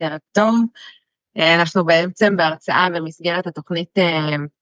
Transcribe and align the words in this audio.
ערב 0.00 0.18
טוב. 0.32 0.54
אנחנו 1.36 1.84
בעצם 1.84 2.36
בהרצאה 2.36 2.88
במסגרת 2.94 3.46
התוכנית 3.46 3.98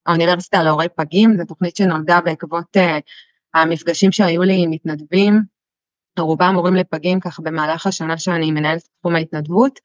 האוניברסיטה 0.06 0.62
להורי 0.62 0.86
פגים, 0.96 1.36
זו 1.36 1.44
תוכנית 1.44 1.76
שנולדה 1.76 2.20
בעקבות 2.20 2.76
המפגשים 3.54 4.12
שהיו 4.12 4.42
לי 4.42 4.62
עם 4.62 4.70
מתנדבים, 4.70 5.42
רובם 6.18 6.54
הורים 6.54 6.74
לפגים 6.74 7.20
ככה 7.20 7.42
במהלך 7.42 7.86
השנה 7.86 8.18
שאני 8.18 8.50
מנהלת 8.50 8.88
תחום 9.00 9.14
ההתנדבות, 9.14 9.80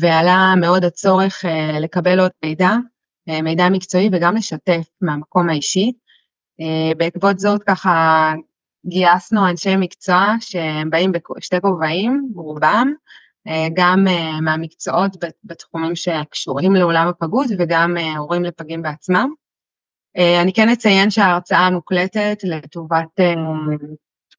ועלה 0.00 0.54
מאוד 0.60 0.84
הצורך 0.84 1.44
לקבל 1.80 2.20
עוד 2.20 2.30
מידע, 2.44 2.70
מידע 3.42 3.68
מקצועי 3.68 4.08
וגם 4.12 4.36
לשתף 4.36 4.88
מהמקום 5.00 5.48
האישי. 5.48 5.92
בעקבות 6.96 7.38
זאת 7.38 7.62
ככה 7.62 8.32
גייסנו 8.86 9.48
אנשי 9.48 9.76
מקצוע 9.76 10.34
שהם 10.40 10.90
באים 10.90 11.12
בשתי 11.12 11.60
כובעים, 11.60 12.32
רובם, 12.34 12.92
גם 13.74 14.06
מהמקצועות 14.42 15.16
בתחומים 15.44 15.96
שקשורים 15.96 16.74
לעולם 16.74 17.08
הפגות 17.08 17.46
וגם 17.58 17.96
הורים 18.16 18.44
לפגים 18.44 18.82
בעצמם. 18.82 19.30
אני 20.16 20.52
כן 20.52 20.68
אציין 20.68 21.10
שההרצאה 21.10 21.70
מוקלטת 21.70 22.38
לטובת, 22.42 23.20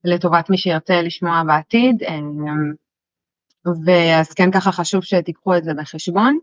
לטובת 0.04 0.50
מי 0.50 0.58
שירצה 0.58 1.02
לשמוע 1.02 1.44
בעתיד, 1.44 2.04
ואז 3.86 4.34
כן 4.34 4.52
ככה 4.52 4.72
חשוב 4.72 5.04
שתיקחו 5.04 5.58
את 5.58 5.64
זה 5.64 5.74
בחשבון. 5.74 6.38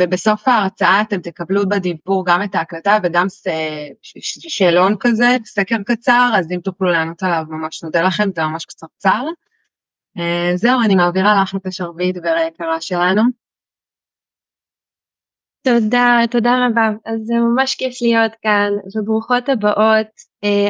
ובסוף 0.00 0.48
ההרצאה 0.48 1.00
אתם 1.00 1.20
תקבלו 1.20 1.68
בדיבור 1.68 2.26
גם 2.26 2.42
את 2.42 2.54
ההקלטה 2.54 2.98
וגם 3.02 3.26
שאלון 4.48 4.96
כזה, 5.00 5.36
סקר 5.44 5.76
קצר, 5.86 6.30
אז 6.34 6.52
אם 6.52 6.60
תוכלו 6.64 6.90
לענות 6.90 7.22
עליו 7.22 7.44
ממש 7.48 7.82
נודה 7.82 8.02
לכם, 8.02 8.28
זה 8.36 8.44
ממש 8.44 8.64
קצרצר. 8.64 9.22
זהו, 10.54 10.80
אני 10.84 10.94
מעבירה 10.94 11.42
לך 11.42 11.54
את 11.56 11.66
השרביט 11.66 12.16
והיקרה 12.22 12.80
שלנו. 12.80 13.22
תודה, 15.62 16.18
תודה 16.30 16.66
רבה. 16.66 16.90
אז 17.06 17.20
זה 17.24 17.34
ממש 17.34 17.74
כיף 17.74 18.02
להיות 18.02 18.32
כאן, 18.42 18.70
וברוכות 18.96 19.48
הבאות. 19.48 20.06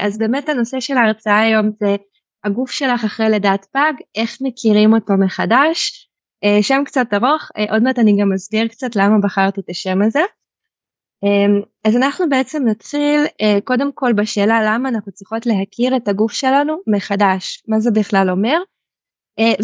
אז 0.02 0.18
באמת 0.18 0.48
הנושא 0.48 0.80
של 0.80 0.96
ההרצאה 0.96 1.40
היום 1.40 1.70
זה 1.80 1.96
הגוף 2.44 2.70
שלך 2.70 3.04
אחרי 3.04 3.30
לידת 3.30 3.66
פג, 3.72 3.92
איך 4.14 4.38
מכירים 4.40 4.92
אותו 4.92 5.14
מחדש. 5.24 6.10
שם 6.62 6.82
קצת 6.84 7.06
ארוך, 7.14 7.48
עוד 7.70 7.82
מעט 7.82 7.98
אני 7.98 8.16
גם 8.20 8.32
אסביר 8.32 8.68
קצת 8.68 8.96
למה 8.96 9.18
בחרתי 9.22 9.60
את 9.60 9.70
השם 9.70 10.02
הזה. 10.02 10.22
אז 11.84 11.96
אנחנו 11.96 12.28
בעצם 12.28 12.62
נתחיל 12.66 13.24
קודם 13.64 13.92
כל 13.94 14.12
בשאלה 14.12 14.60
למה 14.66 14.88
אנחנו 14.88 15.12
צריכות 15.12 15.46
להכיר 15.46 15.96
את 15.96 16.08
הגוף 16.08 16.32
שלנו 16.32 16.76
מחדש, 16.86 17.62
מה 17.68 17.80
זה 17.80 17.90
בכלל 17.90 18.30
אומר. 18.30 18.58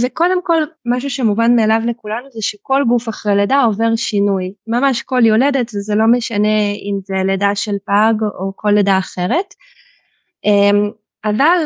וקודם 0.02 0.42
כל 0.42 0.62
משהו 0.86 1.10
שמובן 1.10 1.56
מאליו 1.56 1.80
לכולנו 1.86 2.30
זה 2.30 2.42
שכל 2.42 2.82
גוף 2.88 3.08
אחרי 3.08 3.36
לידה 3.36 3.62
עובר 3.62 3.96
שינוי, 3.96 4.52
ממש 4.66 5.02
כל 5.02 5.26
יולדת 5.26 5.70
וזה 5.74 5.94
לא 5.94 6.06
משנה 6.06 6.70
אם 6.72 6.98
זה 7.04 7.14
לידה 7.26 7.54
של 7.54 7.74
פג 7.86 8.14
או 8.40 8.52
כל 8.56 8.70
לידה 8.70 8.98
אחרת. 8.98 9.54
אבל 11.24 11.58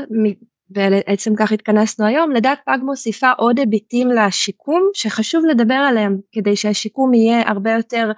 בעצם 0.69 1.33
כך 1.37 1.53
התכנסנו 1.53 2.07
היום, 2.07 2.31
לידת 2.33 2.59
פג 2.67 2.79
מוסיפה 2.83 3.31
עוד 3.31 3.59
היבטים 3.59 4.09
לשיקום 4.11 4.91
שחשוב 4.95 5.45
לדבר 5.45 5.75
עליהם 5.75 6.19
כדי 6.33 6.57
שהשיקום 6.57 7.15
יהיה 7.15 7.49
הרבה 7.49 7.73
יותר 7.73 8.13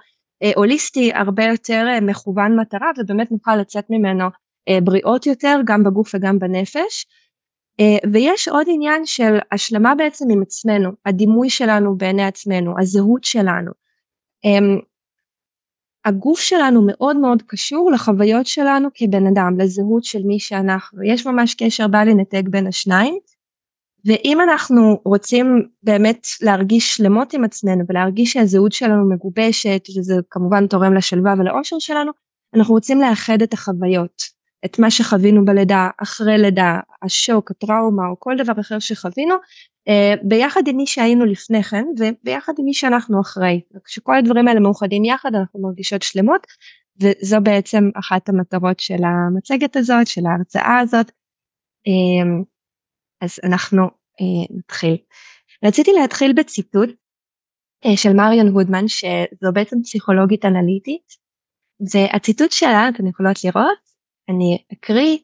הוליסטי, 0.55 1.11
הרבה 1.13 1.43
יותר 1.45 1.85
מכוון 2.01 2.59
מטרה 2.59 2.91
ובאמת 2.97 3.31
נוכל 3.31 3.55
לצאת 3.55 3.85
ממנו 3.89 4.25
בריאות 4.83 5.25
יותר 5.25 5.59
גם 5.65 5.83
בגוף 5.83 6.11
וגם 6.15 6.39
בנפש. 6.39 7.05
ויש 8.13 8.47
עוד 8.47 8.67
עניין 8.69 9.05
של 9.05 9.37
השלמה 9.51 9.95
בעצם 9.95 10.25
עם 10.31 10.41
עצמנו, 10.41 10.91
הדימוי 11.05 11.49
שלנו 11.49 11.97
בעיני 11.97 12.23
עצמנו, 12.23 12.73
הזהות 12.79 13.23
שלנו. 13.23 13.71
הגוף 16.05 16.39
שלנו 16.39 16.81
מאוד 16.87 17.17
מאוד 17.17 17.41
קשור 17.47 17.91
לחוויות 17.91 18.45
שלנו 18.45 18.89
כבן 18.93 19.27
אדם, 19.27 19.59
לזהות 19.59 20.03
של 20.03 20.23
מי 20.23 20.39
שאנחנו, 20.39 21.03
יש 21.03 21.27
ממש 21.27 21.55
קשר 21.55 21.87
בל 21.87 22.07
ינתק 22.07 22.43
בין 22.49 22.67
השניים, 22.67 23.17
ואם 24.05 24.41
אנחנו 24.41 25.01
רוצים 25.05 25.67
באמת 25.83 26.27
להרגיש 26.41 26.95
שלמות 26.95 27.33
עם 27.33 27.43
עצמנו 27.43 27.83
ולהרגיש 27.89 28.33
שהזהות 28.33 28.71
שלנו 28.71 29.09
מגובשת, 29.09 29.87
וזה 29.97 30.13
כמובן 30.29 30.67
תורם 30.67 30.93
לשלווה 30.93 31.33
ולאושר 31.39 31.79
שלנו, 31.79 32.11
אנחנו 32.55 32.73
רוצים 32.73 33.01
לאחד 33.01 33.41
את 33.41 33.53
החוויות. 33.53 34.36
את 34.67 34.79
מה 34.79 34.91
שחווינו 34.91 35.45
בלידה, 35.45 35.89
אחרי 36.03 36.37
לידה, 36.37 36.79
השוק, 37.01 37.51
הטראומה 37.51 38.07
או 38.07 38.19
כל 38.19 38.35
דבר 38.37 38.53
אחר 38.59 38.79
שחווינו, 38.79 39.35
ביחד 40.23 40.61
עם 40.67 40.77
מי 40.77 40.87
שהיינו 40.87 41.25
לפני 41.25 41.63
כן 41.63 41.85
וביחד 41.99 42.53
עם 42.59 42.65
מי 42.65 42.73
שאנחנו 42.73 43.21
אחרי. 43.21 43.61
כשכל 43.85 44.15
הדברים 44.17 44.47
האלה 44.47 44.59
מאוחדים 44.59 45.05
יחד 45.05 45.35
אנחנו 45.35 45.61
מרגישות 45.61 46.01
שלמות 46.01 46.47
וזו 47.01 47.37
בעצם 47.43 47.89
אחת 47.99 48.29
המטרות 48.29 48.79
של 48.79 49.03
המצגת 49.03 49.75
הזאת, 49.75 50.07
של 50.07 50.21
ההרצאה 50.25 50.79
הזאת. 50.79 51.11
אז 53.21 53.39
אנחנו 53.43 53.83
נתחיל. 54.57 54.97
רציתי 55.65 55.91
להתחיל 56.01 56.33
בציטוט 56.33 56.89
של 57.95 58.13
מריון 58.13 58.47
הודמן 58.47 58.87
שזו 58.87 59.51
בעצם 59.53 59.77
פסיכולוגית 59.83 60.45
אנליטית. 60.45 61.27
והציטוט 61.93 62.51
שלה 62.51 62.89
אתן 62.89 63.07
יכולות 63.07 63.43
לראות 63.43 63.86
אני 64.29 64.57
אקריא, 64.73 65.17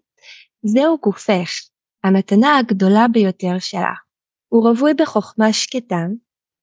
זהו 0.64 0.98
גופך, 1.04 1.50
המתנה 2.04 2.58
הגדולה 2.58 3.06
ביותר 3.08 3.60
שלך. 3.60 4.00
הוא 4.50 4.70
רווי 4.70 4.94
בחוכמה 4.94 5.54
שקטה, 5.54 6.06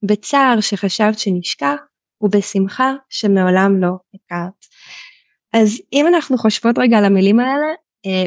בצער 0.05 0.61
שחשבת 0.61 1.19
שנשכח, 1.19 1.77
ובשמחה 2.21 2.93
שמעולם 3.09 3.81
לא 3.81 3.91
הכרת. 4.15 4.67
אז 5.53 5.83
אם 5.93 6.07
אנחנו 6.07 6.39
חושבות 6.39 6.79
רגע 6.79 6.99
על 6.99 7.05
המילים 7.05 7.41
האלה, 7.41 7.67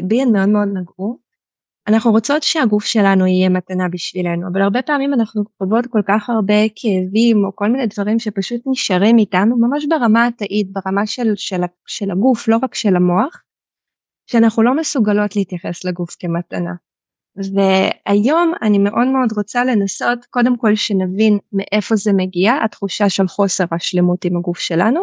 בי 0.04 0.22
הן 0.22 0.32
מאוד 0.32 0.48
מאוד 0.48 0.68
נגעו. 0.68 1.18
אנחנו 1.88 2.10
רוצות 2.10 2.42
שהגוף 2.42 2.84
שלנו 2.84 3.26
יהיה 3.26 3.48
מתנה 3.48 3.88
בשבילנו, 3.88 4.48
אבל 4.52 4.62
הרבה 4.62 4.82
פעמים 4.82 5.14
אנחנו 5.14 5.44
חוות 5.58 5.86
כל 5.86 6.00
כך 6.08 6.30
הרבה 6.30 6.68
כאבים 6.76 7.44
או 7.44 7.56
כל 7.56 7.68
מיני 7.68 7.86
דברים 7.86 8.18
שפשוט 8.18 8.60
נשארים 8.66 9.18
איתנו 9.18 9.56
ממש 9.56 9.86
ברמה 9.88 10.26
התאית, 10.26 10.66
ברמה 10.72 11.06
של, 11.06 11.32
של, 11.36 11.60
של 11.86 12.10
הגוף, 12.10 12.48
לא 12.48 12.56
רק 12.62 12.74
של 12.74 12.96
המוח. 12.96 13.42
שאנחנו 14.26 14.62
לא 14.62 14.76
מסוגלות 14.76 15.36
להתייחס 15.36 15.84
לגוף 15.84 16.16
כמתנה. 16.18 16.72
והיום 17.36 18.52
אני 18.62 18.78
מאוד 18.78 19.06
מאוד 19.06 19.32
רוצה 19.36 19.64
לנסות 19.64 20.24
קודם 20.30 20.58
כל 20.58 20.74
שנבין 20.74 21.38
מאיפה 21.52 21.96
זה 21.96 22.12
מגיע 22.12 22.54
התחושה 22.64 23.08
של 23.08 23.28
חוסר 23.28 23.64
השלמות 23.72 24.24
עם 24.24 24.36
הגוף 24.36 24.58
שלנו 24.58 25.02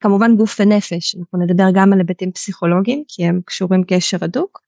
כמובן 0.00 0.36
גוף 0.36 0.60
ונפש 0.60 1.14
אנחנו 1.14 1.38
נדבר 1.38 1.64
גם 1.74 1.92
על 1.92 1.98
היבטים 1.98 2.32
פסיכולוגיים 2.32 3.04
כי 3.08 3.24
הם 3.24 3.40
קשורים 3.44 3.84
קשר 3.88 4.16
הדוק 4.20 4.60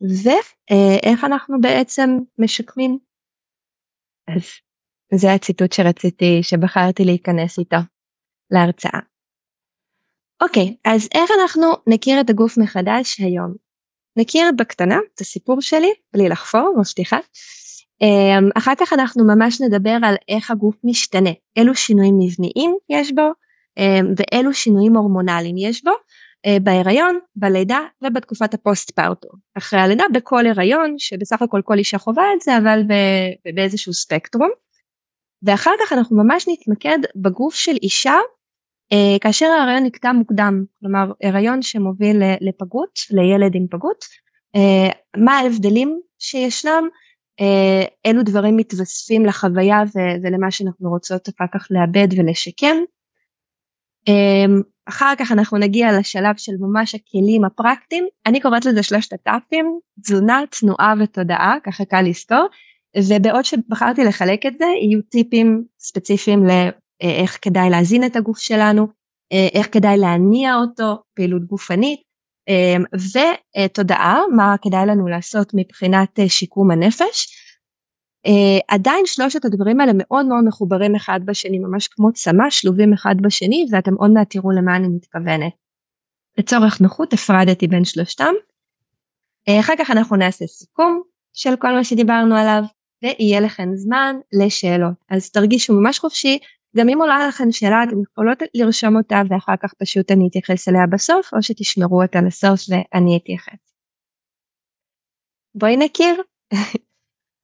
ואיך 0.00 1.24
אנחנו 1.24 1.60
בעצם 1.60 2.10
משקמים. 2.38 2.98
אז 4.28 4.42
זה 5.14 5.32
הציטוט 5.32 5.72
שרציתי 5.72 6.42
שבחרתי 6.42 7.04
להיכנס 7.04 7.58
איתו 7.58 7.76
להרצאה. 8.50 9.00
אוקיי, 10.40 10.76
אז 10.84 11.08
איך 11.14 11.30
אנחנו 11.40 11.66
נכיר 11.86 12.20
את 12.20 12.30
הגוף 12.30 12.58
מחדש 12.58 13.20
היום? 13.20 13.54
נכיר 14.18 14.50
בקטנה 14.58 14.98
את 15.14 15.20
הסיפור 15.20 15.60
שלי, 15.60 15.92
בלי 16.12 16.28
לחפור, 16.28 16.74
מבטיחה. 16.78 17.18
אמ, 18.02 18.48
אחר 18.54 18.72
כך 18.78 18.92
אנחנו 18.92 19.24
ממש 19.24 19.60
נדבר 19.60 19.98
על 20.02 20.14
איך 20.28 20.50
הגוף 20.50 20.76
משתנה, 20.84 21.30
אילו 21.56 21.74
שינויים 21.74 22.18
מבניים 22.18 22.76
יש 22.88 23.12
בו, 23.12 23.30
אמ, 23.78 24.14
ואילו 24.16 24.54
שינויים 24.54 24.96
הורמונליים 24.96 25.56
יש 25.58 25.84
בו, 25.84 25.90
אה, 26.46 26.56
בהיריון, 26.62 27.18
בלידה 27.36 27.80
ובתקופת 28.04 28.54
הפוסט 28.54 28.90
פארטו. 28.90 29.28
אחרי 29.58 29.80
הלידה 29.80 30.04
בכל 30.12 30.46
הריון, 30.46 30.94
שבסך 30.98 31.42
הכל 31.42 31.60
כל 31.64 31.78
אישה 31.78 31.98
חווה 31.98 32.24
את 32.36 32.40
זה, 32.40 32.58
אבל 32.58 32.82
באיזשהו 33.54 33.92
ספקטרום. 33.92 34.50
ואחר 35.42 35.70
כך 35.80 35.92
אנחנו 35.92 36.16
ממש 36.24 36.48
נתמקד 36.48 36.98
בגוף 37.16 37.54
של 37.54 37.76
אישה 37.82 38.14
כאשר 39.20 39.46
ההריון 39.46 39.84
נקטע 39.84 40.12
מוקדם, 40.12 40.64
כלומר 40.80 41.12
הריון 41.22 41.62
שמוביל 41.62 42.22
לפגות, 42.40 42.98
לילד 43.10 43.54
עם 43.54 43.66
פגות, 43.70 44.04
uh, 44.56 44.96
מה 45.16 45.38
ההבדלים 45.38 46.00
שישנם, 46.18 46.88
uh, 47.40 47.88
אילו 48.04 48.22
דברים 48.22 48.56
מתווספים 48.56 49.26
לחוויה 49.26 49.82
ולמה 50.22 50.50
שאנחנו 50.50 50.90
רוצות 50.90 51.28
אחר 51.28 51.44
כך 51.54 51.66
לאבד 51.70 52.08
ולשקם. 52.18 52.76
Um, 54.10 54.62
אחר 54.88 55.12
כך 55.18 55.32
אנחנו 55.32 55.58
נגיע 55.58 55.98
לשלב 55.98 56.36
של 56.36 56.52
ממש 56.60 56.94
הכלים 56.94 57.44
הפרקטיים, 57.44 58.06
אני 58.26 58.40
קוראת 58.40 58.64
לזה 58.64 58.82
שלושת 58.82 59.12
הטאפים, 59.12 59.78
תזונה, 60.02 60.40
תנועה 60.60 60.94
ותודעה, 61.00 61.56
ככה 61.64 61.84
קל 61.84 62.02
לזכור, 62.02 62.46
ובעוד 63.08 63.44
שבחרתי 63.44 64.04
לחלק 64.04 64.46
את 64.46 64.58
זה, 64.58 64.64
יהיו 64.64 65.02
טיפים 65.02 65.64
ספציפיים 65.80 66.50
אה, 66.50 66.68
איך 67.00 67.38
כדאי 67.42 67.70
להזין 67.70 68.04
את 68.04 68.16
הגוף 68.16 68.38
שלנו, 68.38 68.86
אה, 69.32 69.48
איך 69.52 69.68
כדאי 69.72 69.98
להניע 69.98 70.54
אותו, 70.54 71.02
פעילות 71.14 71.44
גופנית, 71.44 72.00
אה, 72.48 72.76
ותודעה, 73.64 74.20
מה 74.36 74.54
כדאי 74.62 74.86
לנו 74.86 75.08
לעשות 75.08 75.52
מבחינת 75.54 76.18
שיקום 76.28 76.70
הנפש. 76.70 77.42
עדיין 78.68 79.06
שלושת 79.06 79.44
הדברים 79.44 79.80
האלה 79.80 79.92
מאוד 79.94 80.26
מאוד 80.26 80.44
מחוברים 80.44 80.94
אחד 80.94 81.20
בשני, 81.24 81.58
ממש 81.58 81.88
כמו 81.88 82.12
צמא, 82.12 82.50
שלובים 82.50 82.92
אחד 82.92 83.14
בשני, 83.22 83.66
ואתם 83.72 83.94
עוד 83.94 84.10
מעט 84.10 84.30
תראו 84.30 84.50
למה 84.50 84.76
אני 84.76 84.88
מתכוונת. 84.88 85.52
לצורך 86.38 86.80
נוחות 86.80 87.12
הפרדתי 87.12 87.66
בין 87.66 87.84
שלושתם. 87.84 88.34
אחר 89.60 89.72
כך 89.78 89.90
אנחנו 89.90 90.16
נעשה 90.16 90.46
סיכום 90.46 91.02
של 91.32 91.56
כל 91.56 91.72
מה 91.72 91.84
שדיברנו 91.84 92.36
עליו, 92.36 92.62
ויהיה 93.02 93.40
לכם 93.40 93.68
זמן 93.74 94.16
לשאלות. 94.32 94.94
אז 95.10 95.30
תרגישו 95.30 95.74
ממש 95.74 95.98
חופשי, 95.98 96.38
גם 96.76 96.88
אם 96.88 97.00
עולה 97.00 97.28
לכם 97.28 97.52
שאלה 97.52 97.82
אתם 97.82 98.02
יכולות 98.02 98.38
לרשום 98.54 98.96
אותה 98.96 99.22
ואחר 99.28 99.54
כך 99.62 99.74
פשוט 99.74 100.10
אני 100.10 100.28
אתייחס 100.28 100.68
אליה 100.68 100.86
בסוף, 100.92 101.34
או 101.34 101.42
שתשמרו 101.42 102.02
אותה 102.02 102.20
לסוף 102.20 102.60
ואני 102.68 103.16
אתייחס. 103.16 103.74
בואי 105.54 105.76
נכיר. 105.76 106.22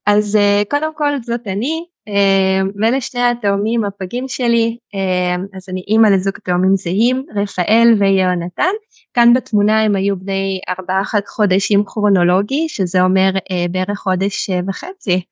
אז 0.06 0.36
uh, 0.36 0.68
קודם 0.70 0.94
כל 0.94 1.22
זאת 1.22 1.40
אני, 1.46 1.84
uh, 2.08 2.72
ואלה 2.82 3.00
שני 3.00 3.20
התאומים 3.22 3.84
הפגים 3.84 4.28
שלי, 4.28 4.78
uh, 4.94 5.56
אז 5.56 5.68
אני 5.68 5.84
אימא 5.88 6.08
לזוג 6.08 6.38
תאומים 6.38 6.76
זהים, 6.76 7.26
רפאל 7.36 7.94
ויהונתן, 7.98 8.72
כאן 9.14 9.32
בתמונה 9.34 9.82
הם 9.82 9.96
היו 9.96 10.16
בני 10.16 10.60
ארבעה 10.68 11.02
חודשים 11.26 11.84
כרונולוגי, 11.84 12.68
שזה 12.68 13.02
אומר 13.02 13.30
בערך 13.70 13.98
חודש 13.98 14.50
וחצי 14.68 15.22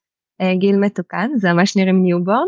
גיל 0.58 0.76
מתוקן, 0.76 1.30
זה 1.36 1.52
ממש 1.52 1.76
נראים 1.76 2.02
newborn. 2.02 2.46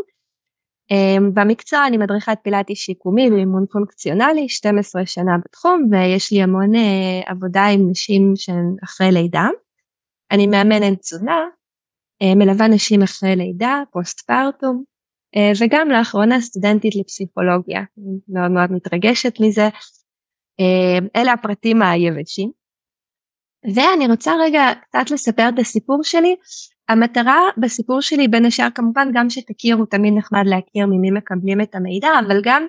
Um, 0.90 1.22
במקצוע 1.34 1.86
אני 1.86 1.96
מדריכת 1.96 2.38
פילאטי 2.42 2.74
שיקומי 2.74 3.30
ואימון 3.30 3.64
פונקציונלי, 3.72 4.48
12 4.48 5.06
שנה 5.06 5.32
בתחום, 5.44 5.88
ויש 5.90 6.32
לי 6.32 6.42
המון 6.42 6.74
uh, 6.74 6.78
עבודה 7.30 7.66
עם 7.66 7.90
נשים 7.90 8.32
שהן 8.36 8.76
אחרי 8.84 9.12
לידה. 9.12 9.48
אני 10.30 10.46
מאמנת 10.46 11.00
תזונה, 11.00 11.40
אה, 12.22 12.34
מלווה 12.34 12.68
נשים 12.68 13.02
אחרי 13.02 13.36
לידה, 13.36 13.82
post 13.90 14.20
partum, 14.20 14.84
אה, 15.36 15.52
וגם 15.60 15.90
לאחרונה 15.90 16.40
סטודנטית 16.40 16.96
לפסיכולוגיה, 16.96 17.82
מאוד 18.28 18.50
מאוד 18.50 18.72
מתרגשת 18.72 19.40
מזה. 19.40 19.68
אה, 20.60 20.98
אלה 21.16 21.32
הפרטים 21.32 21.82
היבשים. 21.82 22.50
ואני 23.74 24.06
רוצה 24.06 24.32
רגע 24.40 24.64
קצת 24.82 25.10
לספר 25.10 25.48
את 25.48 25.58
הסיפור 25.58 26.02
שלי. 26.02 26.36
המטרה 26.88 27.40
בסיפור 27.56 28.00
שלי 28.00 28.28
בין 28.28 28.44
השאר 28.44 28.68
כמובן 28.74 29.08
גם 29.14 29.30
שתכירו, 29.30 29.86
תמיד 29.86 30.14
נחמד 30.16 30.42
להכיר 30.46 30.86
ממי 30.86 31.10
מקבלים 31.10 31.60
את 31.60 31.74
המידע, 31.74 32.08
אבל 32.26 32.40
גם 32.44 32.66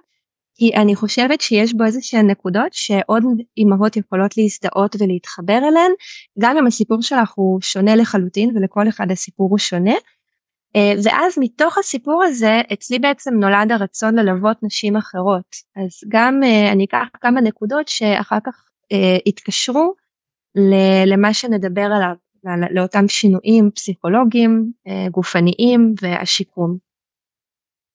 כי 0.55 0.75
אני 0.75 0.95
חושבת 0.95 1.41
שיש 1.41 1.73
בו 1.73 1.83
איזה 1.83 1.99
שהן 2.01 2.29
נקודות 2.29 2.73
שעוד 2.73 3.23
אימהות 3.57 3.97
יכולות 3.97 4.37
להזדהות 4.37 4.95
ולהתחבר 4.99 5.57
אליהן, 5.57 5.91
גם 6.39 6.57
אם 6.57 6.67
הסיפור 6.67 7.01
שלך 7.01 7.31
הוא 7.35 7.61
שונה 7.61 7.95
לחלוטין 7.95 8.57
ולכל 8.57 8.89
אחד 8.89 9.11
הסיפור 9.11 9.49
הוא 9.49 9.57
שונה. 9.57 9.93
אה, 10.75 10.93
ואז 11.03 11.33
מתוך 11.39 11.77
הסיפור 11.77 12.23
הזה 12.23 12.61
אצלי 12.73 12.99
בעצם 12.99 13.33
נולד 13.33 13.71
הרצון 13.71 14.15
ללוות 14.15 14.57
נשים 14.63 14.95
אחרות. 14.95 15.55
אז 15.75 16.09
גם 16.09 16.43
אה, 16.43 16.71
אני 16.71 16.85
אקח 16.85 17.07
כמה 17.21 17.41
נקודות 17.41 17.87
שאחר 17.87 18.37
כך 18.45 18.65
אה, 18.91 19.17
יתקשרו 19.25 19.93
למה 21.05 21.33
שנדבר 21.33 21.81
עליו, 21.95 22.15
לאותם 22.71 23.07
שינויים 23.07 23.71
פסיכולוגיים, 23.75 24.71
גופניים 25.11 25.93
והשיקום. 26.01 26.77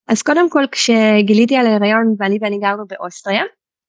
אז 0.09 0.23
קודם 0.23 0.51
כל 0.51 0.65
כשגיליתי 0.73 1.57
על 1.57 1.67
ההיריון 1.67 2.15
ואני 2.19 2.39
ואני 2.41 2.59
גרנו 2.59 2.85
באוסטריה 2.87 3.43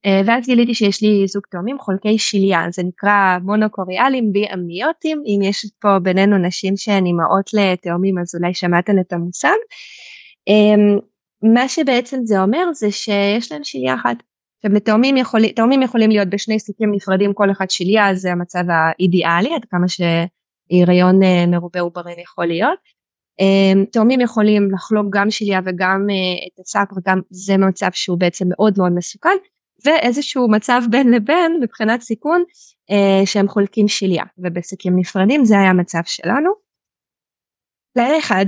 אה, 0.05 0.21
ואז 0.25 0.45
גיליתי 0.45 0.75
שיש 0.75 1.01
לי 1.01 1.27
זוג 1.27 1.43
תאומים 1.51 1.79
חולקי 1.79 2.17
שליה 2.17 2.65
זה 2.71 2.83
נקרא 2.83 3.37
מונוקוריאלים 3.43 4.33
בי 4.33 4.45
אמיוטים 4.53 5.23
אם 5.25 5.39
יש 5.43 5.65
פה 5.81 5.99
בינינו 5.99 6.37
נשים 6.37 6.77
שהן 6.77 7.05
אימהות 7.05 7.49
לתאומים 7.53 8.19
אז 8.19 8.35
אולי 8.35 8.53
שמעתן 8.53 8.99
את 8.99 9.13
המושג. 9.13 9.57
אמ, 10.47 10.99
מה 11.53 11.67
שבעצם 11.67 12.19
זה 12.23 12.41
אומר 12.41 12.73
זה 12.73 12.91
שיש 12.91 13.51
להם 13.51 13.63
שליה 13.63 13.95
אחת. 13.95 14.17
עכשיו 14.63 14.79
תאומים 14.79 15.17
יכולים, 15.17 15.51
תאומים 15.51 15.81
יכולים 15.81 16.09
להיות 16.09 16.27
בשני 16.29 16.59
סוגים 16.59 16.91
נפרדים 16.91 17.33
כל 17.33 17.51
אחד 17.51 17.69
שליה 17.69 18.15
זה 18.15 18.31
המצב 18.31 18.63
האידיאלי 18.69 19.55
עד 19.55 19.65
כמה 19.69 19.85
שהיריון 19.87 21.23
אה, 21.23 21.45
מרובה 21.47 21.79
עוברים 21.79 22.19
יכול 22.19 22.45
להיות. 22.45 22.79
אמ, 23.39 23.85
תאומים 23.91 24.21
יכולים 24.21 24.71
לחלוק 24.71 25.05
גם 25.09 25.31
שליה 25.31 25.59
וגם 25.65 26.07
אה, 26.09 26.47
את 26.47 26.59
הסאפר, 26.59 26.95
גם 27.05 27.19
זה 27.29 27.57
מצב 27.57 27.89
שהוא 27.93 28.19
בעצם 28.19 28.45
מאוד 28.49 28.73
מאוד 28.77 28.91
מסוכן, 28.91 29.37
ואיזשהו 29.85 30.51
מצב 30.51 30.81
בין 30.89 31.11
לבין 31.11 31.59
מבחינת 31.61 32.01
סיכון 32.01 32.43
אה, 32.91 33.25
שהם 33.25 33.47
חולקים 33.47 33.87
שליה, 33.87 34.23
ובשקים 34.37 34.99
נפרדים 34.99 35.45
זה 35.45 35.59
היה 35.59 35.69
המצב 35.69 36.01
שלנו. 36.05 36.51
לילה 37.95 38.19
אחד 38.19 38.45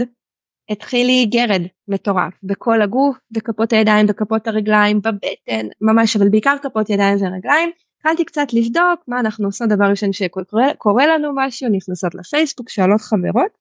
התחיל 0.71 1.07
לי 1.07 1.25
גרד 1.25 1.61
מטורף 1.87 2.33
בכל 2.43 2.81
הגוף, 2.81 3.17
בכפות 3.31 3.73
הידיים, 3.73 4.07
בכפות 4.07 4.47
הרגליים, 4.47 5.01
בבטן, 5.01 5.67
ממש, 5.81 6.15
אבל 6.15 6.29
בעיקר 6.29 6.55
כפות 6.61 6.89
ידיים 6.89 7.17
ורגליים. 7.21 7.71
התחלתי 7.97 8.25
קצת 8.25 8.47
לבדוק 8.53 8.99
מה 9.07 9.19
אנחנו 9.19 9.45
עושים 9.47 9.67
דבר 9.67 9.85
ראשון 9.85 10.13
שקורה 10.13 11.07
לנו 11.07 11.29
משהו, 11.35 11.69
נכנסות 11.69 12.15
לפייסבוק, 12.15 12.69
שואלות 12.69 13.01
חברות. 13.01 13.51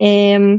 אמ, 0.00 0.58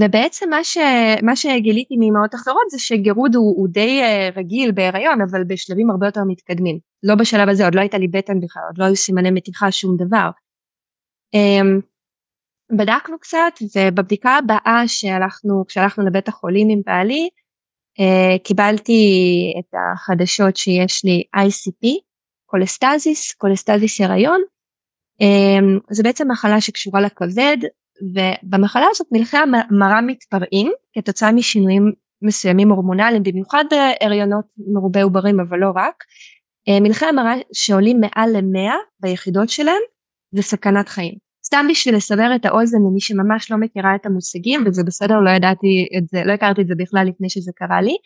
ובעצם 0.00 0.50
מה, 0.50 0.64
ש, 0.64 0.78
מה 1.22 1.36
שגיליתי 1.36 1.96
מאמהות 1.96 2.34
אחרות 2.34 2.70
זה 2.70 2.78
שגירוד 2.78 3.34
הוא, 3.34 3.56
הוא 3.56 3.68
די 3.68 4.00
uh, 4.02 4.38
רגיל 4.38 4.72
בהיריון 4.72 5.20
אבל 5.20 5.44
בשלבים 5.44 5.90
הרבה 5.90 6.06
יותר 6.06 6.20
מתקדמים. 6.28 6.78
לא 7.02 7.14
בשלב 7.14 7.48
הזה, 7.48 7.64
עוד 7.64 7.74
לא 7.74 7.80
הייתה 7.80 7.98
לי 7.98 8.08
בטן 8.08 8.40
בכלל, 8.40 8.62
עוד 8.68 8.78
לא 8.78 8.84
היו 8.84 8.96
סימני 8.96 9.30
מתיחה, 9.30 9.70
שום 9.70 9.96
דבר. 9.96 10.30
Um, 11.36 11.93
בדקנו 12.72 13.18
קצת 13.18 13.52
ובבדיקה 13.76 14.30
הבאה 14.30 14.82
שהלכנו, 14.86 15.64
כשהלכנו 15.68 16.06
לבית 16.06 16.28
החולים 16.28 16.68
עם 16.70 16.80
בעלי, 16.86 17.28
uh, 18.00 18.38
קיבלתי 18.44 19.02
את 19.58 19.74
החדשות 19.74 20.56
שיש 20.56 21.04
לי 21.04 21.22
ICP, 21.36 21.88
קולסטזיס, 22.46 23.32
קולסטזיס 23.32 24.00
הריון. 24.00 24.42
Um, 25.22 25.80
זה 25.90 26.02
בעצם 26.02 26.30
מחלה 26.30 26.60
שקשורה 26.60 27.00
לכבד 27.00 27.56
ובמחלה 28.02 28.86
הזאת 28.90 29.06
מלחי 29.12 29.36
המרה 29.36 30.00
מתפרעים 30.00 30.72
כתוצאה 30.92 31.32
משינויים 31.32 31.92
מסוימים 32.22 32.70
הורמונליים 32.70 33.22
במיוחד 33.22 33.64
בהריונות 33.70 34.44
מרובי 34.58 35.00
עוברים 35.00 35.40
אבל 35.40 35.58
לא 35.58 35.70
רק. 35.74 36.04
אה, 36.68 36.80
מלכי 36.80 37.06
המרה 37.06 37.34
שעולים 37.52 38.00
מעל 38.00 38.36
למאה 38.36 38.74
ביחידות 39.00 39.48
שלהם 39.48 39.82
זה 40.34 40.42
סכנת 40.42 40.88
חיים. 40.88 41.23
סתם 41.46 41.66
בשביל 41.70 41.96
לסבר 41.96 42.30
את 42.36 42.44
האוזן 42.44 42.78
למי 42.78 43.00
שממש 43.00 43.50
לא 43.50 43.56
מכירה 43.56 43.94
את 43.94 44.06
המושגים 44.06 44.64
וזה 44.66 44.84
בסדר 44.84 45.20
לא 45.20 45.30
ידעתי 45.30 45.88
את 45.98 46.08
זה 46.08 46.22
לא 46.24 46.32
הכרתי 46.32 46.62
את 46.62 46.66
זה 46.66 46.74
בכלל 46.78 47.06
לפני 47.08 47.30
שזה 47.30 47.52
קרה 47.56 47.82
לי. 47.82 47.96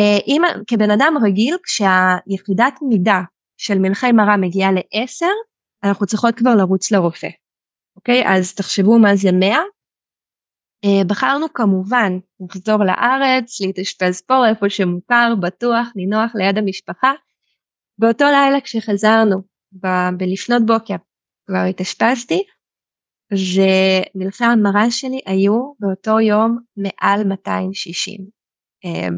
אה, 0.00 0.18
אם 0.26 0.42
כבן 0.66 0.90
אדם 0.90 1.14
רגיל 1.24 1.56
כשהיחידת 1.62 2.74
מידה 2.82 3.20
של 3.56 3.78
מלכי 3.78 4.12
מרה 4.12 4.36
מגיעה 4.36 4.70
לעשר 4.72 5.32
אנחנו 5.84 6.06
צריכות 6.06 6.34
כבר 6.34 6.54
לרוץ 6.54 6.92
לרופא. 6.92 7.28
אוקיי? 7.96 8.22
אז 8.26 8.54
תחשבו 8.54 8.98
מה 8.98 9.16
זה 9.16 9.32
100. 9.32 9.56
אה, 10.84 11.04
בחרנו 11.06 11.46
כמובן 11.54 12.12
לחזור 12.40 12.84
לארץ, 12.84 13.60
להתאשפז 13.60 14.20
פה 14.20 14.48
איפה 14.48 14.70
שמוכר, 14.70 15.34
בטוח, 15.40 15.86
נינוח 15.96 16.30
ליד 16.34 16.58
המשפחה. 16.58 17.12
באותו 17.98 18.24
לילה 18.24 18.60
כשחזרנו, 18.60 19.42
ב- 19.72 20.10
בלפנות 20.18 20.66
בוקר, 20.66 20.94
כבר 21.46 21.64
התאשפזתי, 21.70 22.42
ומלכי 23.32 24.44
המרה 24.44 24.90
שלי 24.90 25.20
היו 25.26 25.72
באותו 25.80 26.20
יום 26.20 26.58
מעל 26.76 27.24
260. 27.24 28.20
אה, 28.84 29.08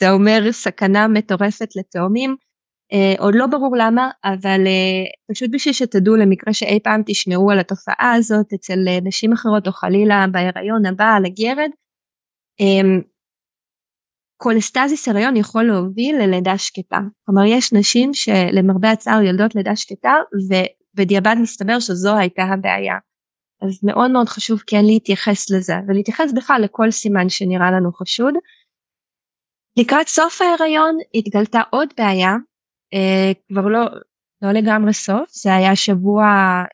זה 0.00 0.10
אומר 0.10 0.52
סכנה 0.52 1.08
מטורפת 1.08 1.68
לתאומים. 1.76 2.36
Uh, 2.94 3.20
עוד 3.20 3.34
לא 3.34 3.46
ברור 3.46 3.76
למה, 3.78 4.10
אבל 4.24 4.60
uh, 4.64 5.32
פשוט 5.32 5.50
בשביל 5.52 5.74
שתדעו 5.74 6.16
למקרה 6.16 6.54
שאי 6.54 6.80
פעם 6.84 7.02
תשמעו 7.06 7.50
על 7.50 7.58
התופעה 7.58 8.12
הזאת 8.16 8.52
אצל 8.54 8.78
uh, 8.86 9.04
נשים 9.04 9.32
אחרות 9.32 9.66
או 9.66 9.72
חלילה 9.72 10.26
בהיריון 10.32 10.86
הבא 10.86 11.14
על 11.16 11.24
הגרד, 11.24 11.70
um, 12.62 13.02
קולסטזיס 14.36 15.08
הריון 15.08 15.36
יכול 15.36 15.64
להוביל 15.64 16.16
ללידה 16.16 16.58
שקטה. 16.58 16.98
כלומר 17.26 17.44
יש 17.44 17.72
נשים 17.72 18.14
שלמרבה 18.14 18.90
הצער 18.90 19.22
יולדות 19.22 19.54
לידה 19.54 19.76
שקטה 19.76 20.14
ובדיעבד 20.94 21.34
מסתבר 21.42 21.80
שזו 21.80 22.16
הייתה 22.16 22.42
הבעיה. 22.42 22.94
אז 23.62 23.80
מאוד 23.82 24.10
מאוד 24.10 24.28
חשוב 24.28 24.62
כן 24.66 24.84
להתייחס 24.84 25.50
לזה 25.50 25.74
ולהתייחס 25.88 26.32
בכלל 26.36 26.60
לכל 26.64 26.90
סימן 26.90 27.28
שנראה 27.28 27.70
לנו 27.70 27.92
חשוד. 27.92 28.34
לקראת 29.76 30.08
סוף 30.08 30.42
ההיריון 30.42 30.98
התגלתה 31.14 31.62
עוד 31.70 31.88
בעיה 31.98 32.36
אה, 32.94 33.32
כבר 33.48 33.68
לא, 33.68 33.80
לא 34.42 34.52
לגמרי 34.52 34.92
סוף, 34.92 35.30
זה 35.30 35.54
היה 35.54 35.76
שבוע, 35.76 36.24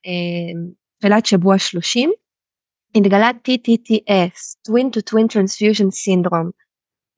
אה, 0.07 0.61
תחילת 0.99 1.27
שבוע 1.27 1.59
30, 1.59 2.11
התגלה 2.97 3.31
TTTS, 3.31 4.57
Twin 4.69 4.87
to 4.97 5.01
Twin 5.11 5.27
Transfusion 5.33 5.91
Syndrome. 5.91 6.51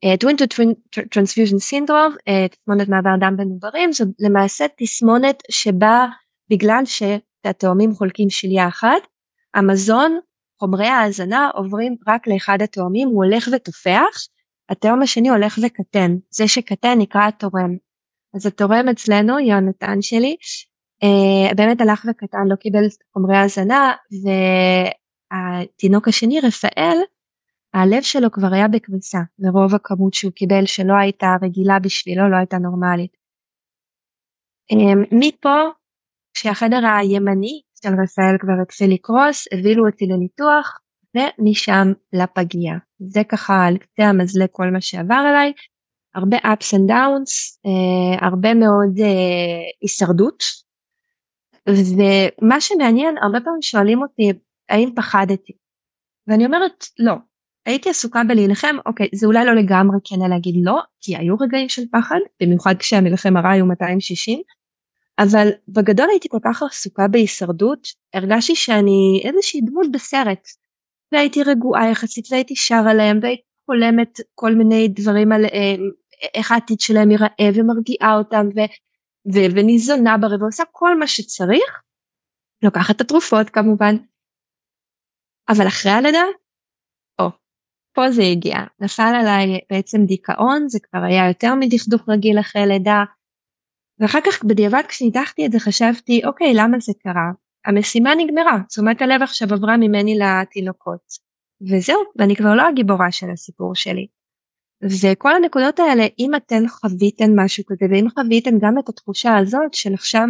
Uh, 0.04 0.16
Twin 0.16 0.37
to 0.37 0.46
Twin 0.46 0.76
Transfusion 1.14 1.58
Syndrome, 1.70 2.14
uh, 2.28 2.48
תסמונת 2.50 2.88
מעבר 2.88 3.16
דם 3.20 3.37
בין 3.37 3.48
עוברים, 3.62 3.92
זו 3.92 4.04
למעשה 4.18 4.64
תסמונת 4.78 5.42
שבה 5.50 6.06
בגלל 6.50 6.82
שהתאומים 6.84 7.94
חולקים 7.94 8.30
שליה 8.30 8.68
אחת, 8.68 9.02
המזון 9.54 10.18
חומרי 10.60 10.86
ההזנה 10.86 11.50
עוברים 11.54 11.96
רק 12.06 12.26
לאחד 12.26 12.58
התאומים, 12.62 13.08
הוא 13.08 13.24
הולך 13.24 13.48
ותופח, 13.52 14.26
התאום 14.68 15.02
השני 15.02 15.28
הולך 15.28 15.58
וקטן, 15.62 16.16
זה 16.30 16.48
שקטן 16.48 16.98
נקרא 16.98 17.28
התורם. 17.28 17.76
אז 18.34 18.46
התורם 18.46 18.88
אצלנו, 18.88 19.38
יונתן 19.38 20.02
שלי, 20.02 20.36
אה, 21.02 21.54
באמת 21.54 21.80
הלך 21.80 22.06
וקטן, 22.10 22.46
לא 22.46 22.56
קיבל 22.56 22.84
חומרי 23.12 23.36
הזנה, 23.36 23.92
והתינוק 25.32 26.08
השני, 26.08 26.40
רפאל, 26.40 26.96
הלב 27.74 28.02
שלו 28.02 28.30
כבר 28.30 28.48
היה 28.52 28.68
בקריסה, 28.68 29.18
מרוב 29.38 29.74
הכמות 29.74 30.14
שהוא 30.14 30.32
קיבל 30.32 30.66
שלא 30.66 30.94
הייתה 30.94 31.26
רגילה 31.42 31.78
בשבילו, 31.78 32.30
לא 32.30 32.36
הייתה 32.36 32.58
נורמלית. 32.58 33.16
אה, 34.72 34.94
מפה, 35.12 35.58
כשהחדר 36.34 36.80
הימני 36.86 37.62
של 37.82 37.88
רפאל 38.02 38.38
כבר 38.40 38.62
התחיל 38.62 38.94
לקרוס, 38.94 39.47
הבילו 39.52 39.87
אותי 39.87 40.06
לניתוח, 40.06 40.78
ומשם 41.14 41.92
לפגייה. 42.12 42.75
זה 42.99 43.20
ככה 43.28 43.66
על 43.66 43.78
קצה 43.78 44.04
המזלג 44.04 44.47
כל 44.52 44.70
מה 44.70 44.80
שעבר 44.80 45.25
אליי, 45.30 45.52
הרבה 46.14 46.37
ups 46.37 46.75
and 46.75 46.90
downs, 46.90 47.58
אה, 47.66 48.26
הרבה 48.26 48.54
מאוד 48.54 48.99
אה, 49.00 49.64
הישרדות, 49.82 50.42
ומה 51.68 52.61
שמעניין, 52.61 53.14
הרבה 53.23 53.40
פעמים 53.40 53.62
שואלים 53.62 54.02
אותי 54.02 54.32
האם 54.68 54.90
פחדתי, 54.97 55.52
ואני 56.26 56.47
אומרת 56.47 56.85
לא, 56.99 57.14
הייתי 57.66 57.90
עסוקה 57.90 58.23
בלהילחם, 58.28 58.76
אוקיי, 58.87 59.08
זה 59.14 59.26
אולי 59.26 59.44
לא 59.44 59.54
לגמרי 59.54 59.99
כן 60.04 60.30
להגיד 60.30 60.54
לא, 60.64 60.78
כי 61.00 61.16
היו 61.16 61.37
רגעים 61.40 61.68
של 61.68 61.82
פחד, 61.92 62.18
במיוחד 62.42 62.75
כשהמלחם 62.78 63.37
הרע 63.37 63.50
היו 63.50 63.66
260, 63.66 64.40
אבל 65.18 65.48
בגדול 65.68 66.06
הייתי 66.10 66.28
כל 66.28 66.38
כך 66.44 66.62
עסוקה 66.62 67.08
בהישרדות, 67.08 67.88
הרגשתי 68.14 68.56
שאני 68.56 69.22
איזושהי 69.25 69.60
דמות 69.60 69.87
בסרט, 69.92 70.48
והייתי 71.12 71.42
רגועה 71.42 71.90
יחסית 71.90 72.26
והייתי 72.30 72.56
שר 72.56 72.82
עליהם 72.90 73.18
והייתי 73.22 73.42
חולמת 73.66 74.20
כל 74.34 74.54
מיני 74.54 74.88
דברים 74.88 75.32
על 75.32 75.44
אה, 75.44 75.75
איך 76.34 76.52
העתיד 76.52 76.80
שלהם 76.80 77.10
ייראה 77.10 77.48
ומרגיעה 77.54 78.18
אותם 78.18 78.46
ו, 78.56 78.58
ו, 79.34 79.38
וניזונה 79.56 80.18
ברבע 80.18 80.44
ועושה 80.44 80.62
כל 80.72 80.98
מה 80.98 81.06
שצריך, 81.06 81.82
לוקחת 82.62 82.96
את 82.96 83.00
התרופות 83.00 83.50
כמובן, 83.50 83.94
אבל 85.48 85.66
אחרי 85.68 85.92
הלידה, 85.92 86.25
או, 87.18 87.28
פה 87.94 88.10
זה 88.10 88.22
הגיע, 88.22 88.56
נפל 88.80 89.12
עליי 89.20 89.60
בעצם 89.70 89.98
דיכאון, 90.06 90.68
זה 90.68 90.78
כבר 90.80 91.00
היה 91.04 91.28
יותר 91.28 91.54
מדכדוך 91.54 92.08
רגיל 92.08 92.40
אחרי 92.40 92.66
לידה, 92.66 93.04
ואחר 94.00 94.18
כך 94.26 94.44
בדיעבד 94.44 94.82
כשניתחתי 94.88 95.46
את 95.46 95.52
זה 95.52 95.58
חשבתי, 95.60 96.20
אוקיי, 96.24 96.54
למה 96.54 96.80
זה 96.80 96.92
קרה? 97.02 97.30
המשימה 97.66 98.10
נגמרה, 98.14 98.58
תשומת 98.68 99.02
הלב 99.02 99.22
עכשיו 99.22 99.48
עברה 99.54 99.76
ממני 99.76 100.18
לתינוקות. 100.18 101.28
וזהו, 101.62 102.00
ואני 102.18 102.36
כבר 102.36 102.54
לא 102.54 102.68
הגיבורה 102.68 103.12
של 103.12 103.30
הסיפור 103.30 103.74
שלי. 103.74 104.06
וכל 105.02 105.34
הנקודות 105.34 105.78
האלה, 105.78 106.06
אם 106.18 106.34
אתן 106.34 106.68
חוויתן 106.68 107.30
משהו 107.36 107.64
כזה, 107.66 107.84
ואם 107.90 108.06
חוויתן 108.10 108.58
גם 108.60 108.78
את 108.78 108.88
התחושה 108.88 109.36
הזאת 109.36 109.74
של 109.74 109.94
עכשיו 109.94 110.26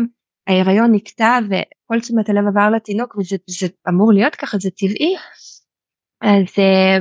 ההיריון 0.46 0.92
נקטע 0.92 1.38
וכל 1.44 2.00
תשומת 2.00 2.28
הלב 2.28 2.46
עבר 2.48 2.70
לתינוק 2.76 3.16
וזה 3.16 3.66
אמור 3.88 4.12
להיות 4.12 4.34
ככה, 4.34 4.58
זה 4.58 4.70
טבעי, 4.70 5.14
אז 6.22 6.46
אה, 6.58 6.98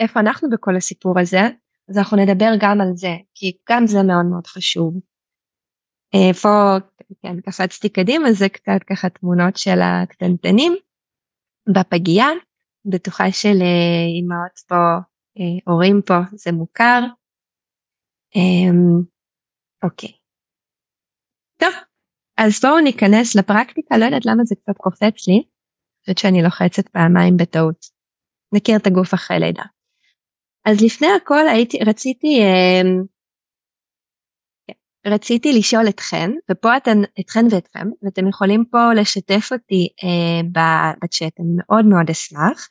איפה 0.00 0.20
אנחנו 0.20 0.50
בכל 0.50 0.76
הסיפור 0.76 1.20
הזה? 1.20 1.40
אז 1.88 1.98
אנחנו 1.98 2.16
נדבר 2.16 2.50
גם 2.60 2.80
על 2.80 2.88
זה, 2.94 3.14
כי 3.34 3.52
גם 3.70 3.86
זה 3.86 4.02
מאוד 4.02 4.26
מאוד 4.30 4.46
חשוב. 4.46 4.94
אה, 6.14 6.34
פה 6.42 6.76
כן, 7.22 7.40
קפצתי 7.40 7.88
קדימה, 7.88 8.32
זה 8.32 8.48
קצת 8.48 8.82
ככה 8.90 9.08
תמונות 9.08 9.56
של 9.56 9.78
הקטנטנים 9.82 10.72
בפגייה, 11.74 12.28
בטוחה 12.84 13.24
של 13.32 13.58
אימהות 14.16 14.58
פה, 14.68 14.74
אה, 15.38 15.72
הורים 15.72 16.00
פה, 16.06 16.14
זה 16.32 16.52
מוכר. 16.52 17.00
אמ, 18.36 19.02
אוקיי. 19.82 20.12
טוב, 21.60 21.74
אז 22.36 22.60
בואו 22.62 22.80
ניכנס 22.80 23.36
לפרקטיקה, 23.36 23.98
לא 23.98 24.04
יודעת 24.04 24.26
למה 24.26 24.44
זה 24.44 24.54
קצת 24.54 24.76
קופץ 24.76 25.28
לי, 25.28 25.34
אני 25.34 25.44
חושבת 26.00 26.18
שאני 26.18 26.42
לוחצת 26.42 26.88
פעמיים 26.88 27.36
בטעות. 27.36 27.86
נכיר 28.54 28.76
את 28.76 28.86
הגוף 28.86 29.14
אחרי 29.14 29.38
לידה. 29.40 29.62
אז 30.64 30.80
לפני 30.84 31.06
הכל 31.22 31.48
הייתי, 31.48 31.78
רציתי 31.86 32.40
אה, 32.40 32.82
רציתי 35.06 35.52
לשאול 35.52 35.88
אתכן, 35.88 36.30
ופה 36.50 36.76
אתן, 36.76 36.98
אתכן 37.20 37.44
ואתכם, 37.50 37.88
ואתם 38.02 38.28
יכולים 38.28 38.64
פה 38.70 38.92
לשתף 38.94 39.48
אותי 39.52 39.88
אה, 40.04 40.48
בצ'אט, 41.02 41.40
אני 41.40 41.48
מאוד 41.56 41.86
מאוד 41.86 42.10
אשמח. 42.10 42.68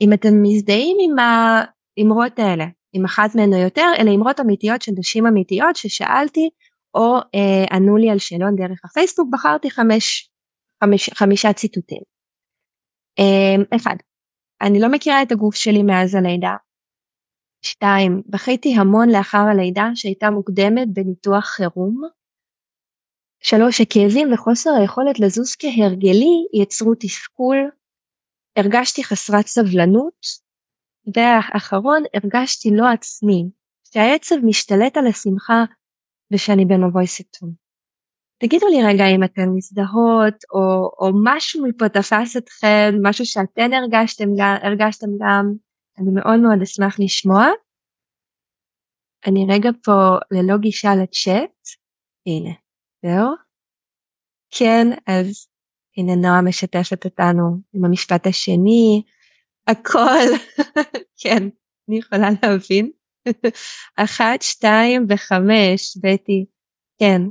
אם 0.00 0.12
אתם 0.12 0.42
מזדהים 0.42 0.96
עם 1.00 1.16
האמרות 1.18 2.38
האלה, 2.38 2.66
עם 2.92 3.04
אחת 3.04 3.34
מהן 3.34 3.52
או 3.52 3.58
יותר, 3.58 3.86
אלה 3.98 4.10
אמרות 4.10 4.40
אמיתיות 4.40 4.82
של 4.82 4.92
נשים 4.98 5.26
אמיתיות 5.26 5.76
ששאלתי, 5.76 6.50
או 6.94 7.16
אה, 7.34 7.76
ענו 7.76 7.96
לי 7.96 8.10
על 8.10 8.18
שאלון 8.18 8.56
דרך 8.56 8.80
הפייסבוק, 8.84 9.28
בחרתי 9.32 9.70
חמש, 9.70 10.30
חמש, 10.84 11.10
חמישה 11.14 11.52
ציטוטים. 11.52 12.02
אה, 13.18 13.76
אחד, 13.76 13.96
אני 14.62 14.80
לא 14.80 14.88
מכירה 14.88 15.22
את 15.22 15.32
הגוף 15.32 15.54
שלי 15.54 15.82
מאז 15.82 16.14
הלידה, 16.14 16.54
2. 17.62 18.22
בכיתי 18.26 18.74
המון 18.78 19.08
לאחר 19.08 19.38
הלידה 19.50 19.88
שהייתה 19.94 20.30
מוקדמת 20.30 20.88
בניתוח 20.92 21.44
חירום. 21.44 22.02
3. 23.40 23.80
הכאבים 23.80 24.32
וחוסר 24.32 24.70
היכולת 24.80 25.20
לזוז 25.20 25.54
כהרגלי 25.58 26.62
יצרו 26.62 26.94
תסכול. 27.00 27.56
הרגשתי 28.56 29.04
חסרת 29.04 29.46
סבלנות. 29.46 30.48
והאחרון, 31.14 32.02
הרגשתי 32.14 32.68
לא 32.72 32.86
עצמי, 32.86 33.44
שהעצב 33.92 34.36
משתלט 34.44 34.96
על 34.96 35.06
השמחה 35.06 35.64
ושאני 36.32 36.64
במבוי 36.64 37.06
סתום. 37.06 37.50
תגידו 38.38 38.66
לי 38.68 38.84
רגע 38.86 39.04
אם 39.06 39.24
אתן 39.24 39.48
מזדהות 39.56 40.44
או, 40.52 40.90
או 40.98 41.10
משהו 41.24 41.66
מפה 41.66 41.88
תפס 41.88 42.36
אתכם, 42.36 42.94
משהו 43.02 43.26
שאתן 43.26 43.72
הרגשתם, 43.72 44.28
הרגשתם 44.62 45.06
גם. 45.20 45.67
אני 45.98 46.10
מאוד 46.14 46.40
מאוד 46.40 46.62
אשמח 46.62 46.96
לשמוע. 47.00 47.46
אני 49.26 49.46
רגע 49.50 49.70
פה 49.84 50.16
ללא 50.30 50.58
גישה 50.58 50.88
לצ'אט. 51.02 51.68
הנה, 52.26 52.54
זהו. 53.02 53.34
כן, 54.50 54.86
אז 55.06 55.48
הנה 55.96 56.14
נועה 56.14 56.42
משתפת 56.42 57.04
אותנו 57.04 57.42
עם 57.72 57.84
המשפט 57.84 58.26
השני, 58.26 59.02
הכל, 59.66 60.26
כן, 61.22 61.48
אני 61.88 61.98
יכולה 61.98 62.28
להבין. 62.42 62.90
אחת, 64.04 64.42
שתיים 64.42 65.06
וחמש, 65.08 65.96
בטי, 65.96 66.46
כן. 67.00 67.22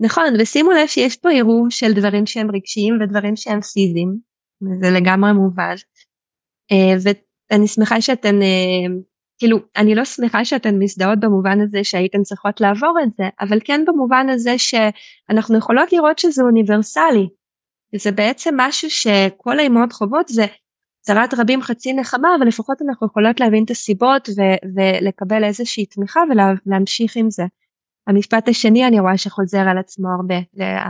נכון, 0.00 0.24
ושימו 0.40 0.70
לב 0.70 0.86
שיש 0.86 1.16
פה 1.16 1.30
עירוב 1.30 1.70
של 1.70 1.92
דברים 1.92 2.26
שהם 2.26 2.50
רגשיים 2.50 2.94
ודברים 3.00 3.36
שהם 3.36 3.60
פיזיים, 3.60 4.18
וזה 4.62 4.86
לגמרי 5.00 5.32
מובן. 5.32 5.74
אה, 6.72 7.12
ואני 7.50 7.68
שמחה 7.68 8.00
שאתן, 8.00 8.42
אה, 8.42 8.94
כאילו, 9.38 9.58
אני 9.76 9.94
לא 9.94 10.04
שמחה 10.04 10.44
שאתן 10.44 10.78
מזדהות 10.78 11.20
במובן 11.20 11.60
הזה 11.60 11.84
שהייתן 11.84 12.22
צריכות 12.22 12.60
לעבור 12.60 12.98
את 13.02 13.08
זה, 13.16 13.24
אבל 13.40 13.58
כן 13.64 13.84
במובן 13.86 14.26
הזה 14.30 14.54
שאנחנו 14.58 15.58
יכולות 15.58 15.92
לראות 15.92 16.18
שזה 16.18 16.42
אוניברסלי. 16.42 17.28
וזה 17.94 18.12
בעצם 18.12 18.54
משהו 18.56 18.90
שכל 18.90 19.58
האימהות 19.58 19.92
חוות 19.92 20.28
זה 20.28 20.46
צרת 21.00 21.34
רבים 21.34 21.62
חצי 21.62 21.92
נחמה, 21.92 22.28
אבל 22.38 22.46
לפחות 22.46 22.82
אנחנו 22.82 23.06
יכולות 23.06 23.40
להבין 23.40 23.64
את 23.64 23.70
הסיבות 23.70 24.28
ו- 24.28 24.66
ולקבל 24.74 25.44
איזושהי 25.44 25.86
תמיכה 25.86 26.20
ולהמשיך 26.30 27.16
עם 27.16 27.30
זה. 27.30 27.42
המשפט 28.06 28.48
השני 28.48 28.86
אני 28.86 29.00
רואה 29.00 29.18
שחוזר 29.18 29.68
על 29.68 29.78
עצמו 29.78 30.08
הרבה, 30.08 30.34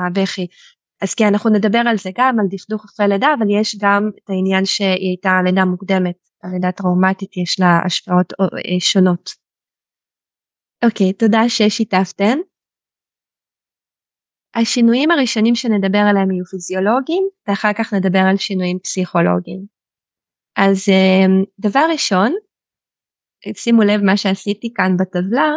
הבכי. 0.06 0.46
אז 1.04 1.14
כן, 1.14 1.24
אנחנו 1.32 1.50
נדבר 1.50 1.82
על 1.90 1.96
זה 1.98 2.10
גם, 2.18 2.40
על 2.40 2.46
דכדוך 2.50 2.84
אחרי 2.84 3.08
לידה, 3.08 3.34
אבל 3.38 3.46
יש 3.60 3.76
גם 3.80 4.10
את 4.16 4.30
העניין 4.30 4.64
שהיא 4.64 5.08
הייתה 5.10 5.30
לידה 5.44 5.64
מוקדמת, 5.64 6.18
הלידה 6.42 6.72
טראומטית 6.72 7.36
יש 7.36 7.60
לה 7.60 7.80
השפעות 7.86 8.32
אה, 8.40 8.80
שונות. 8.80 9.30
אוקיי, 10.84 11.12
תודה 11.12 11.48
ששיתפתן. 11.48 12.38
השינויים 14.54 15.10
הראשונים 15.10 15.54
שנדבר 15.54 16.04
עליהם 16.10 16.30
יהיו 16.30 16.44
פיזיולוגיים, 16.44 17.28
ואחר 17.48 17.72
כך 17.78 17.94
נדבר 17.94 18.24
על 18.30 18.36
שינויים 18.36 18.78
פסיכולוגיים. 18.78 19.66
אז 20.56 20.88
אה, 20.88 21.26
דבר 21.58 21.86
ראשון, 21.92 22.32
שימו 23.54 23.82
לב 23.82 24.00
מה 24.02 24.16
שעשיתי 24.16 24.74
כאן 24.74 24.96
בטבלה, 24.96 25.50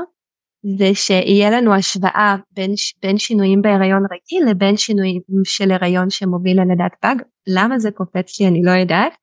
זה 0.64 0.96
שיהיה 0.96 1.50
לנו 1.50 1.74
השוואה 1.74 2.36
בין, 2.52 2.74
בין 3.02 3.18
שינויים 3.18 3.62
בהיריון 3.62 4.04
רגיל 4.04 4.50
לבין 4.50 4.78
שינויים 4.78 5.22
של 5.44 5.72
הריון 5.72 6.10
שמוביל 6.10 6.62
ללידת 6.62 6.92
פג. 7.02 7.16
למה 7.48 7.80
זה 7.80 7.92
קופץ 7.92 8.40
לי 8.40 8.48
אני 8.48 8.62
לא 8.64 8.72
יודעת. 8.72 9.14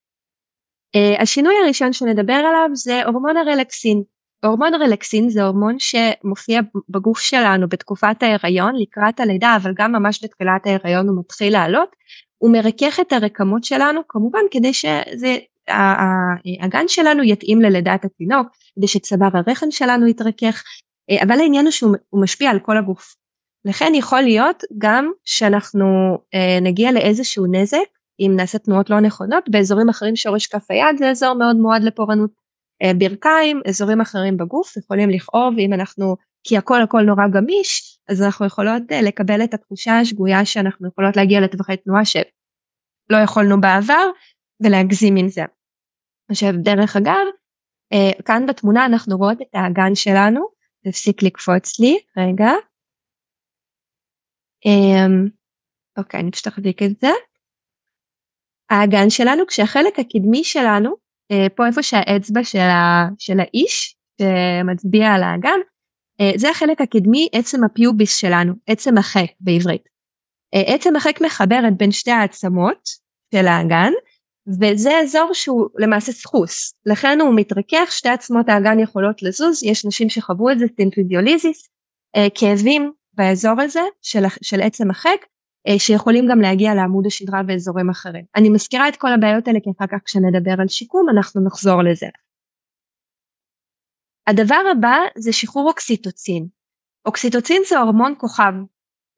Uh, 0.97 1.23
השינוי 1.23 1.55
הראשון 1.65 1.93
שנדבר 1.93 2.33
עליו 2.33 2.69
זה 2.73 3.05
הורמון 3.05 3.37
הרלקסין. 3.37 4.03
הורמון 4.45 4.75
הרלקסין 4.75 5.29
זה 5.29 5.45
הורמון 5.45 5.77
שמופיע 5.79 6.61
בגוף 6.89 7.21
שלנו 7.21 7.69
בתקופת 7.69 8.23
ההיריון 8.23 8.75
לקראת 8.77 9.21
הלידה 9.21 9.57
אבל 9.57 9.73
גם 9.77 9.93
ממש 9.93 10.25
בתחילת 10.25 10.67
ההיריון 10.67 11.09
הוא 11.09 11.19
מתחיל 11.21 11.53
לעלות. 11.53 11.89
הוא 12.39 12.53
מרכך 12.53 13.01
את 13.01 13.13
הרקמות 13.13 13.65
שלנו, 13.65 14.01
כמובן 14.09 14.41
כדי 14.51 14.73
שהגן 14.73 15.29
שלנו 16.89 17.23
יתאים 17.23 17.61
ללידת 17.61 18.05
התינוק, 18.05 18.47
כדי 18.77 18.89
שצוואר 18.89 19.31
הרחם 19.35 19.71
שלנו 19.71 20.07
יתרכך, 20.07 20.63
אבל 21.23 21.41
העניין 21.41 21.65
הוא 21.65 21.73
שהוא 21.73 21.97
משפיע 22.13 22.51
על 22.51 22.59
כל 22.59 22.79
הגוף. 22.79 23.15
לכן 23.65 23.93
יכול 23.95 24.21
להיות 24.21 24.63
גם 24.79 25.13
שאנחנו 25.25 26.19
אה, 26.35 26.59
נגיע 26.63 26.93
לאיזשהו 26.93 27.47
נזק 27.53 27.79
אם 28.21 28.33
נעשה 28.37 28.59
תנועות 28.59 28.91
לא 28.91 29.01
נכונות 29.01 29.49
באזורים 29.49 29.89
אחרים 29.89 30.17
שורש 30.17 30.47
כף 30.47 30.71
היד 30.71 30.97
זה 30.99 31.11
אזור 31.11 31.35
מאוד 31.35 31.57
מועד 31.57 31.83
לפורענות 31.83 32.31
אה, 32.83 32.95
ברכיים 32.95 33.61
אזורים 33.69 34.01
אחרים 34.01 34.37
בגוף 34.37 34.77
יכולים 34.77 35.11
לכאוב 35.11 35.55
אם 35.59 35.73
אנחנו 35.73 36.17
כי 36.45 36.57
הכל 36.57 36.83
הכל 36.83 37.03
נורא 37.03 37.29
גמיש 37.33 37.99
אז 38.09 38.23
אנחנו 38.23 38.47
יכולות 38.47 38.83
אה, 38.93 39.03
לקבל 39.03 39.45
את 39.45 39.55
התחושה 39.55 39.99
השגויה 39.99 40.45
שאנחנו 40.45 40.89
יכולות 40.89 41.17
להגיע 41.17 41.41
לטווחי 41.41 41.77
תנועה 41.77 42.05
שלא 42.05 43.17
יכולנו 43.25 43.61
בעבר 43.61 44.11
ולהגזים 44.63 45.17
עם 45.17 45.29
זה. 45.29 45.45
עכשיו 46.31 46.53
דרך 46.57 46.97
אגב 46.97 47.27
אה, 47.93 48.23
כאן 48.25 48.47
בתמונה 48.47 48.87
אנחנו 48.87 49.17
רואות 49.17 49.43
את 49.43 49.55
האגן 49.55 49.95
שלנו 49.95 50.54
תפסיק 50.85 51.23
לקפוץ 51.23 51.81
לי 51.81 51.99
רגע. 52.17 52.51
אמ, 54.67 55.29
אוקיי 55.99 56.21
אני 56.21 56.31
פשוט 56.31 56.49
אחזיק 56.49 56.83
את 56.83 57.01
זה. 57.01 57.11
האגן 58.71 59.11
שלנו 59.11 59.47
כשהחלק 59.47 59.99
הקדמי 59.99 60.45
שלנו 60.45 60.95
אה, 61.33 61.47
פה 61.57 61.67
איפה 61.67 61.83
שהאצבע 61.83 62.45
של, 62.45 62.59
ה, 62.59 63.09
של 63.19 63.41
האיש 63.41 63.97
שמצביע 64.21 65.13
על 65.13 65.23
האגן 65.23 65.59
אה, 66.21 66.33
זה 66.37 66.51
החלק 66.51 66.81
הקדמי 66.81 67.29
עצם 67.33 67.65
הפיוביס 67.65 68.17
שלנו 68.17 68.55
עצם 68.67 68.99
החק 68.99 69.31
בעברית. 69.41 69.89
אה, 70.55 70.75
עצם 70.75 70.97
החיק 70.97 71.21
מחברת 71.21 71.77
בין 71.77 71.93
שתי 71.93 72.11
העצמות 72.11 72.89
של 73.35 73.47
האגן 73.47 73.93
וזה 74.47 74.99
אזור 75.03 75.31
שהוא 75.33 75.69
למעשה 75.79 76.13
סחוס 76.13 76.75
לכן 76.87 77.19
הוא 77.21 77.35
מתרכך 77.37 77.89
שתי 77.91 78.09
עצמות 78.09 78.49
האגן 78.49 78.81
יכולות 78.81 79.23
לזוז 79.23 79.63
יש 79.63 79.85
נשים 79.85 80.09
שחוו 80.09 80.51
את 80.51 80.59
זה 80.59 80.67
symphysiolysis 80.77 81.69
כאבים 82.35 82.93
באזור 83.15 83.61
הזה 83.61 83.83
של, 84.03 84.25
של 84.43 84.61
עצם 84.63 84.91
החיק 84.91 85.19
אה, 85.69 85.79
שיכולים 85.79 86.25
גם 86.31 86.41
להגיע 86.41 86.75
לעמוד 86.75 87.07
השדרה 87.07 87.43
באזורים 87.43 87.91
אחרים. 87.91 88.25
אני 88.37 88.49
מזכירה 88.49 88.89
את 88.89 88.97
כל 88.97 89.13
הבעיות 89.13 89.49
האלה 89.49 89.59
כי 89.63 89.71
אחר 89.79 89.87
כך 89.87 89.99
כשנדבר 90.05 90.55
על 90.61 90.69
שיקום 90.69 91.07
אנחנו 91.09 91.47
נחזור 91.47 91.83
לזה. 91.83 92.07
הדבר 94.27 94.63
הבא 94.73 94.97
זה 95.17 95.33
שחרור 95.33 95.69
אוקסיטוצין. 95.69 96.47
אוקסיטוצין 97.07 97.63
זה 97.69 97.79
הורמון 97.79 98.15
כוכב. 98.19 98.53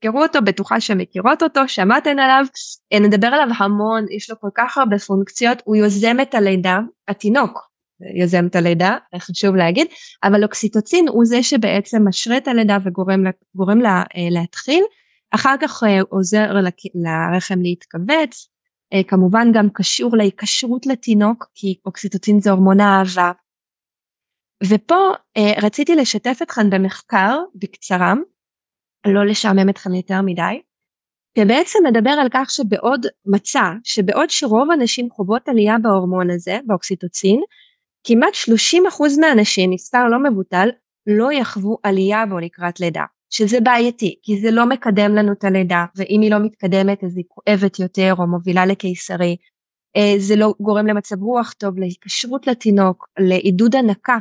תראו 0.01 0.23
אותו, 0.23 0.39
בטוחה 0.43 0.81
שמכירות 0.81 1.43
אותו, 1.43 1.69
שמעתן 1.69 2.19
עליו, 2.19 2.45
אה, 2.93 2.99
נדבר 2.99 3.27
עליו 3.27 3.49
המון, 3.59 4.07
יש 4.11 4.31
לו 4.31 4.41
כל 4.41 4.49
כך 4.55 4.79
הרבה 4.79 4.99
פונקציות, 4.99 5.63
הוא 5.65 5.77
יוזם 5.77 6.17
את 6.23 6.35
הלידה, 6.35 6.79
התינוק 7.09 7.69
יוזם 8.21 8.47
את 8.47 8.57
הלידה, 8.57 8.97
חשוב 9.19 9.57
להגיד, 9.57 9.87
אבל 10.23 10.45
אוקסיטוצין 10.45 11.09
הוא 11.09 11.25
זה 11.25 11.43
שבעצם 11.43 12.09
משרה 12.09 12.37
את 12.37 12.49
הלידה 12.49 12.79
וגורם 12.85 13.81
לה, 13.81 14.03
אה, 14.17 14.29
להתחיל, 14.31 14.85
אחר 15.31 15.55
כך 15.61 15.83
אה, 15.85 16.01
עוזר 16.09 16.53
לרחם 16.95 17.59
להתכווץ, 17.63 18.49
כמובן 19.09 19.53
גם 19.53 19.69
קשור 19.75 20.17
להיקשרות 20.17 20.87
לתינוק 20.87 21.47
כי 21.55 21.79
אוקסיטוצין 21.87 22.41
זה 22.41 22.51
הורמון 22.51 22.81
האהבה. 22.81 23.33
ופה 24.65 25.11
רציתי 25.63 25.95
לשתף 25.95 26.39
אתכם 26.43 26.71
במחקר 26.71 27.39
בקצרה, 27.55 28.15
לא 29.07 29.27
לשעמם 29.27 29.69
אתכם 29.69 29.95
יותר 29.95 30.23
מדי, 30.23 30.61
שבעצם 31.39 31.79
מדבר 31.89 32.11
על 32.11 32.29
כך 32.33 32.51
שבעוד 32.51 33.07
מצא 33.27 33.65
שבעוד 33.85 34.31
שרוב 34.31 34.71
הנשים 34.71 35.11
חוות 35.11 35.49
עלייה 35.49 35.77
בהורמון 35.83 36.31
הזה, 36.31 36.59
באוקסיטוצין, 36.67 37.41
כמעט 38.07 38.35
30% 38.35 39.21
מהנשים, 39.21 39.71
מספר 39.71 40.05
לא 40.09 40.31
מבוטל, 40.31 40.69
לא 41.07 41.33
יחוו 41.33 41.79
עלייה 41.83 42.27
בו 42.27 42.39
לקראת 42.39 42.81
לידה. 42.81 43.05
שזה 43.31 43.61
בעייתי 43.61 44.19
כי 44.23 44.41
זה 44.41 44.51
לא 44.51 44.67
מקדם 44.67 45.15
לנו 45.15 45.33
את 45.33 45.45
הלידה 45.45 45.85
ואם 45.97 46.21
היא 46.23 46.31
לא 46.31 46.39
מתקדמת 46.39 47.05
אז 47.05 47.17
היא 47.17 47.25
כואבת 47.29 47.79
יותר 47.79 48.15
או 48.19 48.27
מובילה 48.27 48.67
לקיסרי 48.67 49.37
אה, 49.97 50.15
זה 50.19 50.37
לא 50.37 50.55
גורם 50.61 50.87
למצב 50.87 51.23
רוח 51.23 51.53
טוב 51.53 51.79
להיקשרות 51.79 52.47
לתינוק 52.47 53.09
לעידוד 53.19 53.77
הנקה 53.77 54.19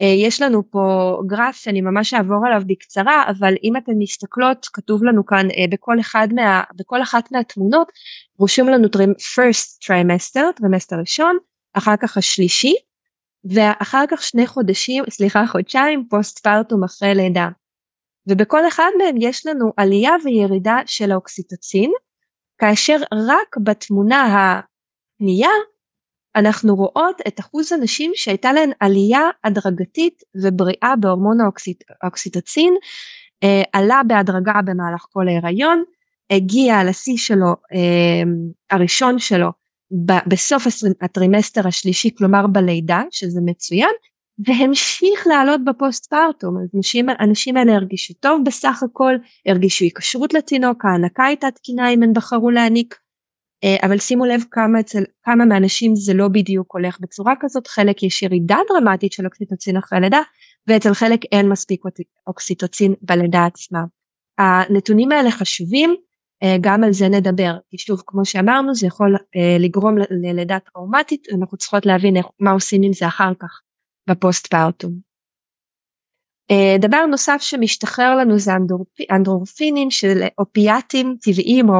יש 0.00 0.42
לנו 0.42 0.70
פה 0.70 1.16
גרף 1.26 1.56
שאני 1.56 1.80
ממש 1.80 2.14
אעבור 2.14 2.46
עליו 2.46 2.62
בקצרה 2.66 3.24
אבל 3.30 3.54
אם 3.64 3.76
אתן 3.76 3.92
מסתכלות 3.98 4.66
כתוב 4.72 5.04
לנו 5.04 5.26
כאן 5.26 5.48
אה, 5.50 5.64
בכל 5.70 6.00
אחד 6.00 6.28
מה 6.34 6.62
בכל 6.76 7.02
אחת 7.02 7.32
מהתמונות 7.32 7.92
רושם 8.38 8.68
לנו 8.68 8.88
first 9.18 9.84
trimester 9.84 10.52
טרימסטר 10.56 10.96
ראשון 10.96 11.36
אחר 11.72 11.96
כך 12.00 12.16
השלישי 12.16 12.74
ואחר 13.44 14.04
כך 14.10 14.22
שני 14.22 14.46
חודשים 14.46 15.04
סליחה 15.10 15.46
חודשיים 15.46 16.06
postpartum 16.10 16.84
אחרי 16.84 17.14
לידה. 17.14 17.48
ובכל 18.26 18.68
אחד 18.68 18.90
מהם 18.98 19.16
יש 19.20 19.46
לנו 19.46 19.72
עלייה 19.76 20.12
וירידה 20.24 20.78
של 20.86 21.12
האוקסיטוצין, 21.12 21.92
כאשר 22.58 22.96
רק 23.12 23.56
בתמונה 23.62 24.22
השנייה 24.24 25.50
אנחנו 26.36 26.74
רואות 26.74 27.20
את 27.28 27.40
אחוז 27.40 27.72
הנשים 27.72 28.12
שהייתה 28.14 28.52
להן 28.52 28.70
עלייה 28.80 29.30
הדרגתית 29.44 30.22
ובריאה 30.42 30.94
בהורמון 31.00 31.40
האוקסיט, 31.40 31.84
האוקסיטוצין, 32.02 32.74
אה, 33.42 33.62
עלה 33.72 34.00
בהדרגה 34.06 34.60
במהלך 34.64 35.06
כל 35.12 35.28
ההיריון, 35.28 35.84
הגיע 36.30 36.84
לשיא 36.84 37.16
שלו, 37.16 37.54
אה, 37.74 38.22
הראשון 38.70 39.18
שלו, 39.18 39.48
ב- 40.06 40.28
בסוף 40.28 40.66
הטרימסטר 41.00 41.68
השלישי, 41.68 42.10
כלומר 42.18 42.46
בלידה, 42.46 43.02
שזה 43.10 43.40
מצוין, 43.44 43.90
והמשיך 44.38 45.26
לעלות 45.26 45.64
ב 45.64 46.10
postpartum 46.10 46.56
אז 46.58 46.68
הנשים, 46.76 47.06
הנשים 47.20 47.56
האלה 47.56 47.74
הרגישו 47.74 48.14
טוב 48.14 48.40
בסך 48.46 48.82
הכל 48.82 49.14
הרגישו 49.46 49.84
היקשרות 49.84 50.34
לתינוק 50.34 50.84
ההנקה 50.84 51.24
הייתה 51.24 51.50
תקינה 51.50 51.88
אם 51.88 52.02
הם 52.02 52.12
בחרו 52.12 52.50
להעניק 52.50 52.94
אבל 53.82 53.98
שימו 53.98 54.24
לב 54.24 54.44
כמה 54.50 54.80
אצל 54.80 55.02
כמה 55.22 55.44
מהאנשים 55.44 55.96
זה 55.96 56.14
לא 56.14 56.28
בדיוק 56.28 56.74
הולך 56.74 57.00
בצורה 57.00 57.34
כזאת 57.40 57.66
חלק 57.66 58.02
יש 58.02 58.22
ירידה 58.22 58.56
דרמטית 58.68 59.12
של 59.12 59.24
אוקסיטוצין 59.26 59.76
אחרי 59.76 60.00
לידה 60.00 60.20
ואצל 60.66 60.94
חלק 60.94 61.20
אין 61.32 61.48
מספיק 61.48 61.82
אוקסיטוצין 62.26 62.94
בלידה 63.02 63.44
עצמה. 63.44 63.80
הנתונים 64.38 65.12
האלה 65.12 65.30
חשובים 65.30 65.94
אה, 66.42 66.56
גם 66.60 66.84
על 66.84 66.92
זה 66.92 67.08
נדבר 67.08 67.56
כי 67.70 67.78
שוב 67.78 68.02
כמו 68.06 68.24
שאמרנו 68.24 68.74
זה 68.74 68.86
יכול 68.86 69.16
אה, 69.36 69.56
לגרום 69.58 69.94
ללידה 70.10 70.58
טראומטית 70.58 71.26
אנחנו 71.38 71.56
צריכות 71.56 71.86
להבין 71.86 72.16
מה 72.40 72.50
עושים 72.50 72.82
עם 72.82 72.92
זה 72.92 73.06
אחר 73.06 73.32
כך. 73.40 73.60
בפוסט. 74.08 74.54
אה, 76.50 76.76
דבר 76.80 77.06
נוסף 77.06 77.38
שמשתחרר 77.40 78.16
לנו 78.16 78.38
זה 78.38 78.52
אנדורפינים 79.10 79.90
של 79.90 80.22
אופיאטים 80.38 81.16
טבעיים 81.22 81.68
או 81.68 81.74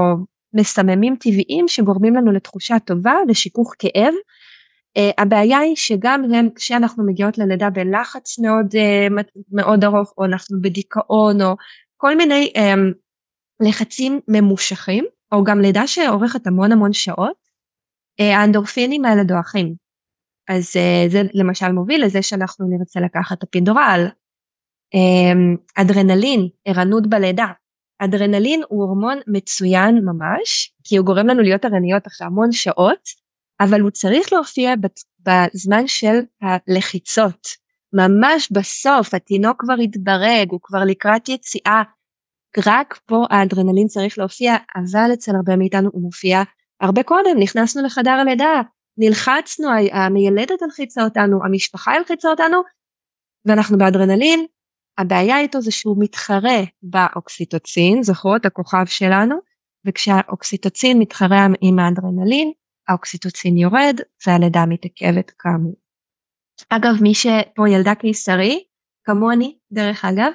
מסממים 0.57 1.17
טבעיים 1.21 1.69
שגורמים 1.69 2.15
לנו 2.15 2.33
לתחושה 2.33 2.79
טובה 2.79 3.15
ושיכוך 3.29 3.75
כאב. 3.79 4.15
Uh, 4.99 5.15
הבעיה 5.19 5.59
היא 5.59 5.77
שגם 5.77 6.23
הם 6.35 6.49
כשאנחנו 6.55 7.07
מגיעות 7.07 7.39
ללידה 7.39 7.71
בלחץ 7.71 8.39
מאוד 8.39 8.67
uh, 8.75 9.25
מאוד 9.53 9.85
ארוך 9.85 10.15
או 10.19 10.25
אנחנו 10.25 10.63
בדיכאון 10.63 11.43
או 11.43 11.57
כל 11.97 12.17
מיני 12.17 12.53
um, 12.57 12.95
לחצים 13.69 14.21
ממושכים 14.29 15.05
או 15.33 15.45
גם 15.45 15.61
לידה 15.61 15.87
שאורכת 15.87 16.47
המון 16.47 16.73
המון 16.73 16.93
שעות 16.93 17.37
uh, 18.21 18.25
האנדורפינים 18.25 19.05
האלה 19.05 19.25
דועכים 19.25 19.75
אז 20.49 20.77
uh, 20.77 21.11
זה 21.13 21.23
למשל 21.35 21.73
מוביל 21.73 22.05
לזה 22.05 22.23
שאנחנו 22.23 22.67
נרצה 22.69 23.01
לקחת 23.01 23.43
אפידורל. 23.43 24.07
Um, 24.95 25.59
אדרנלין, 25.75 26.49
ערנות 26.65 27.07
בלידה. 27.07 27.47
אדרנלין 27.99 28.63
הוא 28.69 28.85
הורמון 28.85 29.19
מצוין 29.27 29.99
ממש, 30.05 30.73
כי 30.85 30.97
הוא 30.97 31.07
גורם 31.07 31.27
לנו 31.27 31.43
להיות 31.43 31.65
ערניות 31.65 32.07
אחרי 32.07 32.27
המון 32.27 32.53
שעות, 32.53 33.09
אבל 33.61 33.81
הוא 33.81 33.91
צריך 33.91 34.33
להופיע 34.33 34.75
בזמן 35.21 35.87
של 35.87 36.21
הלחיצות. 36.43 37.49
ממש 37.93 38.53
בסוף 38.53 39.15
התינוק 39.15 39.61
כבר 39.61 39.75
התברג, 39.83 40.51
הוא 40.51 40.61
כבר 40.63 40.85
לקראת 40.85 41.29
יציאה. 41.29 41.83
רק 42.67 43.01
פה 43.07 43.25
האדרנלין 43.31 43.87
צריך 43.87 44.19
להופיע, 44.19 44.57
אבל 44.77 45.13
אצל 45.13 45.33
הרבה 45.37 45.57
מאיתנו 45.57 45.91
הוא 45.93 46.03
מופיע 46.03 46.43
הרבה 46.81 47.03
קודם, 47.03 47.39
נכנסנו 47.39 47.83
לחדר 47.83 48.11
הלידה, 48.11 48.63
נלחצנו, 48.99 49.69
המיילדת 49.93 50.63
הלחיצה 50.63 51.05
אותנו, 51.05 51.45
המשפחה 51.45 51.93
הלחיצה 51.93 52.29
אותנו, 52.29 52.63
ואנחנו 53.45 53.79
באדרנלין, 53.79 54.47
הבעיה 54.99 55.41
איתו 55.41 55.61
זה 55.61 55.71
שהוא 55.71 55.97
מתחרה 55.99 56.61
באוקסיטוצין, 56.83 58.03
זוכרות 58.03 58.47
הכוכב 58.47 58.87
שלנו, 58.87 59.37
וכשהאוקסיטוצין 59.87 60.99
מתחרה 60.99 61.47
עם 61.61 61.79
האדרנלין, 61.79 62.53
האוקסיטוצין 62.89 63.57
יורד 63.57 64.01
והלידה 64.27 64.67
מתעכבת 64.67 65.31
כאמור. 65.39 65.75
אגב, 66.69 67.03
מי 67.03 67.15
שפה 67.15 67.69
ילדה 67.69 67.95
קיסרי, 67.95 68.65
כמוני 69.05 69.59
דרך 69.73 70.05
אגב, 70.05 70.33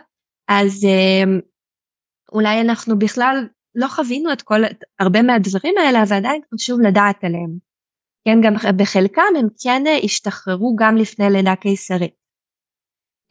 אז 0.47 0.85
אה, 0.85 1.23
אולי 2.31 2.61
אנחנו 2.61 2.99
בכלל 2.99 3.47
לא 3.75 3.87
חווינו 3.87 4.33
את 4.33 4.41
כל, 4.41 4.61
הרבה 4.99 5.21
מהדברים 5.21 5.75
האלה, 5.77 6.03
אבל 6.03 6.15
עדיין 6.15 6.41
חשוב 6.53 6.81
לדעת 6.81 7.23
עליהם. 7.23 7.57
כן, 8.25 8.37
גם 8.43 8.53
בחלקם 8.77 9.33
הם 9.39 9.47
כן 9.63 9.83
השתחררו 10.03 10.75
גם 10.79 10.95
לפני 10.97 11.25
לידה 11.29 11.55
קיסרית. 11.55 12.20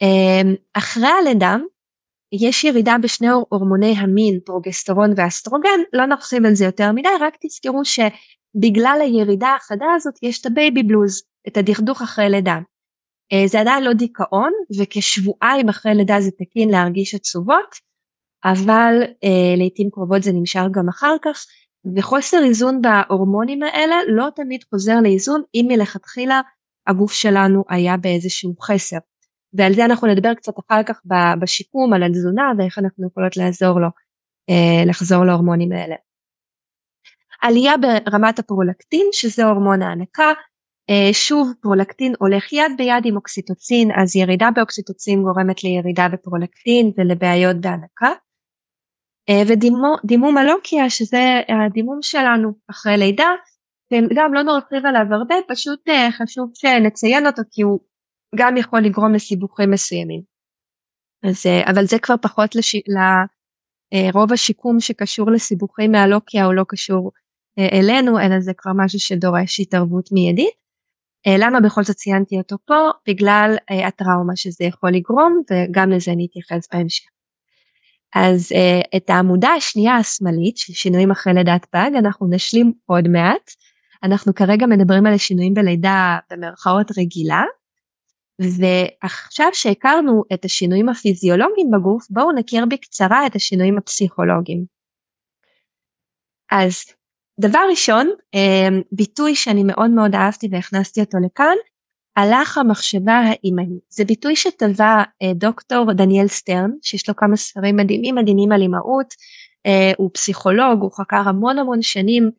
אמ, 0.01 0.55
אחרי 0.73 1.07
הלידה, 1.07 1.55
יש 2.31 2.63
ירידה 2.63 2.95
בשני 3.01 3.27
הורמוני 3.49 3.93
המין, 3.97 4.39
פרוגסטרון 4.45 5.13
ואסטרוגן, 5.17 5.79
לא 5.93 6.05
נרחיב 6.05 6.45
על 6.45 6.55
זה 6.55 6.65
יותר 6.65 6.91
מדי, 6.91 7.09
רק 7.21 7.37
תזכרו 7.41 7.81
שבגלל 7.85 8.99
הירידה 9.01 9.55
החדה 9.55 9.85
הזאת 9.95 10.13
יש 10.23 10.41
את 10.41 10.45
ה 10.45 10.53
baby 10.53 10.83
blues, 10.83 11.23
את 11.47 11.57
הדכדוך 11.57 12.01
אחרי 12.01 12.29
לידה. 12.29 12.59
אה, 13.33 13.47
זה 13.47 13.59
עדיין 13.59 13.83
לא 13.83 13.93
דיכאון, 13.93 14.51
וכשבועיים 14.79 15.69
אחרי 15.69 15.95
לידה 15.95 16.21
זה 16.21 16.31
תקין 16.31 16.69
להרגיש 16.69 17.15
עצובות, 17.15 17.75
אבל 18.45 19.01
אה, 19.23 19.55
לעיתים 19.57 19.89
קרובות 19.91 20.23
זה 20.23 20.31
נמשך 20.31 20.61
גם 20.71 20.89
אחר 20.89 21.15
כך, 21.21 21.45
וחוסר 21.95 22.37
איזון 22.43 22.81
בהורמונים 22.81 23.63
האלה 23.63 23.95
לא 24.07 24.27
תמיד 24.35 24.63
חוזר 24.69 24.95
לאיזון 25.03 25.41
אם 25.55 25.65
מלכתחילה 25.67 26.41
הגוף 26.87 27.13
שלנו 27.13 27.63
היה 27.69 27.97
באיזשהו 27.97 28.55
חסר. 28.61 28.97
ועל 29.53 29.73
זה 29.73 29.85
אנחנו 29.85 30.07
נדבר 30.07 30.33
קצת 30.33 30.53
אחר 30.59 30.83
כך 30.83 31.01
בשיקום, 31.41 31.93
על 31.93 32.03
התזונה 32.03 32.51
ואיך 32.57 32.79
אנחנו 32.79 33.07
יכולות 33.07 33.37
לעזור 33.37 33.79
לו 33.79 33.87
אה, 34.49 34.85
לחזור 34.85 35.25
להורמונים 35.25 35.71
האלה. 35.71 35.95
עלייה 37.41 37.73
ברמת 37.77 38.39
הפרולקטין 38.39 39.07
שזה 39.11 39.45
הורמון 39.45 39.81
ההנקה, 39.81 40.33
אה, 40.89 41.13
שוב 41.13 41.53
פרולקטין 41.61 42.13
הולך 42.19 42.53
יד 42.53 42.71
ביד 42.77 43.05
עם 43.05 43.15
אוקסיטוצין 43.15 43.89
אז 44.01 44.15
ירידה 44.15 44.49
באוקסיטוצין 44.55 45.23
גורמת 45.23 45.63
לירידה 45.63 46.07
בפרולקטין 46.13 46.91
ולבעיות 46.97 47.55
בהנקה. 47.61 48.11
אה, 49.29 49.41
ודימום 49.47 50.37
הלוקיה 50.37 50.89
שזה 50.89 51.41
הדימום 51.65 51.99
שלנו 52.01 52.51
אחרי 52.69 52.97
לידה 52.97 53.29
גם 54.15 54.33
לא 54.33 54.41
נרחיב 54.41 54.85
עליו 54.85 55.05
הרבה 55.11 55.35
פשוט 55.47 55.89
חשוב 56.17 56.51
שנציין 56.53 57.27
אותו 57.27 57.41
כי 57.51 57.61
הוא 57.61 57.79
גם 58.35 58.57
יכול 58.57 58.79
לגרום 58.81 59.13
לסיבוכים 59.13 59.71
מסוימים. 59.71 60.21
אז, 61.23 61.45
אה, 61.45 61.71
אבל 61.71 61.85
זה 61.85 61.99
כבר 61.99 62.15
פחות 62.21 62.55
לש... 62.55 62.75
לרוב 62.75 64.29
אה, 64.29 64.33
השיקום 64.33 64.79
שקשור 64.79 65.31
לסיבוכים 65.31 65.91
מהלוקיה 65.91 66.45
הוא 66.45 66.53
לא 66.53 66.63
קשור 66.67 67.11
אה, 67.59 67.79
אלינו, 67.79 68.19
אלא 68.19 68.39
זה 68.39 68.51
כבר 68.57 68.71
משהו 68.75 68.99
שדורש 68.99 69.59
התערבות 69.59 70.11
מיידית. 70.11 70.61
למה 71.27 71.59
בכל 71.59 71.83
זאת 71.83 71.95
ציינתי 71.95 72.37
אותו 72.37 72.55
פה? 72.65 72.89
בגלל 73.07 73.55
הטראומה 73.87 74.35
שזה 74.35 74.65
יכול 74.65 74.91
לגרום, 74.91 75.41
וגם 75.51 75.89
לזה 75.89 76.11
אני 76.11 76.27
אתייחס 76.29 76.67
בהמשך. 76.73 77.05
אז 78.15 78.51
את 78.95 79.09
העמודה 79.09 79.49
השנייה 79.49 79.95
השמאלית 79.95 80.57
של 80.57 80.73
שינויים 80.73 81.11
אחרי 81.11 81.33
לידת 81.33 81.65
פג 81.65 81.91
אנחנו 81.97 82.27
נשלים 82.29 82.73
עוד 82.85 83.07
מעט. 83.07 83.51
אנחנו 84.03 84.35
כרגע 84.35 84.65
מדברים 84.65 85.05
על 85.05 85.13
השינויים 85.13 85.53
בלידה 85.53 86.17
במרכאות 86.31 86.91
רגילה, 86.97 87.43
ועכשיו 88.39 89.47
שהכרנו 89.53 90.23
את 90.33 90.45
השינויים 90.45 90.89
הפיזיולוגיים 90.89 91.71
בגוף, 91.71 92.07
בואו 92.09 92.31
נכיר 92.31 92.65
בקצרה 92.65 93.27
את 93.27 93.35
השינויים 93.35 93.77
הפסיכולוגיים. 93.77 94.65
אז 96.51 96.83
דבר 97.39 97.59
ראשון, 97.69 98.09
אמ, 98.33 98.81
ביטוי 98.91 99.35
שאני 99.35 99.63
מאוד 99.63 99.89
מאוד 99.89 100.15
אהבתי 100.15 100.47
והכנסתי 100.51 101.01
אותו 101.01 101.17
לכאן, 101.25 101.55
הלך 102.15 102.57
המחשבה 102.57 103.13
האימהי. 103.13 103.79
זה 103.89 104.05
ביטוי 104.05 104.35
שטבע 104.35 105.03
אה, 105.21 105.33
דוקטור 105.35 105.93
דניאל 105.93 106.27
סטרן, 106.27 106.71
שיש 106.81 107.09
לו 107.09 107.15
כמה 107.15 107.35
ספרים 107.35 107.75
מדהימים 107.75 108.15
מדהימים 108.15 108.51
על 108.51 108.61
אימהות, 108.61 109.13
אה, 109.65 109.91
הוא 109.97 110.09
פסיכולוג, 110.13 110.81
הוא 110.81 110.91
חקר 110.91 111.21
המון 111.25 111.57
המון 111.57 111.81
שנים 111.81 112.31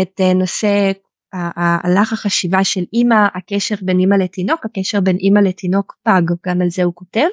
את 0.00 0.20
אה, 0.20 0.34
נושא 0.34 0.92
הלך 1.32 2.12
החשיבה 2.12 2.64
של 2.64 2.84
אימא, 2.92 3.26
הקשר 3.34 3.74
בין 3.82 3.98
אימא 3.98 4.14
לתינוק, 4.14 4.64
הקשר 4.64 5.00
בין 5.00 5.16
אימא 5.16 5.38
לתינוק 5.38 5.96
פג, 6.02 6.22
גם 6.46 6.62
על 6.62 6.70
זה 6.70 6.82
הוא 6.82 6.94
כותב. 6.94 7.26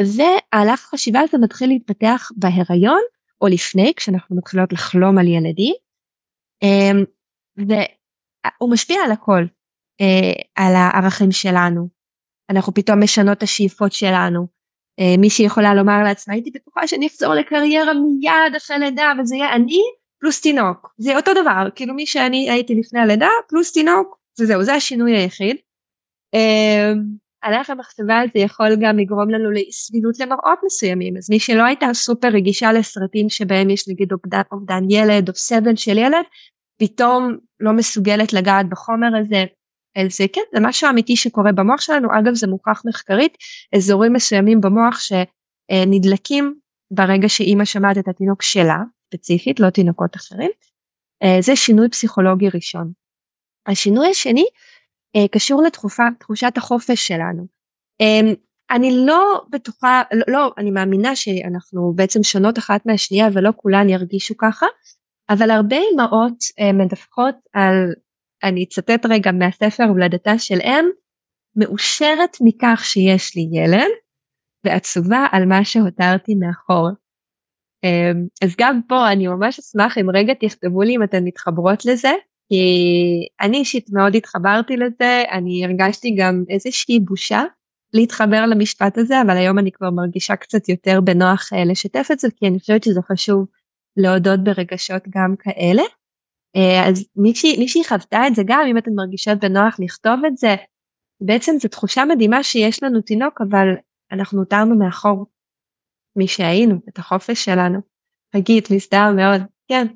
והלך 0.00 0.84
החשיבה 0.84 1.20
הזה 1.20 1.38
מתחיל 1.38 1.68
להתפתח 1.68 2.30
בהיריון 2.36 3.00
או 3.40 3.46
לפני, 3.46 3.92
כשאנחנו 3.96 4.36
מתחילות 4.36 4.72
לחלום 4.72 5.18
על 5.18 5.26
ילדים. 5.26 5.74
אמ, 6.62 7.04
והוא 7.56 8.72
משפיע 8.72 9.02
על 9.04 9.12
הכל, 9.12 9.42
אה, 10.00 10.42
על 10.54 10.74
הערכים 10.74 11.32
שלנו. 11.32 11.88
אנחנו 12.50 12.74
פתאום 12.74 13.02
משנות 13.02 13.38
את 13.38 13.42
השאיפות 13.42 13.92
שלנו. 13.92 14.46
אה, 15.00 15.14
מישהי 15.18 15.44
יכולה 15.44 15.74
לומר 15.74 16.02
לעצמה, 16.04 16.34
הייתי 16.34 16.50
בטוחה 16.50 16.86
שאני 16.86 17.06
אחזור 17.06 17.34
לקריירה 17.34 17.92
מיד 17.94 18.54
אחרי 18.56 18.78
לידה, 18.78 19.12
וזה 19.20 19.36
יהיה 19.36 19.54
אני 19.54 19.80
פלוס 20.22 20.40
תינוק. 20.40 20.94
זה 20.98 21.16
אותו 21.16 21.30
דבר 21.42 21.68
כאילו 21.74 21.94
מי 21.94 22.06
שאני 22.06 22.50
הייתי 22.50 22.74
לפני 22.74 23.00
הלידה 23.00 23.28
פלוס 23.48 23.72
תינוק 23.72 24.18
וזהו 24.40 24.62
זה 24.62 24.74
השינוי 24.74 25.16
היחיד. 25.16 25.56
הלך 27.42 27.70
המחשבה 27.70 28.20
הזה 28.20 28.38
יכול 28.38 28.76
גם 28.80 28.98
לגרום 28.98 29.30
לנו 29.30 29.50
לאי 29.50 29.72
סבילות 29.72 30.18
למראות 30.18 30.58
מסוימים. 30.64 31.16
אז 31.16 31.30
מי 31.30 31.40
שלא 31.40 31.62
הייתה 31.62 31.86
סופר 31.92 32.28
רגישה 32.28 32.72
לסרטים 32.72 33.28
שבהם 33.28 33.70
יש 33.70 33.88
נגיד 33.88 34.12
אובדן, 34.12 34.40
אובדן 34.52 34.90
ילד 34.90 35.28
או 35.28 35.34
סבל 35.34 35.76
של 35.76 35.98
ילד 35.98 36.24
פתאום 36.80 37.36
לא 37.60 37.72
מסוגלת 37.72 38.32
לגעת 38.32 38.68
בחומר 38.68 39.16
הזה. 39.20 39.44
זה 40.08 40.24
כן 40.32 40.40
זה 40.54 40.60
משהו 40.60 40.90
אמיתי 40.90 41.16
שקורה 41.16 41.52
במוח 41.52 41.80
שלנו. 41.80 42.08
אגב 42.18 42.34
זה 42.34 42.46
מוכח 42.46 42.82
מחקרית. 42.86 43.36
אזורים 43.76 44.12
מסוימים 44.12 44.60
במוח 44.60 45.00
שנדלקים 45.00 46.54
ברגע 46.90 47.28
שאימא 47.28 47.64
שמעת 47.64 47.98
את 47.98 48.08
התינוק 48.08 48.42
שלה 48.42 48.78
ספציפית, 49.12 49.60
לא 49.60 49.70
תינוקות 49.70 50.16
אחרים. 50.16 50.50
אה, 51.22 51.38
זה 51.40 51.56
שינוי 51.56 51.88
פסיכולוגי 51.88 52.48
ראשון. 52.54 52.92
השינוי 53.66 54.10
השני 54.10 54.44
אה, 55.16 55.28
קשור 55.28 55.62
לתחושת 55.62 56.52
החופש 56.56 57.06
שלנו. 57.06 57.46
אה, 58.00 58.32
אני 58.70 59.06
לא 59.06 59.42
בטוחה, 59.50 60.02
לא, 60.12 60.24
לא, 60.28 60.52
אני 60.58 60.70
מאמינה 60.70 61.16
שאנחנו 61.16 61.92
בעצם 61.96 62.22
שונות 62.22 62.58
אחת 62.58 62.86
מהשנייה 62.86 63.28
ולא 63.32 63.50
כולן 63.56 63.88
ירגישו 63.88 64.36
ככה, 64.36 64.66
אבל 65.30 65.50
הרבה 65.50 65.76
אמהות 65.94 66.36
מדווחות 66.74 67.34
על, 67.52 67.74
אני 68.42 68.64
אצטט 68.64 69.06
רגע 69.10 69.32
מהספר 69.32 69.84
הולדתה 69.84 70.38
של 70.38 70.58
אם, 70.64 70.84
מאושרת 71.56 72.36
מכך 72.40 72.82
שיש 72.84 73.36
לי 73.36 73.48
ילד 73.52 73.90
ועצובה 74.64 75.26
על 75.32 75.44
מה 75.46 75.64
שהותרתי 75.64 76.34
מאחור. 76.34 76.88
אמ, 77.84 78.26
אז 78.44 78.54
גם 78.60 78.80
פה 78.88 79.12
אני 79.12 79.26
ממש 79.26 79.58
אשמח 79.58 79.98
אם 79.98 80.10
רגע 80.10 80.34
תכתבו 80.34 80.82
לי 80.82 80.96
אם 80.96 81.02
אתן 81.02 81.24
מתחברות 81.24 81.84
לזה 81.84 82.12
כי 82.48 82.64
אני 83.40 83.58
אישית 83.58 83.86
מאוד 83.92 84.14
התחברתי 84.14 84.76
לזה 84.76 85.22
אני 85.32 85.64
הרגשתי 85.64 86.14
גם 86.18 86.44
איזושהי 86.48 87.00
בושה 87.00 87.42
להתחבר 87.92 88.46
למשפט 88.46 88.98
הזה 88.98 89.22
אבל 89.22 89.36
היום 89.36 89.58
אני 89.58 89.72
כבר 89.72 89.90
מרגישה 89.90 90.36
קצת 90.36 90.68
יותר 90.68 91.00
בנוח 91.00 91.52
אה, 91.52 91.64
לשתף 91.64 92.08
את 92.12 92.18
זה 92.18 92.28
כי 92.36 92.46
אני 92.46 92.58
חושבת 92.60 92.84
שזה 92.84 93.00
חשוב 93.12 93.46
להודות 93.96 94.44
ברגשות 94.44 95.02
גם 95.08 95.34
כאלה. 95.38 95.82
אה, 96.56 96.88
אז 96.88 97.08
מישהי, 97.16 97.58
מישהי 97.58 97.84
חוותה 97.88 98.26
את 98.26 98.34
זה 98.34 98.42
גם 98.46 98.66
אם 98.70 98.78
אתן 98.78 98.90
מרגישות 98.94 99.38
בנוח 99.38 99.76
לכתוב 99.78 100.24
את 100.26 100.36
זה 100.36 100.54
בעצם 101.20 101.52
זו 101.60 101.68
תחושה 101.68 102.04
מדהימה 102.04 102.42
שיש 102.42 102.82
לנו 102.82 103.00
תינוק 103.00 103.40
אבל 103.40 103.68
אנחנו 104.12 104.38
הותרנו 104.38 104.78
מאחור 104.78 105.26
מי 106.16 106.28
שהיינו, 106.28 106.74
את 106.88 106.98
החופש 106.98 107.44
שלנו. 107.44 107.78
חגית, 108.36 108.70
מסתער 108.70 109.12
מאוד, 109.12 109.40
כן. 109.68 109.86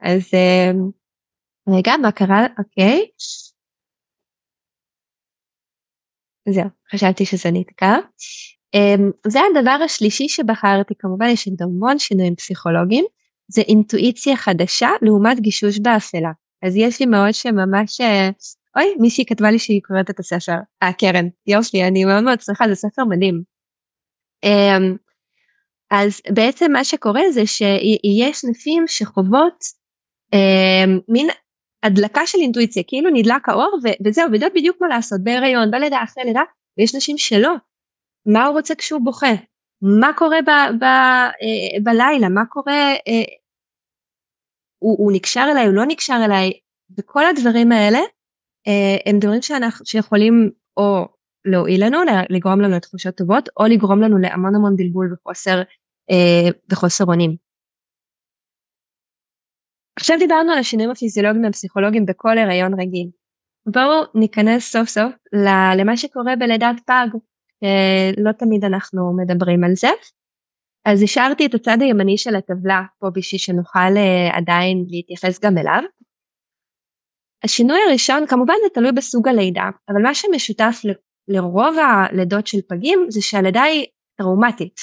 אז 0.00 0.30
אמ, 0.34 0.90
רגע, 1.68 1.92
מה 2.02 2.12
קרה? 2.12 2.46
אוקיי. 2.58 3.06
זהו, 6.48 6.68
חשבתי 6.92 7.26
שזה 7.26 7.50
נתקע. 7.52 7.94
אמ, 8.74 9.10
זה 9.26 9.38
הדבר 9.50 9.78
השלישי 9.84 10.28
שבחרתי, 10.28 10.94
כמובן 10.98 11.26
יש 11.26 11.48
עוד 11.48 11.62
המון 11.62 11.98
שינויים 11.98 12.36
פסיכולוגיים, 12.36 13.04
זה 13.48 13.62
אינטואיציה 13.62 14.36
חדשה 14.36 14.88
לעומת 15.02 15.40
גישוש 15.40 15.78
באפלה. 15.78 16.32
אז 16.62 16.76
יש 16.76 17.00
לי 17.00 17.06
מאוד 17.06 17.32
שממש, 17.32 18.00
אה, 18.00 18.30
אוי, 18.76 18.94
מישהי 19.00 19.24
כתבה 19.26 19.50
לי 19.50 19.58
שהיא 19.58 19.80
קוראת 19.84 20.10
את 20.10 20.20
הספר. 20.20 20.56
אה, 20.82 20.92
קרן, 20.92 21.28
יופי, 21.46 21.84
אני 21.84 22.04
מאוד 22.04 22.24
מאוד 22.24 22.40
שמחה, 22.40 22.64
זה 22.68 22.74
ספר 22.74 23.04
מדהים. 23.04 23.51
אמ, 24.44 24.96
אז 25.90 26.20
בעצם 26.34 26.72
מה 26.72 26.84
שקורה 26.84 27.22
זה 27.30 27.46
שיש 27.46 28.44
נשים 28.50 28.84
שחוות 28.86 29.64
אמ, 30.32 30.98
מין 31.08 31.28
הדלקה 31.82 32.26
של 32.26 32.38
אינטואיציה 32.38 32.82
כאילו 32.86 33.10
נדלק 33.10 33.48
האור 33.48 33.78
וזהו 34.06 34.30
ויודעות 34.30 34.52
בדיוק 34.54 34.76
מה 34.80 34.88
לעשות 34.88 35.20
בהיריון 35.24 35.70
בלידה 35.70 36.02
אחרי 36.02 36.24
לידה 36.24 36.42
ויש 36.78 36.94
נשים 36.94 37.18
שלא. 37.18 37.54
מה 38.26 38.46
הוא 38.46 38.56
רוצה 38.56 38.74
כשהוא 38.74 39.00
בוכה? 39.04 39.32
מה 39.82 40.10
קורה 40.16 40.42
ב, 40.42 40.50
ב, 40.80 40.84
אה, 40.84 41.80
בלילה? 41.82 42.28
מה 42.28 42.46
קורה 42.48 42.92
אה, 42.92 43.34
הוא, 44.78 44.98
הוא 44.98 45.12
נקשר 45.12 45.46
אליי 45.52 45.66
הוא 45.66 45.74
לא 45.74 45.84
נקשר 45.86 46.20
אליי? 46.24 46.52
וכל 46.98 47.26
הדברים 47.26 47.72
האלה 47.72 47.98
אה, 48.66 48.96
הם 49.06 49.18
דברים 49.18 49.42
שאנחנו 49.42 49.86
שיכולים 49.86 50.50
או 50.76 51.08
להועיל 51.44 51.86
לנו, 51.86 51.98
לגרום 52.30 52.60
לנו 52.60 52.76
לתחושות 52.76 53.14
טובות, 53.14 53.48
או 53.60 53.64
לגרום 53.64 54.00
לנו 54.00 54.18
להמון 54.18 54.54
המון 54.54 54.76
בלבול 54.76 55.12
וחוסר, 55.12 55.62
אה, 56.10 56.50
וחוסר 56.72 57.04
אונים. 57.04 57.36
עכשיו 59.98 60.16
דיברנו 60.18 60.52
על 60.52 60.58
השינויים 60.58 60.90
הפיזיולוגיים 60.90 61.44
הפסיכולוגיים 61.44 62.06
בכל 62.06 62.38
הריון 62.38 62.80
רגיל. 62.80 63.10
בואו 63.66 64.04
ניכנס 64.14 64.72
סוף 64.72 64.88
סוף 64.88 65.12
למה 65.78 65.96
שקורה 65.96 66.36
בלידת 66.36 66.80
פג, 66.86 67.06
לא 68.18 68.32
תמיד 68.32 68.64
אנחנו 68.64 69.16
מדברים 69.16 69.64
על 69.64 69.70
זה. 69.74 69.88
אז 70.84 71.02
השארתי 71.02 71.46
את 71.46 71.54
הצד 71.54 71.76
הימני 71.80 72.18
של 72.18 72.36
הטבלה 72.36 72.82
פה 72.98 73.10
בשביל 73.14 73.38
שנוכל 73.38 73.96
אה, 73.96 74.36
עדיין 74.36 74.84
להתייחס 74.88 75.40
גם 75.40 75.58
אליו. 75.58 75.82
השינוי 77.44 77.78
הראשון 77.88 78.26
כמובן 78.26 78.54
זה 78.62 78.68
תלוי 78.74 78.92
בסוג 78.92 79.28
הלידה, 79.28 79.64
אבל 79.88 80.02
מה 80.02 80.14
שמשותף 80.14 80.80
לרוב 81.28 81.76
הלידות 81.78 82.46
של 82.46 82.58
פגים 82.68 83.06
זה 83.08 83.22
שהלידה 83.22 83.62
היא 83.62 83.86
טראומטית, 84.16 84.80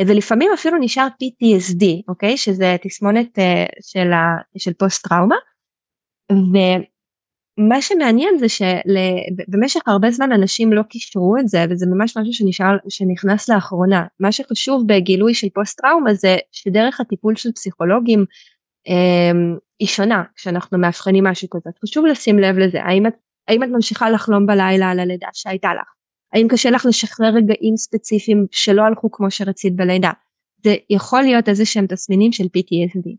ולפעמים 0.00 0.50
אפילו 0.54 0.78
נשאר 0.78 1.06
PTSD, 1.06 1.84
אוקיי? 2.08 2.36
שזה 2.36 2.76
תסמונת 2.82 3.38
אה, 3.38 3.66
של, 3.80 4.10
של 4.58 4.72
פוסט 4.72 5.08
טראומה. 5.08 5.36
מה 7.58 7.82
שמעניין 7.82 8.38
זה 8.38 8.46
שבמשך 8.48 9.80
הרבה 9.86 10.10
זמן 10.10 10.32
אנשים 10.32 10.72
לא 10.72 10.82
קישרו 10.82 11.36
את 11.40 11.48
זה 11.48 11.64
וזה 11.70 11.86
ממש 11.86 12.16
משהו 12.16 12.32
שנשאר, 12.32 12.76
שנכנס 12.88 13.48
לאחרונה. 13.48 14.06
מה 14.20 14.32
שחשוב 14.32 14.84
בגילוי 14.86 15.34
של 15.34 15.48
פוסט 15.54 15.80
טראומה 15.80 16.14
זה 16.14 16.36
שדרך 16.52 17.00
הטיפול 17.00 17.36
של 17.36 17.52
פסיכולוגים 17.52 18.24
אה, 18.88 19.54
היא 19.78 19.88
שונה 19.88 20.22
כשאנחנו 20.36 20.78
מאבחנים 20.78 21.24
משהו 21.24 21.48
כזה. 21.50 21.70
חשוב 21.84 22.06
לשים 22.06 22.38
לב 22.38 22.58
לזה, 22.58 22.82
האם 22.82 23.06
את, 23.06 23.14
האם 23.48 23.62
את 23.62 23.68
ממשיכה 23.68 24.10
לחלום 24.10 24.46
בלילה 24.46 24.90
על 24.90 25.00
הלידה 25.00 25.28
שהייתה 25.32 25.68
לך? 25.74 25.92
האם 26.32 26.46
קשה 26.50 26.70
לך 26.70 26.86
לשחרר 26.86 27.28
רגעים 27.36 27.76
ספציפיים 27.76 28.46
שלא 28.50 28.82
הלכו 28.82 29.10
כמו 29.10 29.30
שרצית 29.30 29.76
בלידה? 29.76 30.10
זה 30.64 30.74
יכול 30.90 31.22
להיות 31.22 31.48
איזה 31.48 31.66
שהם 31.66 31.86
תסמינים 31.86 32.32
של 32.32 32.44
PTSD. 32.44 33.16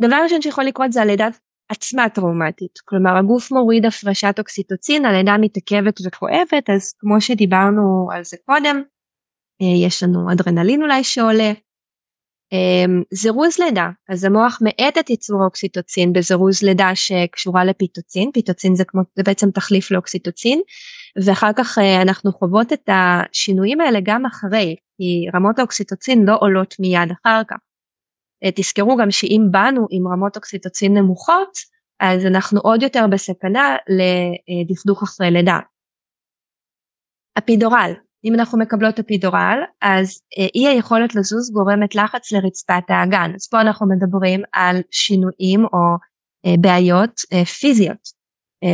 דבר 0.00 0.16
ראשון 0.24 0.42
שיכול 0.42 0.64
לקרות 0.64 0.92
זה 0.92 1.02
הלידה 1.02 1.28
עצמה 1.68 2.08
טראומטית, 2.08 2.78
כלומר 2.84 3.16
הגוף 3.16 3.52
מוריד 3.52 3.86
הפרשת 3.86 4.34
אוקסיטוצין, 4.38 5.04
הלידה 5.04 5.32
מתעכבת 5.40 6.00
וכואבת, 6.06 6.70
אז 6.70 6.92
כמו 6.98 7.20
שדיברנו 7.20 8.08
על 8.12 8.24
זה 8.24 8.36
קודם, 8.46 8.82
אה, 9.62 9.86
יש 9.86 10.02
לנו 10.02 10.32
אדרנלין 10.32 10.82
אולי 10.82 11.04
שעולה. 11.04 11.52
אמ, 12.52 13.02
זירוז 13.12 13.58
לידה, 13.58 13.88
אז 14.08 14.24
המוח 14.24 14.58
מאט 14.62 14.98
את 14.98 15.10
ייצור 15.10 15.42
האוקסיטוצין 15.42 16.12
בזירוז 16.12 16.62
לידה 16.62 16.90
שקשורה 16.94 17.64
לפיטוצין, 17.64 18.30
פיטוצין 18.34 18.74
זה, 18.74 18.84
כמו, 18.84 19.02
זה 19.16 19.22
בעצם 19.22 19.50
תחליף 19.50 19.90
לאוקסיטוצין, 19.90 20.60
ואחר 21.24 21.50
כך 21.56 21.78
אה, 21.78 22.02
אנחנו 22.02 22.32
חוות 22.32 22.72
את 22.72 22.88
השינויים 22.88 23.80
האלה 23.80 23.98
גם 24.02 24.26
אחרי, 24.26 24.76
כי 24.96 25.26
רמות 25.34 25.58
האוקסיטוצין 25.58 26.24
לא 26.24 26.36
עולות 26.40 26.74
מיד 26.80 27.10
אחר 27.12 27.42
כך. 27.48 27.56
אה, 28.44 28.50
תזכרו 28.54 28.96
גם 28.96 29.10
שאם 29.10 29.42
באנו 29.50 29.86
עם 29.90 30.08
רמות 30.08 30.36
אוקסיטוצין 30.36 30.94
נמוכות, 30.94 31.52
אז 32.00 32.26
אנחנו 32.26 32.60
עוד 32.60 32.82
יותר 32.82 33.06
בסכנה 33.10 33.76
לדכדוך 33.88 35.02
אחרי 35.02 35.30
לידה. 35.30 35.58
אפידורל, 37.38 37.92
אם 38.24 38.34
אנחנו 38.34 38.58
מקבלות 38.58 38.98
אפידורל, 38.98 39.58
אז 39.82 40.20
אה, 40.38 40.46
אי 40.54 40.68
היכולת 40.68 41.14
לזוז 41.14 41.50
גורמת 41.52 41.94
לחץ 41.94 42.32
לרצפת 42.32 42.84
האגן. 42.88 43.32
אז 43.34 43.48
פה 43.48 43.60
אנחנו 43.60 43.86
מדברים 43.88 44.42
על 44.52 44.76
שינויים 44.90 45.64
או 45.64 45.96
אה, 46.46 46.54
בעיות 46.60 47.20
פיזיות. 47.60 48.20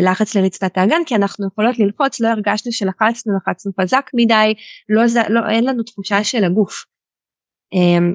לחץ 0.02 0.36
לרצפת 0.36 0.78
האגן 0.78 1.04
כי 1.06 1.14
אנחנו 1.14 1.46
יכולות 1.46 1.78
ללחוץ 1.78 2.20
לא 2.20 2.28
הרגשנו 2.28 2.72
שלחצנו 2.72 3.36
לחצנו 3.36 3.72
חזק 3.80 4.10
מדי 4.14 4.54
לא, 4.88 5.02
לא 5.28 5.40
אין 5.50 5.64
לנו 5.64 5.82
תחושה 5.82 6.24
של 6.24 6.44
הגוף 6.44 6.84
אמ, 7.72 8.14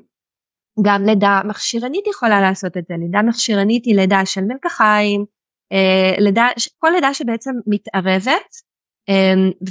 גם 0.81 1.03
לידה 1.05 1.41
מכשירנית 1.45 2.07
יכולה 2.07 2.41
לעשות 2.41 2.77
את 2.77 2.83
זה, 2.87 2.93
לידה 2.97 3.21
מכשירנית 3.21 3.85
היא 3.85 3.95
לידה 3.95 4.25
של 4.25 4.41
מלקחיים, 4.41 5.25
אה, 5.71 6.15
לידה, 6.19 6.47
כל 6.77 6.89
לידה 6.95 7.13
שבעצם 7.13 7.51
מתערבת 7.67 8.29
אה, 8.29 8.70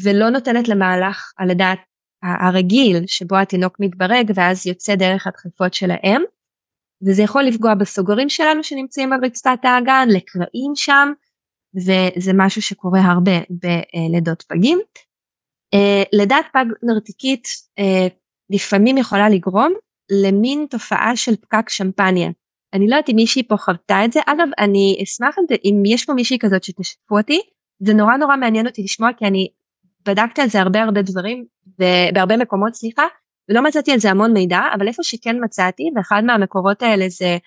ולא 0.04 0.30
נותנת 0.30 0.68
למהלך 0.68 1.32
הלידה 1.38 1.74
הרגיל 2.22 3.06
שבו 3.06 3.36
התינוק 3.36 3.76
מתברג 3.80 4.30
ואז 4.34 4.66
יוצא 4.66 4.94
דרך 4.94 5.26
הדחיפות 5.26 5.74
של 5.74 5.90
האם 5.90 6.22
וזה 7.06 7.22
יכול 7.22 7.42
לפגוע 7.42 7.74
בסוגרים 7.74 8.28
שלנו 8.28 8.64
שנמצאים 8.64 9.12
על 9.12 9.20
רצפת 9.24 9.58
האגן, 9.64 10.08
לקרעים 10.08 10.72
שם 10.74 11.12
וזה 11.76 12.32
משהו 12.34 12.62
שקורה 12.62 13.00
הרבה 13.00 13.32
בלידות 13.50 14.42
פגים. 14.42 14.78
אה, 15.74 16.02
לידת 16.12 16.46
פג 16.52 16.64
נרתיקית 16.82 17.48
לפעמים 18.50 18.98
יכולה 18.98 19.28
לגרום 19.28 19.72
למין 20.22 20.66
תופעה 20.70 21.16
של 21.16 21.36
פקק 21.36 21.68
שמפניה. 21.68 22.30
אני 22.74 22.88
לא 22.88 22.94
יודעת 22.94 23.08
אם 23.08 23.16
מישהי 23.16 23.42
פה 23.42 23.56
חוותה 23.56 24.04
את 24.04 24.12
זה, 24.12 24.20
אגב 24.26 24.48
אני 24.58 25.00
אשמח 25.02 25.36
אם 25.64 25.82
יש 25.86 26.04
פה 26.04 26.12
מישהי 26.12 26.38
כזאת 26.38 26.64
שתשתפו 26.64 27.18
אותי, 27.18 27.40
זה 27.80 27.94
נורא 27.94 28.16
נורא 28.16 28.36
מעניין 28.36 28.66
אותי 28.66 28.82
לשמוע 28.82 29.10
כי 29.12 29.26
אני 29.26 29.48
בדקתי 30.06 30.42
על 30.42 30.48
זה 30.48 30.60
הרבה 30.60 30.82
הרבה 30.82 31.02
דברים 31.02 31.44
בהרבה 32.14 32.36
מקומות 32.36 32.74
סליחה 32.74 33.02
ולא 33.48 33.64
מצאתי 33.64 33.92
על 33.92 33.98
זה 33.98 34.10
המון 34.10 34.32
מידע 34.32 34.60
אבל 34.74 34.88
איפה 34.88 35.02
שכן 35.02 35.36
מצאתי 35.44 35.82
ואחד 35.96 36.22
מהמקורות 36.26 36.82
האלה 36.82 37.08
זה 37.08 37.38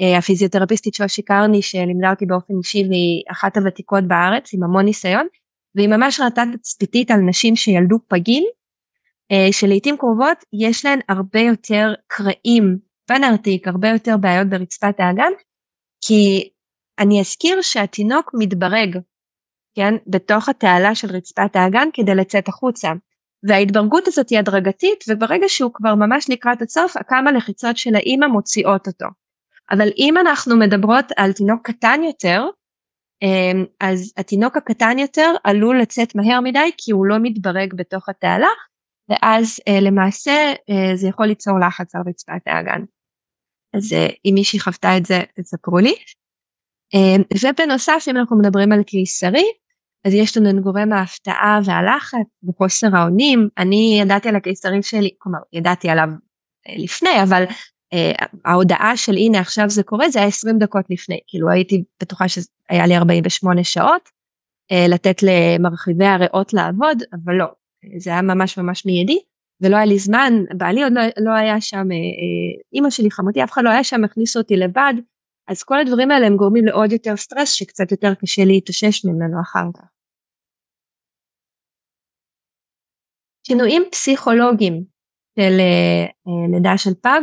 אה, 0.00 0.18
הפיזיותרפיסטית 0.18 0.94
שושי 0.94 1.22
קרני 1.22 1.62
שלימדה 1.62 2.10
אותי 2.10 2.26
באופן 2.26 2.54
אישי 2.58 2.84
והיא 2.88 3.22
אחת 3.30 3.56
הוותיקות 3.56 4.04
בארץ 4.04 4.54
עם 4.54 4.62
המון 4.62 4.84
ניסיון 4.84 5.26
והיא 5.74 5.88
ממש 5.88 6.20
ראתה 6.20 6.42
תצפיתית 6.52 7.10
על 7.10 7.20
נשים 7.20 7.56
שילדו 7.56 7.96
פגים 8.08 8.44
אה, 9.32 9.52
שלעיתים 9.52 9.96
קרובות 9.96 10.44
יש 10.52 10.84
להן 10.84 10.98
הרבה 11.08 11.40
יותר 11.40 11.94
קרעים 12.06 12.78
בנרתיק, 13.08 13.68
הרבה 13.68 13.88
יותר 13.88 14.16
בעיות 14.16 14.48
ברצפת 14.48 14.94
האגן, 15.00 15.32
כי 16.04 16.48
אני 16.98 17.20
אזכיר 17.20 17.62
שהתינוק 17.62 18.30
מתברג, 18.34 18.98
כן, 19.78 19.94
בתוך 20.06 20.48
התעלה 20.48 20.94
של 20.94 21.08
רצפת 21.10 21.56
האגן 21.56 21.88
כדי 21.92 22.14
לצאת 22.14 22.48
החוצה. 22.48 22.92
וההתברגות 23.48 24.08
הזאת 24.08 24.28
היא 24.30 24.38
הדרגתית 24.38 25.04
וברגע 25.08 25.48
שהוא 25.48 25.70
כבר 25.74 25.94
ממש 25.94 26.30
לקראת 26.30 26.62
הסוף 26.62 26.96
הכמה 26.96 27.32
לחיצות 27.32 27.76
של 27.76 27.94
האימא 27.94 28.26
מוציאות 28.26 28.86
אותו. 28.86 29.06
אבל 29.70 29.88
אם 29.98 30.18
אנחנו 30.18 30.56
מדברות 30.56 31.04
על 31.16 31.32
תינוק 31.32 31.66
קטן 31.66 32.00
יותר 32.02 32.44
אה, 33.22 33.62
אז 33.80 34.12
התינוק 34.16 34.56
הקטן 34.56 34.98
יותר 34.98 35.34
עלול 35.44 35.80
לצאת 35.80 36.14
מהר 36.14 36.40
מדי 36.40 36.70
כי 36.76 36.92
הוא 36.92 37.06
לא 37.06 37.16
מתברג 37.22 37.74
בתוך 37.74 38.08
התעלה 38.08 38.50
ואז 39.08 39.60
אה, 39.68 39.80
למעשה 39.80 40.52
אה, 40.70 40.96
זה 40.96 41.08
יכול 41.08 41.26
ליצור 41.26 41.54
לחץ 41.66 41.94
על 41.94 42.02
רצפת 42.06 42.46
האגן. 42.46 42.84
אז 43.74 43.92
אה, 43.92 44.06
אם 44.24 44.34
מישהי 44.34 44.60
חוותה 44.60 44.96
את 44.96 45.06
זה, 45.06 45.22
תספרו 45.34 45.78
לי. 45.78 45.94
ובנוסף, 47.44 48.04
אם 48.10 48.16
אנחנו 48.16 48.38
מדברים 48.38 48.72
על 48.72 48.82
קיסרי, 48.82 49.44
אז 50.04 50.14
יש 50.14 50.36
לנו 50.36 50.50
את 50.50 50.60
גורם 50.62 50.92
ההפתעה 50.92 51.60
והלחץ 51.64 52.26
וחוסר 52.48 52.96
האונים. 52.96 53.48
אני 53.58 53.98
ידעתי 54.02 54.28
על 54.28 54.36
הקיסרים 54.36 54.82
שלי, 54.82 55.10
כלומר, 55.18 55.38
ידעתי 55.52 55.88
עליו 55.88 56.08
לפני, 56.78 57.22
אבל 57.22 57.44
uh, 57.44 58.24
ההודעה 58.44 58.96
של 58.96 59.16
הנה 59.16 59.38
עכשיו 59.40 59.70
זה 59.70 59.82
קורה, 59.82 60.10
זה 60.10 60.18
היה 60.18 60.28
20 60.28 60.58
דקות 60.58 60.84
לפני. 60.90 61.20
כאילו 61.26 61.50
הייתי 61.50 61.84
בטוחה 62.00 62.24
שהיה 62.28 62.86
לי 62.86 62.96
48 62.96 63.64
שעות 63.64 64.08
uh, 64.72 64.88
לתת 64.88 65.22
למרחיבי 65.22 66.06
הריאות 66.06 66.52
לעבוד, 66.52 67.02
אבל 67.12 67.34
לא, 67.34 67.46
זה 67.98 68.10
היה 68.10 68.22
ממש 68.22 68.58
ממש 68.58 68.86
מיידי 68.86 69.18
ולא 69.60 69.76
היה 69.76 69.84
לי 69.84 69.98
זמן 69.98 70.32
בעלי 70.56 70.82
עוד 70.82 70.92
לא, 70.92 71.02
לא 71.18 71.30
היה 71.30 71.60
שם 71.60 71.76
אה, 71.76 71.96
אה, 71.96 72.62
אימא 72.72 72.90
שלי 72.90 73.10
חמותי 73.10 73.44
אף 73.44 73.52
אחד 73.52 73.62
לא 73.64 73.70
היה 73.70 73.84
שם 73.84 74.04
הכניסו 74.04 74.38
אותי 74.38 74.56
לבד 74.56 74.94
אז 75.48 75.62
כל 75.62 75.80
הדברים 75.80 76.10
האלה 76.10 76.26
הם 76.26 76.36
גורמים 76.36 76.64
לעוד 76.64 76.92
יותר 76.92 77.16
סטרס 77.16 77.52
שקצת 77.52 77.90
יותר 77.90 78.14
קשה 78.14 78.44
להתאושש 78.44 79.04
ממנו 79.04 79.40
אחר 79.40 79.68
כך. 79.76 79.88
שינויים 83.46 83.82
פסיכולוגיים 83.92 84.84
של 85.38 85.60
אה, 85.60 86.06
לידה 86.52 86.78
של 86.78 86.94
פג 86.94 87.20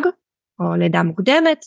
או 0.59 0.75
לידה 0.75 1.03
מוקדמת 1.03 1.65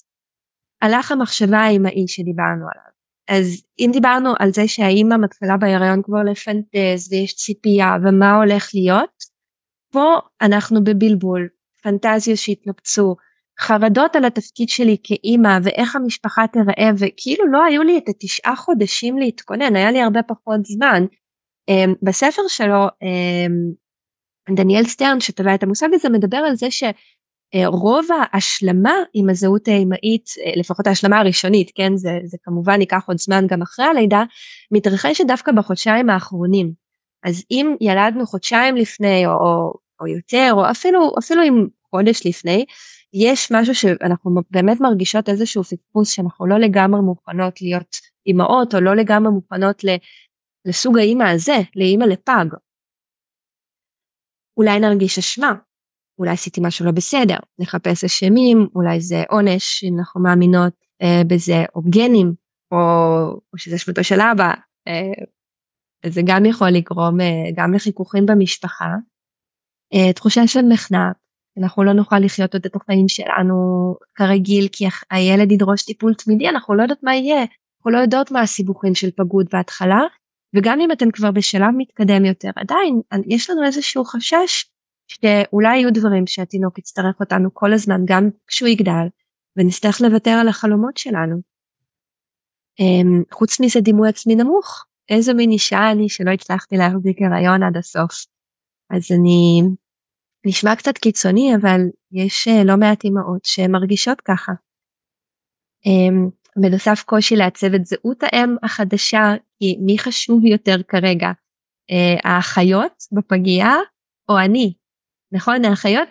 הלך 0.83 1.13
המחשבה 1.13 1.59
האמאי 1.59 2.09
שדיברנו 2.09 2.67
עליו 2.73 2.89
אז 3.29 3.63
אם 3.79 3.91
דיברנו 3.93 4.35
על 4.39 4.51
זה 4.53 4.69
שהאימא 4.69 5.17
מתחילה 5.17 5.57
בהיריון 5.57 6.03
כבר 6.03 6.23
לפנטז 6.23 7.13
ויש 7.13 7.35
ציפייה 7.35 7.97
ומה 8.03 8.37
הולך 8.37 8.71
להיות, 8.75 9.17
פה 9.93 10.19
אנחנו 10.43 10.85
בבלבול, 10.85 11.49
פנטזיה 11.83 12.37
שהתנפצו, 12.37 13.17
חרדות 13.61 14.17
על 14.17 14.25
התפקיד 14.25 14.69
שלי 14.69 14.97
כאימא 15.03 15.59
ואיך 15.63 15.97
המשפחה 15.97 16.45
תראה 16.53 16.91
וכאילו 16.99 17.47
לא 17.53 17.65
היו 17.65 17.83
לי 17.83 17.99
את 17.99 18.09
התשעה 18.09 18.57
חודשים 18.57 19.19
להתכונן, 19.19 19.77
היה 19.77 19.91
לי 19.91 20.03
הרבה 20.03 20.23
פחות 20.23 20.65
זמן. 20.65 21.05
אמ, 21.69 21.95
בספר 22.03 22.43
שלו 22.49 22.87
אמ, 23.03 23.73
דניאל 24.57 24.85
סטרן 24.85 25.21
שטבע 25.21 25.55
את 25.55 25.63
המושג 25.63 25.89
הזה 25.93 26.09
מדבר 26.09 26.37
על 26.37 26.57
זה 26.57 26.71
ש... 26.71 26.85
אה, 27.55 27.67
רוב 27.67 28.07
ההשלמה 28.33 28.95
עם 29.15 29.31
הזהות 29.31 29.69
האימהית, 29.69 30.31
אה, 30.45 30.53
לפחות 30.57 30.87
ההשלמה 30.87 31.19
הראשונית, 31.19 31.71
כן, 31.75 31.97
זה, 31.97 32.11
זה 32.25 32.37
כמובן 32.43 32.81
ייקח 32.81 33.05
עוד 33.07 33.19
זמן 33.19 33.47
גם 33.47 33.63
אחרי 33.63 33.85
הלידה, 33.85 34.25
מתרחשת 34.71 35.27
דווקא 35.27 35.53
בחודשיים 35.53 36.11
האחרונים. 36.11 36.73
אז 37.25 37.45
אם 37.51 37.77
ילדנו 37.81 38.27
חודשיים 38.27 38.77
לפני 38.77 39.27
או, 39.27 39.33
או, 39.33 39.73
או 40.01 40.07
יותר, 40.07 40.51
או 40.53 40.71
אפילו, 40.71 41.15
אפילו 41.19 41.43
אם 41.43 41.67
חודש 41.91 42.27
לפני, 42.27 42.65
יש 43.13 43.53
משהו 43.53 43.75
שאנחנו 43.75 44.31
באמת 44.51 44.81
מרגישות 44.81 45.29
איזשהו 45.29 45.65
פספוס 45.65 46.11
שאנחנו 46.11 46.47
לא 46.47 46.59
לגמרי 46.59 47.01
מוכנות 47.01 47.63
להיות 47.63 47.97
אימהות 48.27 48.75
או 48.75 48.81
לא 48.81 48.97
לגמרי 48.97 49.33
מוכנות 49.33 49.83
לסוג 50.65 50.99
האימא 50.99 51.25
הזה, 51.25 51.57
לאימא 51.77 52.05
לפג. 52.05 52.47
אולי 54.57 54.81
נרגיש 54.81 55.19
אשמה, 55.19 55.53
אולי 56.19 56.31
עשיתי 56.31 56.61
משהו 56.65 56.87
לא 56.87 56.93
בסדר, 56.93 57.37
נחפש 57.59 58.05
אשמים, 58.05 58.69
אולי 58.75 59.01
זה 59.01 59.23
עונש, 59.31 59.85
אנחנו 59.99 60.23
מאמינות 60.23 60.73
אה, 61.03 61.23
בזה, 61.27 61.65
או 61.75 61.83
גנים, 61.91 62.35
או, 62.73 62.79
או 63.53 63.59
שזה 63.59 63.77
אשמתו 63.77 64.05
של 64.05 64.21
אבא, 64.21 64.55
אה, 64.89 65.25
זה 66.07 66.21
גם 66.27 66.47
יכול 66.47 66.69
לגרום 66.69 67.21
אה, 67.21 67.51
גם 67.57 67.75
לחיכוכים 67.75 68.27
במשפחה. 68.27 68.95
אה, 69.95 70.13
תחושה 70.13 70.47
של 70.47 70.63
מחנק, 70.73 71.17
אנחנו 71.59 71.85
לא 71.85 71.93
נוכל 71.93 72.19
לחיות 72.19 72.55
עוד 72.55 72.65
את 72.67 72.77
החיים 72.77 73.09
שלנו 73.09 73.55
כרגיל 74.15 74.69
כי 74.73 74.85
הילד 75.11 75.53
ידרוש 75.53 75.83
טיפול 75.83 76.15
תמידי, 76.15 76.49
אנחנו 76.49 76.75
לא 76.75 76.83
יודעות 76.83 77.03
מה 77.03 77.15
יהיה, 77.15 77.41
אנחנו 77.41 77.91
לא 77.91 77.99
יודעות 77.99 78.31
מה 78.31 78.41
הסיבוכים 78.41 78.95
של 78.95 79.11
פגות 79.11 79.47
בהתחלה, 79.53 80.01
וגם 80.57 80.81
אם 80.81 80.93
אתם 80.93 81.11
כבר 81.11 81.31
בשלב 81.31 81.71
מתקדם 81.77 82.25
יותר, 82.25 82.51
עדיין 82.57 83.01
יש 83.27 83.51
לנו 83.51 83.65
איזשהו 83.65 84.05
חשש 84.05 84.65
שאולי 85.09 85.77
יהיו 85.79 85.93
דברים 85.93 86.27
שהתינוק 86.27 86.79
יצטרך 86.79 87.21
אותנו 87.21 87.55
כל 87.55 87.73
הזמן 87.73 88.01
גם 88.05 88.29
כשהוא 88.47 88.69
יגדל, 88.69 89.07
ונצטרך 89.57 90.01
לוותר 90.01 90.31
על 90.31 90.49
החלומות 90.49 90.97
שלנו. 90.97 91.37
אמ, 92.81 93.23
חוץ 93.33 93.61
מזה 93.61 93.81
דימוי 93.81 94.09
עצמי 94.09 94.35
נמוך, 94.35 94.85
איזו 95.09 95.35
מין 95.35 95.51
אישה 95.51 95.91
אני 95.91 96.09
שלא 96.09 96.31
הצלחתי 96.31 96.77
להחזיק 96.77 97.23
הריון 97.23 97.63
עד 97.63 97.77
הסוף. 97.77 98.27
אז 98.91 99.03
אני 99.19 99.63
נשמע 100.47 100.77
קצת 100.77 100.99
קיצוני 100.99 101.55
אבל 101.61 101.81
יש 102.13 102.49
אה, 102.49 102.65
לא 102.65 102.77
מעט 102.77 103.05
אימהות 103.05 103.45
שמרגישות 103.45 104.21
ככה. 104.21 104.53
אמ, 105.87 106.29
בנוסף 106.57 107.03
קושי 107.07 107.37
לעצב 107.37 107.75
את 107.75 107.87
זהות 107.87 108.23
האם 108.23 108.57
החדשה 108.63 109.35
כי 109.59 109.77
מי 109.81 109.99
חשוב 109.99 110.45
יותר 110.45 110.83
כרגע 110.89 111.29
אה, 111.91 112.31
האחיות 112.31 112.93
בפגייה 113.13 113.75
או 114.29 114.39
אני 114.39 114.75
נכון 115.33 115.65
האחיות 115.65 116.09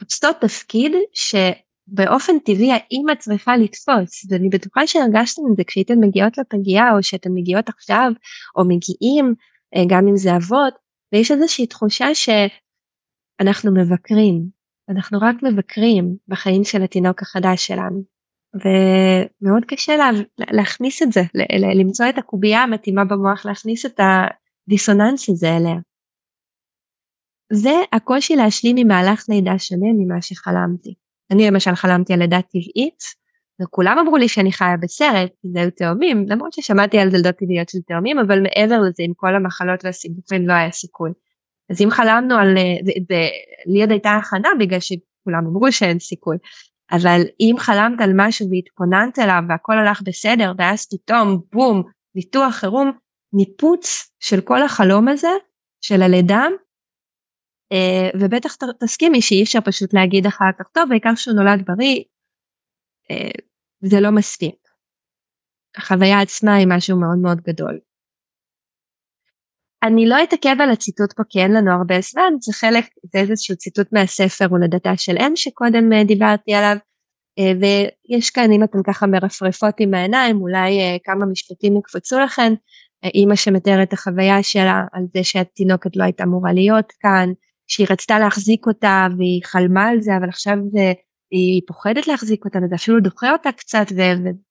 תופסות 0.00 0.36
תפקיד 0.40 0.92
שבאופן 1.12 2.38
טבעי 2.38 2.72
האימא 2.72 3.14
צריכה 3.18 3.56
לתפוס 3.56 4.26
ואני 4.30 4.48
בטוחה 4.48 4.86
שהרגשתם 4.86 5.42
את 5.52 5.56
זה 5.56 5.64
כשהייתן 5.66 5.98
מגיעות 6.00 6.38
לפגייה 6.38 6.92
או 6.92 7.02
שאתן 7.02 7.30
מגיעות 7.34 7.68
עכשיו 7.68 8.12
או 8.56 8.64
מגיעים 8.64 9.34
אה, 9.76 9.82
גם 9.88 10.08
אם 10.08 10.16
זה 10.16 10.36
אבות 10.36 10.74
ויש 11.12 11.30
איזושהי 11.30 11.66
תחושה 11.66 12.14
ש... 12.14 12.28
אנחנו 13.40 13.74
מבקרים, 13.74 14.48
אנחנו 14.88 15.18
רק 15.22 15.36
מבקרים 15.42 16.16
בחיים 16.28 16.64
של 16.64 16.82
התינוק 16.82 17.22
החדש 17.22 17.66
שלנו. 17.66 18.02
ומאוד 18.54 19.64
קשה 19.64 19.96
לה, 19.96 20.10
להכניס 20.38 21.02
את 21.02 21.12
זה, 21.12 21.20
למצוא 21.80 22.06
את 22.08 22.18
הקובייה 22.18 22.62
המתאימה 22.62 23.04
במוח, 23.04 23.46
להכניס 23.46 23.86
את 23.86 24.00
הדיסוננס 24.00 25.28
הזה 25.28 25.56
אליה. 25.56 25.76
זה 27.52 27.74
הקושי 27.92 28.36
להשלים 28.36 28.76
עם 28.78 28.88
מהלך 28.88 29.24
לידה 29.28 29.58
שונה 29.58 29.86
ממה 29.98 30.22
שחלמתי. 30.22 30.94
אני 31.30 31.46
למשל 31.46 31.74
חלמתי 31.74 32.12
על 32.12 32.18
לידה 32.18 32.42
טבעית, 32.42 33.02
וכולם 33.62 33.98
אמרו 33.98 34.16
לי 34.16 34.28
שאני 34.28 34.52
חיה 34.52 34.76
בסרט, 34.80 35.32
כי 35.42 35.48
זה 35.52 35.60
היו 35.60 35.70
תאומים, 35.70 36.24
למרות 36.28 36.52
ששמעתי 36.52 36.98
על 36.98 37.08
לידות 37.08 37.34
טבעיות 37.36 37.68
של 37.68 37.78
תאומים, 37.86 38.18
אבל 38.18 38.40
מעבר 38.42 38.80
לזה 38.80 39.02
עם 39.02 39.12
כל 39.16 39.34
המחלות 39.34 39.84
והסיבוכים 39.84 40.48
לא 40.48 40.52
היה 40.52 40.70
סיכוי. 40.70 41.10
אז 41.70 41.80
אם 41.80 41.90
חלמנו 41.90 42.34
על 42.34 42.56
אה, 42.58 43.28
לי 43.66 43.80
עוד 43.80 43.90
הייתה 43.90 44.10
הכנה 44.10 44.48
בגלל 44.58 44.80
שכולם 44.80 45.46
אמרו 45.46 45.72
שאין 45.72 45.98
סיכוי 45.98 46.36
אבל 46.92 47.20
אם 47.40 47.54
חלמת 47.58 48.00
על 48.00 48.10
משהו 48.16 48.48
והתכוננת 48.50 49.18
אליו 49.18 49.42
והכל 49.48 49.78
הלך 49.78 50.02
בסדר 50.02 50.52
ואז 50.58 50.86
פתאום 50.90 51.40
בום 51.52 51.82
ניתוח 52.14 52.54
חירום 52.54 52.92
ניפוץ 53.32 54.10
של 54.20 54.40
כל 54.40 54.62
החלום 54.62 55.08
הזה 55.08 55.32
של 55.80 56.02
הלידה 56.02 56.42
אה, 57.72 58.10
ובטח 58.20 58.56
תסכימי 58.80 59.22
שאי 59.22 59.42
אפשר 59.42 59.60
פשוט 59.64 59.94
להגיד 59.94 60.26
אחר 60.26 60.50
כך 60.58 60.68
טוב 60.72 60.92
העיקר 60.92 61.14
שהוא 61.14 61.34
נולד 61.34 61.62
בריא 61.66 62.02
אה, 63.10 63.30
זה 63.80 64.00
לא 64.00 64.10
מספיק. 64.10 64.54
החוויה 65.76 66.20
עצמה 66.20 66.54
היא 66.54 66.66
משהו 66.70 67.00
מאוד 67.00 67.18
מאוד 67.18 67.40
גדול. 67.40 67.80
אני 69.84 70.08
לא 70.08 70.22
אתעכב 70.22 70.56
על 70.60 70.70
הציטוט 70.70 71.12
פה 71.12 71.22
כי 71.28 71.40
אין 71.40 71.52
לנו 71.52 71.72
הרבה 71.72 72.00
זמן, 72.00 72.32
זה 72.40 72.52
חלק, 72.52 72.84
זה 73.12 73.18
איזשהו 73.18 73.56
ציטוט 73.56 73.92
מהספר 73.92 74.46
הולדתה 74.50 74.96
של 74.96 75.16
אם 75.18 75.32
שקודם 75.36 75.92
אה, 75.92 76.04
דיברתי 76.04 76.54
עליו, 76.54 76.76
אה, 77.38 77.52
ויש 77.60 78.30
כאן 78.30 78.52
אם 78.52 78.64
אתן 78.64 78.78
ככה 78.86 79.06
מרפרפות 79.06 79.74
עם 79.78 79.94
העיניים, 79.94 80.40
אולי 80.40 80.80
אה, 80.80 80.96
כמה 81.04 81.26
משפטים 81.26 81.76
יקפצו 81.76 82.20
לכן, 82.20 82.52
אימא 83.14 83.36
שמתארת 83.36 83.88
את 83.88 83.92
החוויה 83.92 84.42
שלה 84.42 84.84
על 84.92 85.02
זה 85.14 85.24
שהתינוקת 85.24 85.96
לא 85.96 86.04
הייתה 86.04 86.24
אמורה 86.24 86.52
להיות 86.52 86.92
כאן, 87.00 87.32
שהיא 87.66 87.86
רצתה 87.90 88.18
להחזיק 88.18 88.66
אותה 88.66 89.06
והיא 89.18 89.40
חלמה 89.44 89.88
על 89.88 90.00
זה, 90.00 90.16
אבל 90.16 90.28
עכשיו 90.28 90.56
זה, 90.72 90.92
היא 91.30 91.62
פוחדת 91.66 92.06
להחזיק 92.06 92.44
אותה 92.44 92.58
וזה 92.64 92.74
אפילו 92.74 93.00
דוחה 93.00 93.32
אותה 93.32 93.52
קצת, 93.52 93.86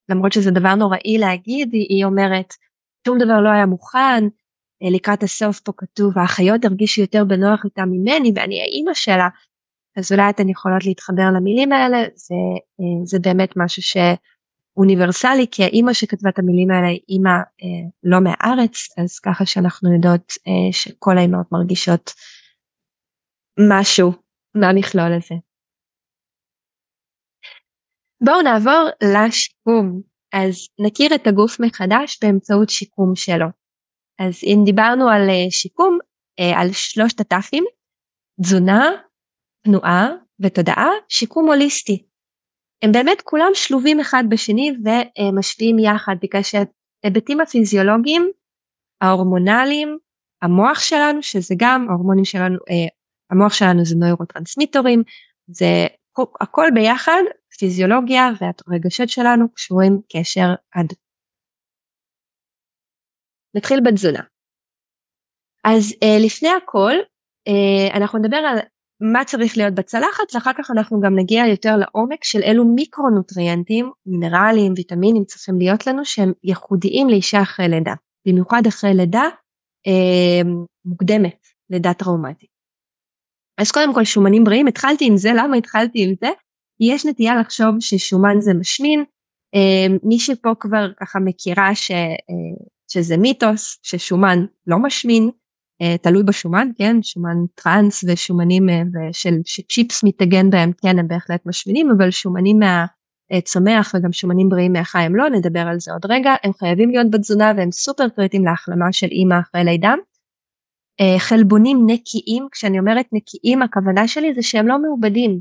ולמרות 0.10 0.34
שזה 0.34 0.52
דבר 0.52 0.76
נוראי 0.76 1.18
להגיד, 1.18 1.74
היא 1.74 2.06
אומרת, 2.06 2.54
שום 3.08 3.18
דבר 3.18 3.42
לא 3.42 3.50
היה 3.50 3.66
מוכן, 3.66 4.24
לקראת 4.92 5.24
הסוף 5.24 5.60
פה 5.60 5.72
כתוב 5.78 6.18
האחיות 6.18 6.66
הרגישו 6.66 7.02
יותר 7.02 7.26
בנוח 7.26 7.66
איתה 7.66 7.82
ממני 7.86 8.32
ואני 8.36 8.62
האימא 8.62 8.94
שלה 8.94 9.28
אז 9.98 10.12
אולי 10.12 10.30
אתן 10.30 10.50
יכולות 10.50 10.86
להתחבר 10.86 11.24
למילים 11.36 11.72
האלה 11.72 11.98
זה, 12.16 12.36
אה, 12.80 13.06
זה 13.06 13.18
באמת 13.20 13.54
משהו 13.56 13.82
שאוניברסלי 13.82 15.46
כי 15.52 15.64
האימא 15.64 15.94
שכתבה 15.94 16.30
את 16.30 16.40
המילים 16.40 16.72
האלה 16.72 16.88
היא 16.88 17.02
אימא 17.10 17.30
אה, 17.30 17.90
לא 18.04 18.20
מהארץ 18.20 18.76
אז 18.98 19.20
ככה 19.20 19.46
שאנחנו 19.46 19.94
יודעות 19.94 20.34
שכל 20.72 21.18
האימהות 21.18 21.52
מרגישות 21.52 22.12
משהו 23.70 24.12
מהמכלול 24.56 25.14
הזה. 25.14 25.36
בואו 28.26 28.42
נעבור 28.42 28.90
לשיקום 29.04 30.02
אז 30.34 30.68
נכיר 30.80 31.16
את 31.16 31.28
הגוף 31.28 31.60
מחדש 31.60 32.20
באמצעות 32.22 32.70
שיקום 32.70 33.16
שלו. 33.16 33.63
אז 34.20 34.44
אם 34.44 34.62
דיברנו 34.66 35.10
על 35.10 35.30
אה, 35.30 35.52
שיקום, 35.52 35.98
אה, 36.40 36.62
על 36.62 36.72
שלושת 36.72 37.20
הת"פים, 37.20 37.64
תזונה, 38.42 38.92
תנועה 39.66 40.10
ותודעה, 40.40 40.90
שיקום 41.10 41.48
הוליסטי. 41.48 42.06
הם 42.84 42.92
באמת 42.92 43.22
כולם 43.22 43.52
שלובים 43.54 44.00
אחד 44.00 44.24
בשני 44.30 44.72
ומשפיעים 44.84 45.80
יחד 45.80 46.16
בגלל 46.22 46.42
שההיבטים 46.44 47.42
הפיזיולוגיים, 47.42 48.32
ההורמונליים, 49.02 49.98
המוח 50.42 50.80
שלנו 50.80 51.24
שזה 51.24 51.56
גם 51.58 51.88
ההורמונים 51.90 52.26
שלנו, 52.26 52.56
אה, 52.70 52.88
המוח 53.32 53.54
שלנו 53.54 53.86
זה 53.86 53.96
נוירוטרנסמיטורים, 53.96 55.04
זה 55.48 55.88
הכל 56.42 56.68
ביחד, 56.74 57.22
פיזיולוגיה 57.60 58.30
והרגשות 58.42 59.10
שלנו 59.10 59.54
קשורים 59.54 60.02
קשר 60.14 60.48
הדוק. 60.76 61.03
נתחיל 63.56 63.80
בתזונה. 63.86 64.24
אז 65.64 65.94
אה, 66.04 66.18
לפני 66.26 66.50
הכל 66.50 66.94
אה, 67.48 67.98
אנחנו 67.98 68.20
נדבר 68.20 68.38
על 68.38 68.58
מה 69.02 69.26
צריך 69.26 69.58
להיות 69.58 69.74
בצלחת 69.74 70.36
ואחר 70.36 70.52
כך 70.58 70.72
אנחנו 70.72 71.02
גם 71.02 71.16
נגיע 71.16 71.48
יותר 71.48 71.76
לעומק 71.78 72.24
של 72.24 72.40
אילו 72.40 72.66
מיקרונוטריאנטים, 72.66 73.92
מינרלים, 74.06 74.74
ויטמינים 74.78 75.24
צריכים 75.26 75.58
להיות 75.58 75.88
לנו 75.88 76.06
שהם 76.06 76.32
ייחודיים 76.44 77.10
לאישה 77.10 77.42
אחרי 77.42 77.68
לידה, 77.68 77.94
במיוחד 78.28 78.62
אחרי 78.68 78.94
לידה 78.94 79.24
אה, 79.88 80.52
מוקדמת, 80.86 81.48
לידה 81.70 81.94
טראומטית. 81.94 82.54
אז 83.58 83.72
קודם 83.72 83.94
כל 83.94 84.04
שומנים 84.04 84.44
בריאים, 84.44 84.68
התחלתי 84.68 85.06
עם 85.08 85.18
זה, 85.18 85.30
למה 85.38 85.58
התחלתי 85.58 86.04
עם 86.04 86.14
זה? 86.22 86.30
יש 86.80 87.06
נטייה 87.06 87.36
לחשוב 87.36 87.76
ששומן 87.80 88.40
זה 88.40 88.54
משמין, 88.54 89.04
אה, 89.56 89.96
מי 90.04 90.20
שפה 90.20 90.50
כבר 90.60 90.88
ככה 91.00 91.20
מכירה 91.20 91.76
ש... 91.76 91.92
אה, 91.92 92.66
שזה 92.94 93.18
מיתוס 93.18 93.80
ששומן 93.84 94.46
לא 94.68 94.80
משמין, 94.80 95.30
uh, 95.84 95.98
תלוי 96.02 96.24
בשומן, 96.24 96.68
כן, 96.78 97.04
שומן 97.04 97.38
טראנס 97.56 98.04
ושומנים 98.08 98.70
uh, 98.70 98.72
ושל 98.94 99.34
שצ'יפס 99.46 100.04
מתאגן 100.04 100.50
בהם, 100.50 100.72
כן, 100.82 101.00
הם 101.00 101.08
בהחלט 101.08 101.46
משמינים, 101.46 101.92
אבל 101.98 102.12
שומנים 102.12 102.60
מהצומח 102.60 103.96
וגם 103.96 104.12
שומנים 104.12 104.50
בריאים 104.50 104.74
מהחי 104.74 105.00
הם 105.00 105.16
לא, 105.16 105.30
נדבר 105.30 105.60
על 105.60 105.80
זה 105.80 105.92
עוד 105.92 106.06
רגע, 106.10 106.34
הם 106.44 106.52
חייבים 106.54 106.90
להיות 106.90 107.12
בתזונה 107.12 107.52
והם 107.58 107.72
סופר 107.72 108.10
קריטיים 108.10 108.46
להחלמה 108.46 108.92
של 108.92 109.08
אימא 109.08 109.36
אחרי 109.40 109.64
לידה. 109.64 109.94
חלבונים 111.18 111.84
נקיים, 111.86 112.48
כשאני 112.52 112.80
אומרת 112.80 113.06
נקיים 113.12 113.62
הכוונה 113.62 114.08
שלי 114.08 114.34
זה 114.34 114.42
שהם 114.42 114.68
לא 114.68 114.82
מעובדים. 114.82 115.40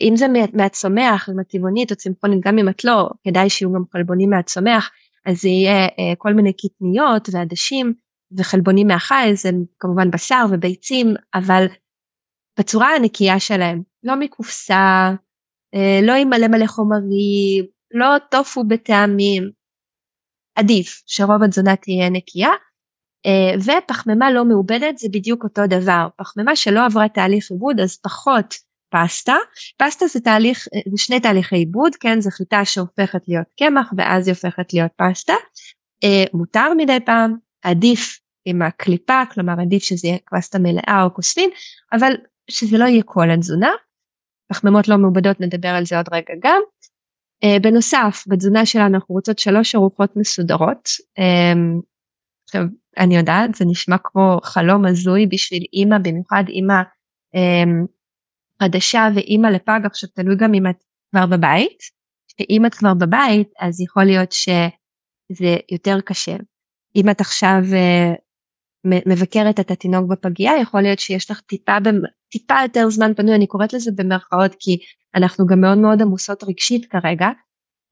אם 0.00 0.16
זה 0.16 0.26
מהצומח, 0.52 1.28
אם 1.28 1.40
את 1.40 1.48
טבעונית 1.48 1.90
או 1.90 1.96
צמחונית, 1.96 2.40
גם 2.44 2.58
אם 2.58 2.68
את 2.68 2.84
לא, 2.84 3.10
כדאי 3.24 3.50
שיהיו 3.50 3.72
גם 3.72 3.82
חלבונים 3.92 4.30
מהצומח. 4.30 4.90
אז 5.26 5.40
זה 5.40 5.48
יהיה 5.48 5.84
אה, 5.84 6.16
כל 6.18 6.32
מיני 6.32 6.52
קטניות 6.52 7.28
ועדשים 7.32 7.94
וחלבונים 8.38 8.86
מהחי, 8.86 9.30
זה 9.34 9.50
כמובן 9.78 10.10
בשר 10.10 10.44
וביצים, 10.50 11.14
אבל 11.34 11.66
בצורה 12.58 12.88
הנקייה 12.96 13.40
שלהם, 13.40 13.82
לא 14.02 14.16
מקופסה, 14.16 15.10
אה, 15.74 16.00
לא 16.02 16.12
עם 16.12 16.28
מלא 16.28 16.48
מלא 16.48 16.66
חומרים, 16.66 17.64
לא 17.90 18.06
טופו 18.30 18.64
בטעמים, 18.64 19.50
עדיף 20.58 21.02
שרוב 21.06 21.42
התזונה 21.42 21.76
תהיה 21.76 22.10
נקייה, 22.10 22.50
אה, 23.26 23.58
ופחמימה 23.58 24.30
לא 24.30 24.44
מעובדת 24.44 24.98
זה 24.98 25.08
בדיוק 25.12 25.44
אותו 25.44 25.62
דבר, 25.66 26.08
פחמימה 26.16 26.56
שלא 26.56 26.86
עברה 26.86 27.08
תהליך 27.08 27.50
עיבוד 27.50 27.80
אז 27.80 27.96
פחות 27.96 28.54
פסטה, 28.94 29.36
פסטה 29.76 30.06
זה 30.06 30.20
תהליך, 30.20 30.68
זה 30.90 30.96
שני 30.96 31.20
תהליכי 31.20 31.56
עיבוד, 31.56 31.96
כן, 31.96 32.20
זה 32.20 32.30
חיטה 32.30 32.64
שהופכת 32.64 33.22
להיות 33.28 33.46
קמח 33.58 33.92
ואז 33.96 34.26
היא 34.26 34.34
הופכת 34.34 34.72
להיות 34.72 34.90
פסטה, 34.96 35.34
מותר 36.34 36.74
מדי 36.76 36.98
פעם, 37.06 37.36
עדיף 37.62 38.20
עם 38.44 38.62
הקליפה, 38.62 39.22
כלומר 39.34 39.60
עדיף 39.60 39.82
שזה 39.82 40.08
יהיה 40.08 40.18
פסטה 40.30 40.58
מלאה 40.58 41.02
או 41.04 41.14
כוספין, 41.14 41.50
אבל 41.92 42.12
שזה 42.50 42.78
לא 42.78 42.84
יהיה 42.84 43.02
כל 43.02 43.30
התזונה. 43.30 43.70
פחמימות 44.52 44.88
לא 44.88 44.98
מעובדות 44.98 45.40
נדבר 45.40 45.68
על 45.68 45.84
זה 45.84 45.96
עוד 45.96 46.06
רגע 46.12 46.34
גם. 46.42 46.60
Uh, 47.44 47.62
בנוסף 47.62 48.24
בתזונה 48.26 48.66
שלנו 48.66 48.94
אנחנו 48.94 49.14
רוצות 49.14 49.38
שלוש 49.38 49.74
ארוחות 49.74 50.16
מסודרות. 50.16 50.88
Um, 51.18 51.82
עכשיו 52.48 52.62
אני 52.98 53.16
יודעת 53.16 53.54
זה 53.54 53.64
נשמע 53.64 53.96
כמו 54.04 54.38
חלום 54.42 54.84
הזוי 54.84 55.26
בשביל 55.26 55.64
אימא 55.72 55.98
במיוחד 55.98 56.44
אימא 56.48 56.82
um, 57.36 57.86
חדשה 58.62 59.08
ואימא 59.14 59.46
לפג 59.46 59.80
עכשיו 59.84 60.08
תלוי 60.14 60.36
גם 60.36 60.54
אם 60.54 60.66
את 60.66 60.76
כבר 61.10 61.26
בבית. 61.26 61.78
שאם 62.40 62.66
את 62.66 62.74
כבר 62.74 62.94
בבית 62.94 63.52
אז 63.60 63.80
יכול 63.80 64.04
להיות 64.04 64.32
שזה 64.32 65.56
יותר 65.72 66.00
קשה. 66.00 66.36
אם 66.96 67.10
את 67.10 67.20
עכשיו 67.20 67.62
uh, 67.70 68.16
מבקרת 69.06 69.60
את 69.60 69.70
התינוק 69.70 70.10
בפגייה 70.10 70.60
יכול 70.62 70.82
להיות 70.82 70.98
שיש 70.98 71.30
לך 71.30 71.40
טיפה 71.40 71.76
טיפה 72.28 72.54
יותר 72.62 72.90
זמן 72.90 73.14
פנוי 73.14 73.34
אני 73.34 73.46
קוראת 73.46 73.72
לזה 73.72 73.90
במרכאות 73.96 74.56
כי 74.58 74.78
אנחנו 75.14 75.46
גם 75.46 75.60
מאוד 75.60 75.78
מאוד 75.78 76.02
עמוסות 76.02 76.44
רגשית 76.44 76.86
כרגע 76.86 77.28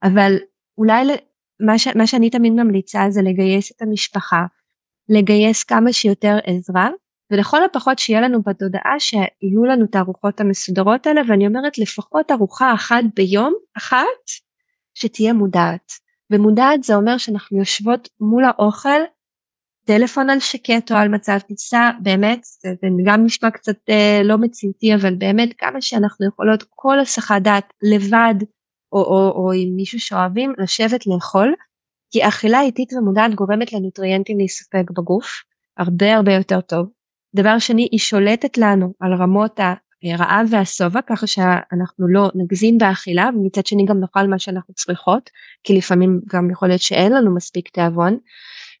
אבל 0.03 0.33
אולי 0.77 1.03
מה, 1.59 1.79
ש, 1.79 1.87
מה 1.87 2.07
שאני 2.07 2.29
תמיד 2.29 2.53
ממליצה 2.53 3.05
זה 3.09 3.21
לגייס 3.21 3.71
את 3.71 3.81
המשפחה 3.81 4.45
לגייס 5.09 5.63
כמה 5.63 5.93
שיותר 5.93 6.37
עזרה 6.45 6.89
ולכל 7.33 7.63
הפחות 7.63 7.99
שיהיה 7.99 8.21
לנו 8.21 8.41
בתודעה 8.41 8.99
שיהיו 8.99 9.65
לנו 9.65 9.85
את 9.85 9.95
הארוחות 9.95 10.39
המסודרות 10.39 11.07
האלה 11.07 11.21
ואני 11.27 11.47
אומרת 11.47 11.77
לפחות 11.77 12.31
ארוחה 12.31 12.73
אחת 12.73 13.03
ביום 13.15 13.53
אחת 13.77 14.07
שתהיה 14.93 15.33
מודעת 15.33 15.91
ומודעת 16.31 16.83
זה 16.83 16.95
אומר 16.95 17.17
שאנחנו 17.17 17.57
יושבות 17.57 18.09
מול 18.19 18.43
האוכל 18.43 18.99
טלפון 19.85 20.29
על 20.29 20.39
שקט 20.39 20.91
או 20.91 20.97
על 20.97 21.07
מצב 21.07 21.37
טיסה 21.39 21.91
באמת 22.01 22.43
זה, 22.43 22.69
גם 23.05 23.25
נשמע 23.25 23.51
קצת 23.51 23.77
אה, 23.89 24.21
לא 24.23 24.37
מציאותי 24.37 24.95
אבל 24.95 25.15
באמת 25.15 25.49
כמה 25.57 25.81
שאנחנו 25.81 26.27
יכולות 26.27 26.63
כל 26.69 26.99
הסחת 26.99 27.41
דעת 27.41 27.73
לבד 27.81 28.35
או, 28.91 28.97
או, 28.97 29.31
או 29.35 29.51
עם 29.51 29.75
מישהו 29.75 29.99
שאוהבים 29.99 30.53
לשבת 30.57 31.07
לאכול 31.07 31.53
כי 32.11 32.27
אכילה 32.27 32.61
איטית 32.61 32.93
ומודעת 32.93 33.35
גורמת 33.35 33.73
לנוטריאנטים 33.73 34.37
להיספק 34.37 34.91
בגוף 34.91 35.43
הרבה 35.77 36.15
הרבה 36.15 36.33
יותר 36.33 36.61
טוב. 36.61 37.02
דבר 37.35 37.59
שני 37.59 37.87
היא 37.91 37.99
שולטת 37.99 38.57
לנו 38.57 38.93
על 38.99 39.13
רמות 39.13 39.59
הרעב 40.03 40.47
והשובע 40.49 41.01
ככה 41.01 41.27
שאנחנו 41.27 42.07
לא 42.07 42.29
נגזים 42.35 42.77
באכילה 42.77 43.29
ומצד 43.35 43.65
שני 43.65 43.85
גם 43.85 43.99
נאכל 43.99 44.27
מה 44.27 44.39
שאנחנו 44.39 44.73
צריכות 44.73 45.29
כי 45.63 45.77
לפעמים 45.77 46.19
גם 46.33 46.51
יכול 46.51 46.67
להיות 46.67 46.81
שאין 46.81 47.11
לנו 47.11 47.35
מספיק 47.35 47.69
תיאבון. 47.69 48.17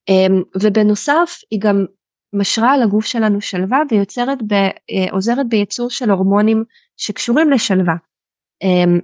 אמ, 0.09 0.41
ובנוסף 0.61 1.41
היא 1.51 1.59
גם 1.61 1.85
משרה 2.33 2.73
על 2.73 2.81
הגוף 2.81 3.05
שלנו 3.05 3.41
שלווה 3.41 3.81
ויוצרת, 3.91 4.37
ב, 4.47 4.53
אה, 4.53 5.11
עוזרת 5.11 5.49
בייצור 5.49 5.89
של 5.89 6.09
הורמונים 6.09 6.63
שקשורים 6.97 7.49
לשלווה. 7.49 7.95
אמ, 8.63 8.99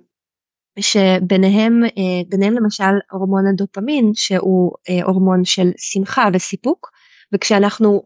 שביניהם 0.80 1.84
אה, 1.84 2.22
ביניהם 2.30 2.54
למשל 2.54 2.94
הורמון 3.12 3.48
הדופמין 3.48 4.12
שהוא 4.14 4.72
אה, 4.90 5.04
הורמון 5.04 5.46
של 5.46 5.72
שמחה 5.78 6.28
וסיפוק 6.34 6.90
וכשאנחנו 7.34 8.02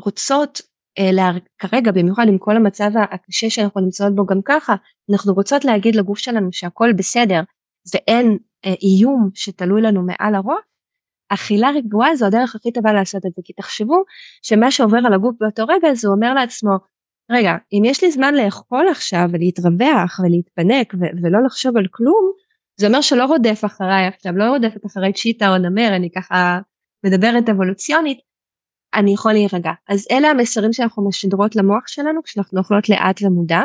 רוצות 0.00 0.60
כרגע 1.58 1.92
במיוחד 1.92 2.28
עם 2.28 2.38
כל 2.38 2.56
המצב 2.56 2.90
הקשה 2.96 3.50
שאנחנו 3.50 3.80
נמצאות 3.80 4.14
בו 4.14 4.26
גם 4.26 4.40
ככה 4.44 4.74
אנחנו 5.12 5.34
רוצות 5.34 5.64
להגיד 5.64 5.96
לגוף 5.96 6.18
שלנו 6.18 6.48
שהכל 6.52 6.92
בסדר 6.92 7.40
ואין 7.94 8.38
איום 8.82 9.30
שתלוי 9.34 9.82
לנו 9.82 10.02
מעל 10.02 10.34
הראש 10.34 10.64
אכילה 11.28 11.70
רגועה 11.70 12.16
זו 12.16 12.26
הדרך 12.26 12.54
הכי 12.54 12.72
טובה 12.72 12.92
לעשות 12.92 13.26
את 13.26 13.30
זה 13.36 13.42
כי 13.44 13.52
תחשבו 13.52 14.02
שמה 14.42 14.70
שעובר 14.70 14.98
על 15.06 15.14
הגוף 15.14 15.34
באותו 15.40 15.64
רגע 15.66 15.94
זה 15.94 16.08
אומר 16.08 16.34
לעצמו 16.34 16.70
רגע 17.30 17.56
אם 17.72 17.82
יש 17.84 18.04
לי 18.04 18.10
זמן 18.10 18.34
לאכול 18.34 18.88
עכשיו 18.90 19.28
ולהתרווח 19.32 20.20
ולהתפנק 20.20 20.94
ו- 20.94 21.22
ולא 21.22 21.38
לחשוב 21.46 21.76
על 21.76 21.86
כלום 21.90 22.32
זה 22.76 22.86
אומר 22.86 23.00
שלא 23.00 23.24
רודף 23.24 23.60
אחריי 23.66 24.06
עכשיו 24.06 24.32
לא 24.36 24.44
רודפת 24.44 24.86
אחרי 24.86 25.12
צ'יטה 25.12 25.48
או 25.48 25.58
נמר 25.58 25.96
אני 25.96 26.10
ככה 26.10 26.58
מדברת 27.06 27.48
אבולוציונית 27.48 28.18
אני 28.96 29.12
יכול 29.14 29.32
להירגע. 29.32 29.72
אז 29.88 30.06
אלה 30.10 30.28
המסרים 30.28 30.72
שאנחנו 30.72 31.08
משדרות 31.08 31.56
למוח 31.56 31.86
שלנו 31.86 32.22
כשאנחנו 32.22 32.58
אוכלות 32.58 32.88
לאט 32.88 33.22
ומודע. 33.22 33.60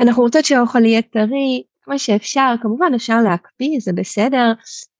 אנחנו 0.00 0.22
רוצות 0.22 0.44
שהאוכל 0.44 0.84
יהיה 0.84 1.02
טרי 1.02 1.62
כמו 1.82 1.98
שאפשר. 1.98 2.54
כמובן 2.62 2.92
אפשר 2.96 3.20
להקפיא 3.22 3.78
זה 3.80 3.92
בסדר 3.92 4.52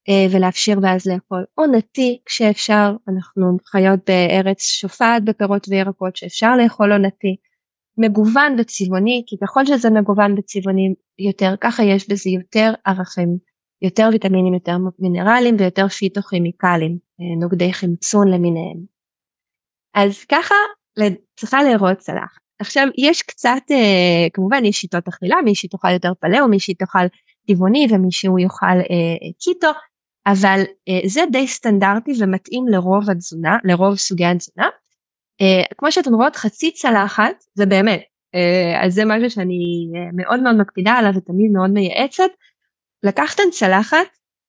אה, 0.09 0.27
ולאפשר 0.31 0.75
ואז 0.83 1.07
לאכול. 1.07 1.45
עונתי 1.55 2.21
כשאפשר. 2.27 2.97
אנחנו 3.09 3.57
חיות 3.66 4.01
בארץ 4.07 4.62
שופעת 4.62 5.25
בפירות 5.25 5.68
וירקות 5.68 6.16
שאפשר 6.16 6.57
לאכול 6.57 6.93
עונתי 6.93 7.37
מגוון 7.99 8.57
וצבעוני 8.59 9.23
כי 9.27 9.37
ככל 9.43 9.66
שזה 9.66 9.91
מגוון 9.91 10.39
וצבעוני 10.39 10.95
יותר 11.18 11.55
ככה 11.61 11.83
יש 11.83 12.11
בזה 12.11 12.31
יותר 12.31 12.73
ערכים 12.85 13.39
יותר 13.83 14.09
ויטמינים 14.12 14.55
יותר 14.55 14.77
מינרלים 14.99 15.57
ויותר 15.59 15.89
פיתוכימיקלים 15.89 16.99
נוגדי 17.41 17.73
חמצון 17.73 18.29
למיניהם. 18.29 18.79
אז 19.95 20.25
ככה 20.25 20.55
צריכה 21.37 21.62
לארוז 21.62 21.97
צלח. 21.99 22.39
עכשיו 22.59 22.87
יש 22.99 23.23
קצת 23.23 23.62
אה, 23.71 24.29
כמובן 24.33 24.64
יש 24.64 24.77
שיטות 24.77 25.09
אכילה 25.09 25.37
מי 25.45 25.55
שתאכל 25.55 25.93
יותר 25.93 26.12
פלאו 26.21 26.49
מי 26.49 26.61
שתאכל 26.61 27.07
טבעוני 27.47 27.87
ומי 27.91 28.12
שהוא 28.12 28.39
יאכל 28.39 28.66
אה, 28.66 29.31
קיטו 29.41 29.71
אבל 30.27 30.61
אה, 30.89 31.09
זה 31.09 31.21
די 31.33 31.47
סטנדרטי 31.47 32.12
ומתאים 32.21 32.68
לרוב 32.68 33.11
התזונה, 33.11 33.59
לרוב 33.64 33.97
סוגי 33.97 34.25
התזונה. 34.25 34.68
אה, 35.41 35.62
כמו 35.79 35.93
שאתם 35.93 36.14
רואות 36.14 36.37
חצי 36.37 36.73
צלחת 36.73 37.35
זה 37.55 37.66
באמת, 37.66 38.03
אה, 38.35 38.85
אז 38.85 38.95
זה 38.95 39.03
משהו 39.07 39.31
שאני 39.31 39.91
אה, 39.97 40.11
מאוד 40.12 40.43
מאוד 40.43 40.57
מקפידה 40.57 40.93
עליו 40.93 41.12
ותמיד 41.16 41.53
מאוד 41.53 41.71
מייעצת. 41.71 42.31
לקחתם 43.03 43.43
צלחת, 43.53 44.07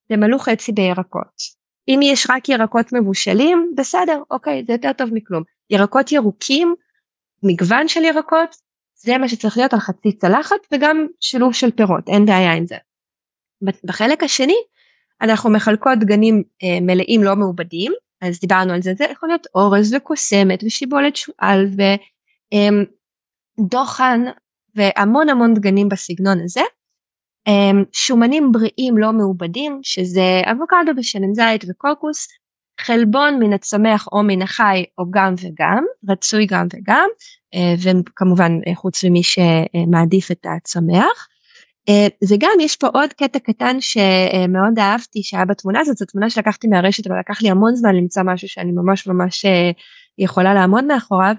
תמלאו 0.08 0.38
חצי 0.38 0.72
בירקות. 0.72 1.61
אם 1.88 2.00
יש 2.02 2.26
רק 2.30 2.48
ירקות 2.48 2.92
מבושלים, 2.92 3.72
בסדר, 3.76 4.22
אוקיי, 4.30 4.64
זה 4.66 4.72
יותר 4.72 4.92
טוב 4.92 5.10
מכלום. 5.12 5.42
ירקות 5.70 6.12
ירוקים, 6.12 6.74
מגוון 7.42 7.88
של 7.88 8.04
ירקות, 8.04 8.56
זה 8.94 9.18
מה 9.18 9.28
שצריך 9.28 9.56
להיות 9.56 9.72
על 9.72 9.80
חצי 9.80 10.12
צלחת 10.12 10.66
וגם 10.72 11.06
שילוב 11.20 11.52
של 11.54 11.70
פירות, 11.70 12.08
אין 12.08 12.26
בעיה 12.26 12.52
עם 12.52 12.66
זה. 12.66 12.76
בחלק 13.84 14.22
השני 14.22 14.56
אנחנו 15.20 15.50
מחלקות 15.50 15.98
דגנים 15.98 16.42
אה, 16.62 16.78
מלאים 16.80 17.24
לא 17.24 17.36
מעובדים 17.36 17.92
אז 18.22 18.40
דיברנו 18.40 18.72
על 18.72 18.82
זה 18.82 18.94
זה 18.98 19.04
יכול 19.04 19.28
להיות 19.28 19.46
אורז 19.54 19.94
וקוסמת 19.94 20.64
ושיבולת 20.64 21.16
שועל 21.16 21.66
ודוחן 23.58 24.20
אמ, 24.26 24.32
והמון 24.74 25.28
המון 25.28 25.54
דגנים 25.54 25.88
בסגנון 25.88 26.40
הזה. 26.44 26.60
אמ, 27.46 27.84
שומנים 27.92 28.52
בריאים 28.52 28.98
לא 28.98 29.12
מעובדים 29.12 29.80
שזה 29.82 30.42
אבוקדו 30.52 30.94
בשמן 30.96 31.34
זית 31.34 31.64
וקוקוס 31.68 32.28
חלבון 32.80 33.38
מן 33.38 33.52
הצומח 33.52 34.08
או 34.12 34.22
מן 34.22 34.42
החי 34.42 34.84
או 34.98 35.04
גם 35.10 35.34
וגם 35.42 35.84
רצוי 36.08 36.46
גם 36.46 36.66
וגם 36.74 37.08
אה, 37.54 37.74
וכמובן 37.82 38.52
אה, 38.66 38.74
חוץ 38.74 39.04
ממי 39.04 39.22
שמעדיף 39.22 40.30
את 40.30 40.46
הצומח. 40.56 41.28
אה, 41.88 42.06
וגם 42.28 42.60
יש 42.60 42.76
פה 42.76 42.86
עוד 42.86 43.12
קטע 43.12 43.38
קטן 43.38 43.76
שמאוד 43.80 44.78
אהבתי 44.78 45.22
שהיה 45.22 45.44
בתמונה 45.44 45.80
הזאת, 45.80 45.96
זו 45.96 46.04
תמונה 46.04 46.30
שלקחתי 46.30 46.66
מהרשת 46.66 47.06
אבל 47.06 47.18
לקח 47.18 47.42
לי 47.42 47.50
המון 47.50 47.74
זמן 47.76 47.94
למצוא 47.94 48.22
משהו 48.22 48.48
שאני 48.48 48.72
ממש 48.72 49.06
ממש 49.06 49.44
יכולה 50.18 50.54
לעמוד 50.54 50.84
מאחוריו. 50.84 51.34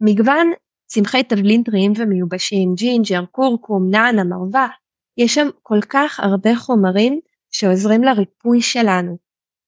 מגוון 0.00 0.50
צמחי 0.86 1.22
תבלין 1.22 1.62
טריים 1.62 1.92
ומיובשים, 1.96 2.74
ג'ינג'ר, 2.74 3.24
קורקום, 3.24 3.90
נאנה, 3.90 4.24
מרווה, 4.24 4.68
יש 5.18 5.34
שם 5.34 5.48
כל 5.62 5.80
כך 5.88 6.20
הרבה 6.20 6.56
חומרים 6.56 7.20
שעוזרים 7.50 8.04
לריפוי 8.04 8.62
שלנו. 8.62 9.18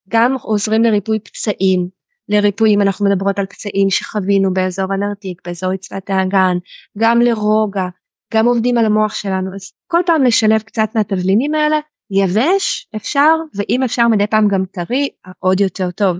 גם 0.09 0.37
עוזרים 0.43 0.83
לריפוי 0.83 1.19
פצעים, 1.21 1.89
לריפוי 2.29 2.75
אם 2.75 2.81
אנחנו 2.83 3.07
מדברות 3.07 3.39
על 3.39 3.47
פצעים 3.47 3.91
שחווינו 3.91 4.55
באזור 4.55 4.93
הנרתיק, 4.93 5.41
באזור 5.45 5.73
רצפת 5.73 6.11
האגן, 6.11 6.57
גם 6.99 7.21
לרוגע, 7.21 7.89
גם 8.35 8.47
עובדים 8.47 8.79
על 8.79 8.87
המוח 8.87 9.15
שלנו 9.15 9.55
אז 9.55 9.73
כל 9.87 10.01
פעם 10.07 10.25
לשלב 10.25 10.61
קצת 10.61 10.89
מהתבלינים 10.95 11.55
האלה 11.55 11.79
יבש 12.11 12.89
אפשר 12.97 13.35
ואם 13.55 13.83
אפשר 13.83 14.09
מדי 14.09 14.27
פעם 14.27 14.49
גם 14.49 14.65
טרי 14.73 15.09
עוד 15.39 15.61
יותר 15.61 15.91
טוב. 15.91 16.17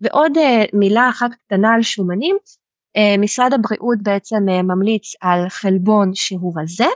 ועוד 0.00 0.36
uh, 0.36 0.40
מילה 0.72 1.08
אחת 1.08 1.30
קטנה 1.34 1.74
על 1.74 1.82
שומנים 1.82 2.36
משרד 3.18 3.52
הבריאות 3.52 3.98
בעצם 4.02 4.36
ממליץ 4.46 5.12
על 5.20 5.48
חלבון 5.48 6.10
שהוא 6.14 6.60
רזה, 6.60 6.86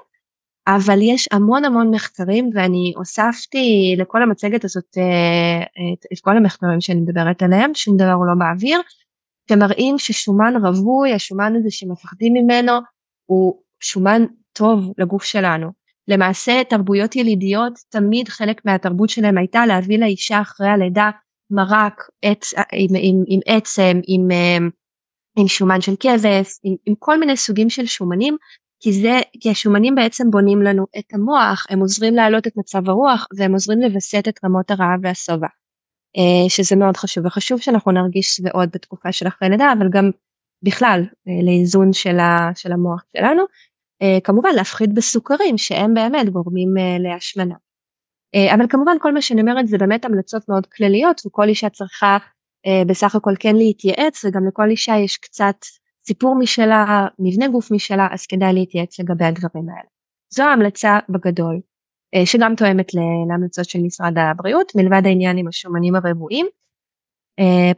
אבל 0.76 0.98
יש 1.02 1.28
המון 1.32 1.64
המון 1.64 1.90
מחקרים 1.90 2.50
ואני 2.54 2.92
הוספתי 2.96 3.94
לכל 3.98 4.22
המצגת 4.22 4.64
הזאת 4.64 4.98
את, 5.94 6.06
את 6.12 6.20
כל 6.20 6.36
המחקרים 6.36 6.80
שאני 6.80 7.00
מדברת 7.00 7.42
עליהם, 7.42 7.74
שום 7.74 7.96
דבר 7.96 8.12
הוא 8.12 8.26
לא 8.26 8.32
באוויר, 8.38 8.80
שמראים 9.50 9.98
ששומן 9.98 10.54
רווי, 10.62 11.14
השומן 11.14 11.52
הזה 11.56 11.70
שמפחדים 11.70 12.32
ממנו, 12.32 12.72
הוא 13.26 13.62
שומן 13.80 14.22
טוב 14.52 14.92
לגוף 14.98 15.24
שלנו. 15.24 15.70
למעשה 16.08 16.62
תרבויות 16.68 17.16
ילידיות 17.16 17.78
תמיד 17.88 18.28
חלק 18.28 18.64
מהתרבות 18.64 19.08
שלהם 19.08 19.38
הייתה 19.38 19.66
להביא 19.66 19.98
לאישה 19.98 20.40
אחרי 20.40 20.68
הלידה 20.68 21.10
מרק 21.50 22.02
עץ, 22.22 22.54
עם, 22.54 22.88
עם, 22.98 23.24
עם 23.26 23.40
עצם, 23.46 24.00
עם, 24.06 24.28
עם 25.38 25.48
שומן 25.48 25.80
של 25.80 25.92
כבש, 26.00 26.58
עם, 26.62 26.74
עם 26.86 26.94
כל 26.98 27.20
מיני 27.20 27.36
סוגים 27.36 27.70
של 27.70 27.86
שומנים, 27.86 28.36
כי 28.80 28.92
זה, 28.92 29.20
כי 29.40 29.50
השומנים 29.50 29.94
בעצם 29.94 30.30
בונים 30.30 30.62
לנו 30.62 30.86
את 30.98 31.14
המוח, 31.14 31.66
הם 31.70 31.80
עוזרים 31.80 32.14
להעלות 32.14 32.46
את 32.46 32.52
מצב 32.56 32.88
הרוח 32.88 33.26
והם 33.36 33.52
עוזרים 33.52 33.80
לווסת 33.80 34.24
את 34.28 34.44
רמות 34.44 34.70
הרעב 34.70 35.00
והשובע, 35.02 35.46
אה, 36.16 36.48
שזה 36.48 36.76
מאוד 36.76 36.96
חשוב, 36.96 37.26
וחשוב 37.26 37.60
שאנחנו 37.60 37.92
נרגיש 37.92 38.26
שבעות 38.26 38.68
בתקופה 38.74 39.12
של 39.12 39.28
אחרי 39.28 39.48
לידה, 39.48 39.72
אבל 39.78 39.88
גם 39.90 40.10
בכלל 40.62 41.00
אה, 41.28 41.32
לאיזון 41.46 41.92
של, 41.92 42.18
ה, 42.18 42.50
של 42.54 42.72
המוח 42.72 43.04
שלנו. 43.16 43.42
אה, 44.02 44.18
כמובן 44.24 44.50
להפחית 44.56 44.94
בסוכרים 44.94 45.58
שהם 45.58 45.94
באמת 45.94 46.28
גורמים 46.28 46.68
להשמנה. 46.98 47.54
אבל 48.54 48.66
כמובן 48.68 48.96
כל 49.00 49.12
מה 49.14 49.22
שאני 49.22 49.40
אומרת 49.40 49.66
זה 49.66 49.78
באמת 49.78 50.04
המלצות 50.04 50.48
מאוד 50.48 50.66
כלליות 50.66 51.22
וכל 51.26 51.48
אישה 51.48 51.68
צריכה 51.68 52.18
בסך 52.86 53.14
הכל 53.14 53.32
כן 53.40 53.56
להתייעץ 53.56 54.24
וגם 54.24 54.48
לכל 54.48 54.70
אישה 54.70 54.96
יש 54.96 55.16
קצת 55.16 55.56
סיפור 56.06 56.36
משלה, 56.38 57.06
מבנה 57.18 57.48
גוף 57.48 57.70
משלה, 57.70 58.08
אז 58.12 58.26
כדאי 58.26 58.52
להתייעץ 58.52 59.00
לגבי 59.00 59.24
הדברים 59.24 59.68
האלה. 59.68 59.88
זו 60.34 60.42
ההמלצה 60.42 60.98
בגדול, 61.08 61.60
שגם 62.24 62.54
תואמת 62.56 62.86
להמלצות 63.28 63.64
של 63.64 63.78
משרד 63.78 64.12
הבריאות, 64.18 64.72
מלבד 64.76 65.02
העניין 65.04 65.38
עם 65.38 65.48
השומנים 65.48 65.94
הרבועים. 65.94 66.46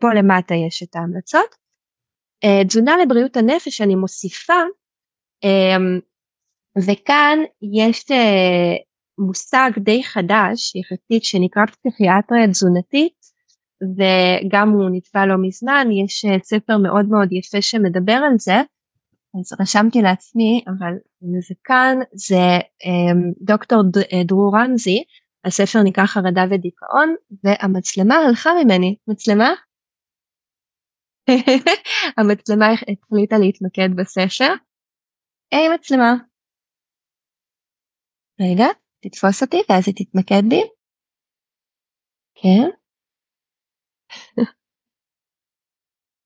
פה 0.01 0.09
למטה 0.15 0.55
יש 0.55 0.83
את 0.83 0.97
ההמלצות. 0.97 1.55
תזונה 2.69 2.97
לבריאות 3.03 3.37
הנפש 3.37 3.81
אני 3.81 3.95
מוסיפה, 3.95 4.63
וכאן 6.87 7.39
יש 7.81 8.05
מושג 9.19 9.71
די 9.79 10.05
חדש 10.05 10.77
יחסית 10.77 11.25
שנקרא 11.25 11.63
פסיכיאטריה 11.67 12.49
תזונתית, 12.49 13.22
וגם 13.97 14.69
הוא 14.69 14.91
נתבע 14.93 15.27
לא 15.27 15.35
מזמן, 15.43 15.87
יש 16.05 16.25
אה, 16.25 16.39
ספר 16.43 16.79
מאוד 16.79 17.09
מאוד 17.09 17.33
יפה 17.33 17.63
שמדבר 17.63 18.13
על 18.13 18.35
זה, 18.39 18.57
אז 19.41 19.61
רשמתי 19.61 20.03
לעצמי, 20.03 20.65
אבל 20.67 20.93
זה 21.49 21.55
כאן, 21.65 21.97
זה 22.13 22.59
um, 22.85 23.35
דוקטור 23.41 23.83
אה, 24.13 24.25
דרור 24.25 24.57
רמזי, 24.57 25.05
הספר 25.45 25.79
נקרא 25.85 26.07
חרדה 26.07 26.43
ודיכאון, 26.51 27.15
והמצלמה 27.45 28.15
הלכה 28.15 28.51
ממני, 28.65 28.97
מצלמה? 29.09 29.51
המצלמה 32.19 32.67
החליטה 32.73 33.39
להתמקד 33.39 33.89
בספר. 33.97 34.53
היי 35.53 35.69
מצלמה. 35.75 36.15
רגע, 38.41 38.67
תתפוס 39.01 39.43
אותי 39.43 39.57
ואז 39.69 39.85
היא 39.87 39.95
תתמקד 39.95 40.43
בי. 40.49 40.63
כן. 42.35 42.82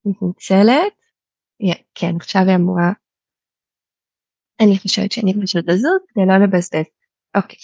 מתנצלת. 0.06 0.92
כן, 1.94 2.16
עכשיו 2.20 2.42
היא 2.46 2.56
אמורה. 2.56 2.92
אני 4.60 4.78
חושבת 4.78 5.12
שאני 5.12 5.34
פשוט 5.42 5.68
הזאת 5.68 6.02
כדי 6.08 6.26
לא 6.26 6.44
לבזבז. 6.44 6.86
אוקיי. 7.36 7.58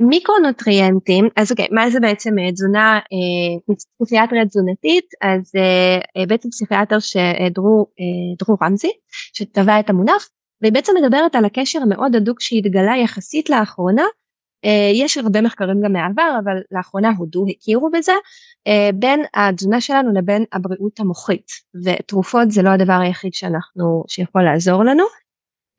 מיקרונוטריאנטים, 0.00 1.28
אז 1.36 1.50
אוקיי, 1.50 1.68
מה 1.70 1.90
זה 1.90 2.00
בעצם 2.00 2.38
אה, 2.38 2.52
תזונה, 2.52 2.98
אה, 2.98 3.74
פסיכיאטריה 3.98 4.46
תזונתית, 4.46 5.06
אז 5.22 5.52
אה, 5.56 6.26
בעצם 6.26 6.48
פסיכיאטר 6.50 6.98
שדרור 6.98 7.86
רמזי, 8.62 8.92
שטבע 9.32 9.80
את 9.80 9.90
המונח, 9.90 10.28
והיא 10.60 10.72
בעצם 10.72 10.92
מדברת 11.02 11.34
על 11.34 11.44
הקשר 11.44 11.78
המאוד 11.82 12.16
הדוק 12.16 12.40
שהתגלה 12.40 12.92
יחסית 13.04 13.50
לאחרונה 13.50 14.04
יש 14.94 15.18
הרבה 15.18 15.40
מחקרים 15.40 15.80
גם 15.84 15.92
מהעבר 15.92 16.38
אבל 16.44 16.56
לאחרונה 16.70 17.12
הודו 17.18 17.44
הכירו 17.48 17.90
בזה 17.90 18.12
אה, 18.66 18.90
בין 18.94 19.20
התזונה 19.34 19.80
שלנו 19.80 20.12
לבין 20.12 20.44
הבריאות 20.52 21.00
המוחית 21.00 21.46
ותרופות 21.84 22.50
זה 22.50 22.62
לא 22.62 22.68
הדבר 22.68 22.98
היחיד 23.00 23.34
שאנחנו 23.34 24.04
שיכול 24.08 24.42
לעזור 24.42 24.84
לנו. 24.84 25.04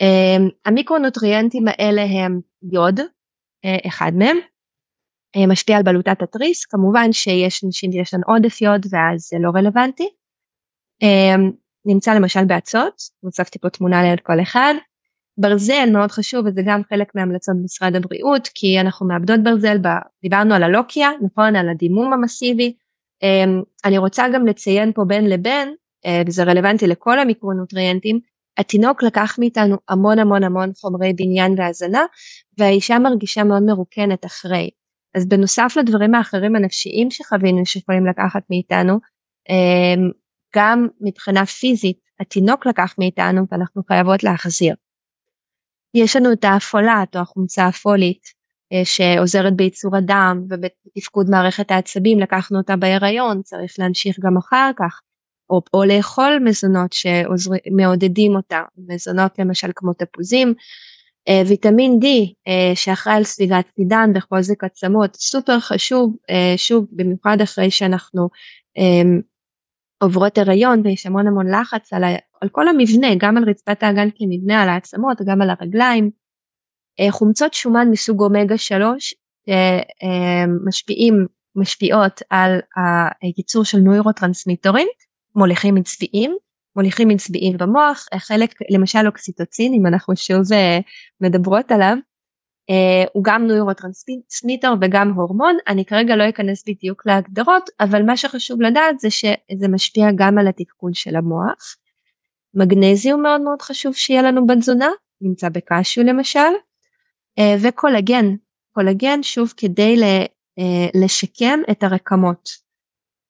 אה, 0.01 0.37
המיקרונוטריאנטים 0.65 1.65
האלה 1.67 2.03
הם 2.03 2.39
יוד 2.71 2.99
אחד 3.87 4.11
מהם 4.15 4.37
משפיע 5.47 5.77
על 5.77 5.83
בלוטת 5.83 6.21
התריס 6.21 6.65
כמובן 6.65 7.11
שיש 7.11 7.63
אנשים 7.63 7.91
שיש 7.91 8.13
לנו 8.13 8.23
עודף 8.27 8.61
יוד 8.61 8.85
ואז 8.89 9.21
זה 9.21 9.37
לא 9.39 9.49
רלוונטי. 9.55 10.09
נמצא 11.85 12.13
למשל 12.13 12.45
באצות, 12.45 13.01
הוספתי 13.19 13.59
פה 13.59 13.69
תמונה 13.69 14.03
ליד 14.03 14.19
כל 14.19 14.41
אחד, 14.41 14.73
ברזל 15.37 15.89
מאוד 15.91 16.11
חשוב 16.11 16.45
וזה 16.45 16.61
גם 16.65 16.81
חלק 16.89 17.15
מהמלצות 17.15 17.55
משרד 17.63 17.95
הבריאות 17.95 18.49
כי 18.55 18.79
אנחנו 18.79 19.07
מאבדות 19.07 19.43
ברזל, 19.43 19.77
דיברנו 20.21 20.53
על 20.53 20.63
הלוקיה, 20.63 21.09
נכון, 21.21 21.55
על 21.55 21.69
הדימום 21.69 22.13
המסיבי. 22.13 22.73
אמ, 23.23 23.61
אני 23.85 23.97
רוצה 23.97 24.25
גם 24.33 24.47
לציין 24.47 24.91
פה 24.93 25.03
בין 25.07 25.29
לבין, 25.29 25.75
אה, 26.05 26.21
וזה 26.27 26.43
רלוונטי 26.43 26.87
לכל 26.87 27.19
המיקרונוטריאנטים, 27.19 28.19
התינוק 28.57 29.03
לקח 29.03 29.35
מאיתנו 29.39 29.77
המון 29.89 30.19
המון 30.19 30.43
המון 30.43 30.71
חומרי 30.75 31.13
בניין 31.13 31.55
והזנה 31.57 32.05
והאישה 32.57 32.99
מרגישה 32.99 33.43
מאוד 33.43 33.63
מרוקנת 33.63 34.25
אחרי. 34.25 34.69
אז 35.15 35.27
בנוסף 35.27 35.73
לדברים 35.79 36.15
האחרים 36.15 36.55
הנפשיים 36.55 37.11
שחווינו 37.11 37.65
שיכולים 37.65 38.05
לקחת 38.07 38.43
מאיתנו, 38.49 38.99
אמ, 39.49 40.11
גם 40.55 40.87
מבחינה 41.01 41.45
פיזית 41.45 41.97
התינוק 42.19 42.65
לקח 42.65 42.95
מאיתנו 42.99 43.41
ואנחנו 43.51 43.81
חייבות 43.87 44.23
להחזיר. 44.23 44.75
יש 45.93 46.15
לנו 46.15 46.33
את 46.33 46.43
האפולט 46.43 47.15
או 47.15 47.21
החומצה 47.21 47.67
הפולית 47.67 48.43
אה, 48.73 48.85
שעוזרת 48.85 49.55
בייצור 49.55 49.95
הדם 49.95 50.43
ובתפקוד 50.49 51.29
מערכת 51.29 51.71
העצבים, 51.71 52.19
לקחנו 52.19 52.57
אותה 52.57 52.75
בהיריון, 52.75 53.41
צריך 53.41 53.75
להמשיך 53.79 54.19
גם 54.19 54.37
אחר 54.37 54.71
כך, 54.77 54.99
או, 55.49 55.61
או 55.73 55.83
לאכול 55.83 56.39
מזונות 56.43 56.93
שמעודדים 56.93 58.35
אותה, 58.35 58.61
מזונות 58.87 59.39
למשל 59.39 59.71
כמו 59.75 59.93
תפוזים, 59.93 60.53
אה, 61.27 61.41
ויטמין 61.47 61.99
D 62.01 62.05
אה, 62.47 62.75
שאחראי 62.75 63.15
על 63.15 63.23
ספיגת 63.23 63.65
סידן 63.75 64.11
וחוזק 64.15 64.63
עצמות, 64.63 65.15
סופר 65.15 65.59
חשוב, 65.59 66.15
שוב 66.57 66.85
במיוחד 66.91 67.37
אחרי 67.41 67.71
שאנחנו 67.71 68.29
עוברות 70.03 70.37
הריון 70.37 70.81
ויש 70.83 71.05
המון 71.05 71.27
המון 71.27 71.47
לחץ 71.55 71.93
על, 71.93 72.03
ה, 72.03 72.07
על 72.41 72.49
כל 72.49 72.67
המבנה, 72.67 73.07
גם 73.17 73.37
על 73.37 73.43
רצפת 73.43 73.83
האגן 73.83 74.09
כמבנה, 74.15 74.63
על 74.63 74.69
העצמות, 74.69 75.17
גם 75.25 75.41
על 75.41 75.49
הרגליים. 75.49 76.11
אה, 76.99 77.11
חומצות 77.11 77.53
שומן 77.53 77.87
מסוג 77.91 78.21
אומגה 78.21 78.57
3 78.57 79.13
אה, 79.49 79.77
אה, 80.03 80.45
משפיעים, 80.65 81.27
משפיעות 81.55 82.21
על 82.29 82.59
הייצור 83.21 83.65
של 83.65 83.77
נוירוטרנסמיטורים, 83.77 84.87
מוליכים 85.35 85.75
מצביעים, 85.75 86.35
מוליכים 86.75 87.07
מצביעים 87.07 87.57
במוח, 87.57 88.05
חלק 88.17 88.53
למשל 88.69 89.07
אוקסיטוצין, 89.07 89.73
אם 89.73 89.87
אנחנו 89.87 90.15
שוב 90.15 90.41
מדברות 91.21 91.71
עליו, 91.71 91.97
הוא 93.13 93.23
גם 93.23 93.47
נוירוטרנסמיטר 93.47 94.73
וגם 94.81 95.13
הורמון, 95.13 95.57
אני 95.67 95.85
כרגע 95.85 96.15
לא 96.15 96.29
אכנס 96.29 96.63
בדיוק 96.67 97.05
להגדרות, 97.05 97.69
אבל 97.79 98.03
מה 98.03 98.17
שחשוב 98.17 98.61
לדעת 98.61 98.99
זה 98.99 99.09
שזה 99.09 99.67
משפיע 99.69 100.05
גם 100.15 100.37
על 100.37 100.47
התפקוד 100.47 100.95
של 100.95 101.15
המוח. 101.15 101.77
מגנזיום 102.53 103.21
מאוד 103.21 103.41
מאוד 103.41 103.61
חשוב 103.61 103.95
שיהיה 103.95 104.21
לנו 104.21 104.47
בתזונה, 104.47 104.89
נמצא 105.21 105.49
בקשיו 105.49 106.03
למשל, 106.03 106.39
uh, 107.39 107.43
וקולגן, 107.61 108.25
קולגן 108.71 109.23
שוב 109.23 109.53
כדי 109.57 109.97
ל, 109.97 110.03
uh, 110.59 111.01
לשקם 111.03 111.59
את 111.71 111.83
הרקמות. 111.83 112.49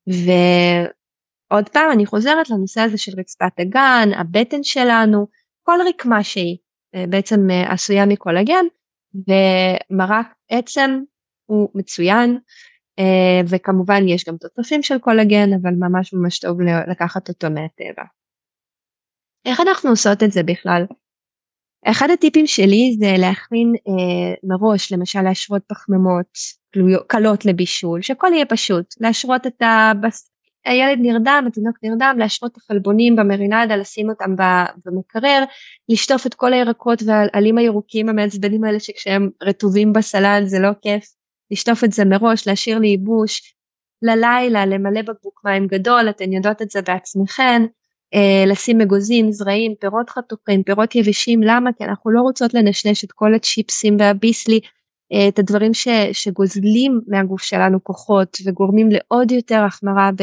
ועוד 0.07 1.69
פעם 1.69 1.91
אני 1.91 2.05
חוזרת 2.05 2.49
לנושא 2.49 2.81
הזה 2.81 2.97
של 2.97 3.11
רצפת 3.17 3.59
האגן, 3.59 4.09
הבטן 4.17 4.63
שלנו, 4.63 5.27
כל 5.63 5.79
רקמה 5.89 6.23
שהיא 6.23 6.57
בעצם 7.09 7.47
עשויה 7.67 8.05
מקולגן, 8.05 8.65
ומרק 9.15 10.27
עצם 10.49 10.99
הוא 11.45 11.69
מצוין 11.75 12.37
אה, 12.99 13.41
וכמובן 13.49 14.07
יש 14.07 14.25
גם 14.25 14.35
תוספים 14.37 14.83
של 14.83 14.99
קולגן 14.99 15.49
אבל 15.61 15.71
ממש 15.79 16.13
ממש 16.13 16.39
טוב 16.39 16.61
לקחת 16.91 17.29
אותו 17.29 17.47
מהטבע. 17.49 18.03
איך 19.45 19.59
אנחנו 19.59 19.89
עושות 19.89 20.23
את 20.23 20.31
זה 20.31 20.43
בכלל? 20.43 20.85
אחד 21.85 22.07
הטיפים 22.13 22.47
שלי 22.47 22.95
זה 22.99 23.15
להכין 23.17 23.73
אה, 23.87 24.33
מראש 24.43 24.91
למשל 24.91 25.21
להשרות 25.21 25.61
פחמימות 25.67 26.37
קלות 27.07 27.45
לבישול 27.45 28.01
שהכל 28.01 28.27
יהיה 28.33 28.45
פשוט 28.45 28.93
להשרות 28.99 29.47
את 29.47 29.61
הבס... 29.61 30.32
הילד 30.65 30.99
נרדם, 31.01 31.45
התינוק 31.47 31.77
נרדם, 31.83 32.15
להשרות 32.19 32.51
את 32.51 32.57
החלבונים 32.57 33.15
במרינדה, 33.15 33.75
לשים 33.75 34.09
אותם 34.09 34.35
במקרר, 34.85 35.43
לשטוף 35.89 36.27
את 36.27 36.33
כל 36.33 36.53
הירקות 36.53 37.03
והעלים 37.05 37.57
הירוקים 37.57 38.09
המעצבנים 38.09 38.63
האלה 38.63 38.79
שכשהם 38.79 39.29
רטובים 39.43 39.93
בסלט 39.93 40.43
זה 40.45 40.59
לא 40.59 40.69
כיף, 40.81 41.05
לשטוף 41.51 41.83
את 41.83 41.91
זה 41.91 42.05
מראש, 42.05 42.47
להשאיר 42.47 42.79
לייבוש, 42.79 43.55
ללילה 44.01 44.65
למלא 44.65 45.01
בקבוק 45.01 45.41
מים 45.45 45.67
גדול, 45.67 46.09
אתן 46.09 46.33
יודעות 46.33 46.61
את 46.61 46.69
זה 46.69 46.81
בעצמכן, 46.81 47.61
אה, 48.13 48.43
לשים 48.47 48.81
אגוזים, 48.81 49.31
זרעים, 49.31 49.73
פירות 49.79 50.09
חתוכים, 50.09 50.63
פירות 50.63 50.95
יבשים, 50.95 51.43
למה? 51.43 51.73
כי 51.77 51.83
אנחנו 51.83 52.11
לא 52.11 52.21
רוצות 52.21 52.53
לנשנש 52.53 53.03
את 53.03 53.11
כל 53.11 53.33
הצ'יפסים 53.33 53.97
והביסלי, 53.99 54.59
את 55.29 55.39
הדברים 55.39 55.73
ש, 55.73 55.87
שגוזלים 56.13 57.01
מהגוף 57.07 57.41
שלנו 57.41 57.83
כוחות 57.83 58.37
וגורמים 58.45 58.89
לעוד 58.91 59.31
יותר 59.31 59.63
החמרה 59.63 60.09
ב, 60.15 60.21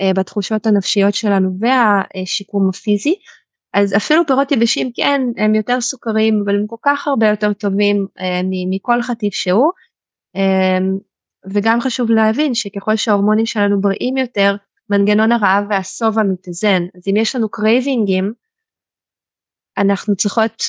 אה, 0.00 0.12
בתחושות 0.14 0.66
הנפשיות 0.66 1.14
שלנו 1.14 1.50
והשיקום 1.60 2.68
הפיזי. 2.68 3.14
אז 3.74 3.96
אפילו 3.96 4.26
פירות 4.26 4.52
יבשים 4.52 4.90
כן 4.94 5.20
הם 5.36 5.54
יותר 5.54 5.80
סוכרים 5.80 6.42
אבל 6.44 6.54
הם 6.54 6.66
כל 6.66 6.76
כך 6.82 7.06
הרבה 7.06 7.28
יותר 7.28 7.52
טובים 7.52 8.06
אה, 8.20 8.40
מכל 8.70 9.02
חטיף 9.02 9.34
שהוא 9.34 9.70
אה, 10.36 10.78
וגם 11.52 11.80
חשוב 11.80 12.10
להבין 12.10 12.54
שככל 12.54 12.96
שההורמונים 12.96 13.46
שלנו 13.46 13.80
בריאים 13.80 14.16
יותר 14.16 14.56
מנגנון 14.90 15.32
הרעב 15.32 15.64
והשובע 15.70 16.22
מתאזן 16.22 16.82
אז 16.96 17.02
אם 17.10 17.16
יש 17.16 17.36
לנו 17.36 17.48
קרייבינגים 17.48 18.32
אנחנו 19.78 20.16
צריכות 20.16 20.62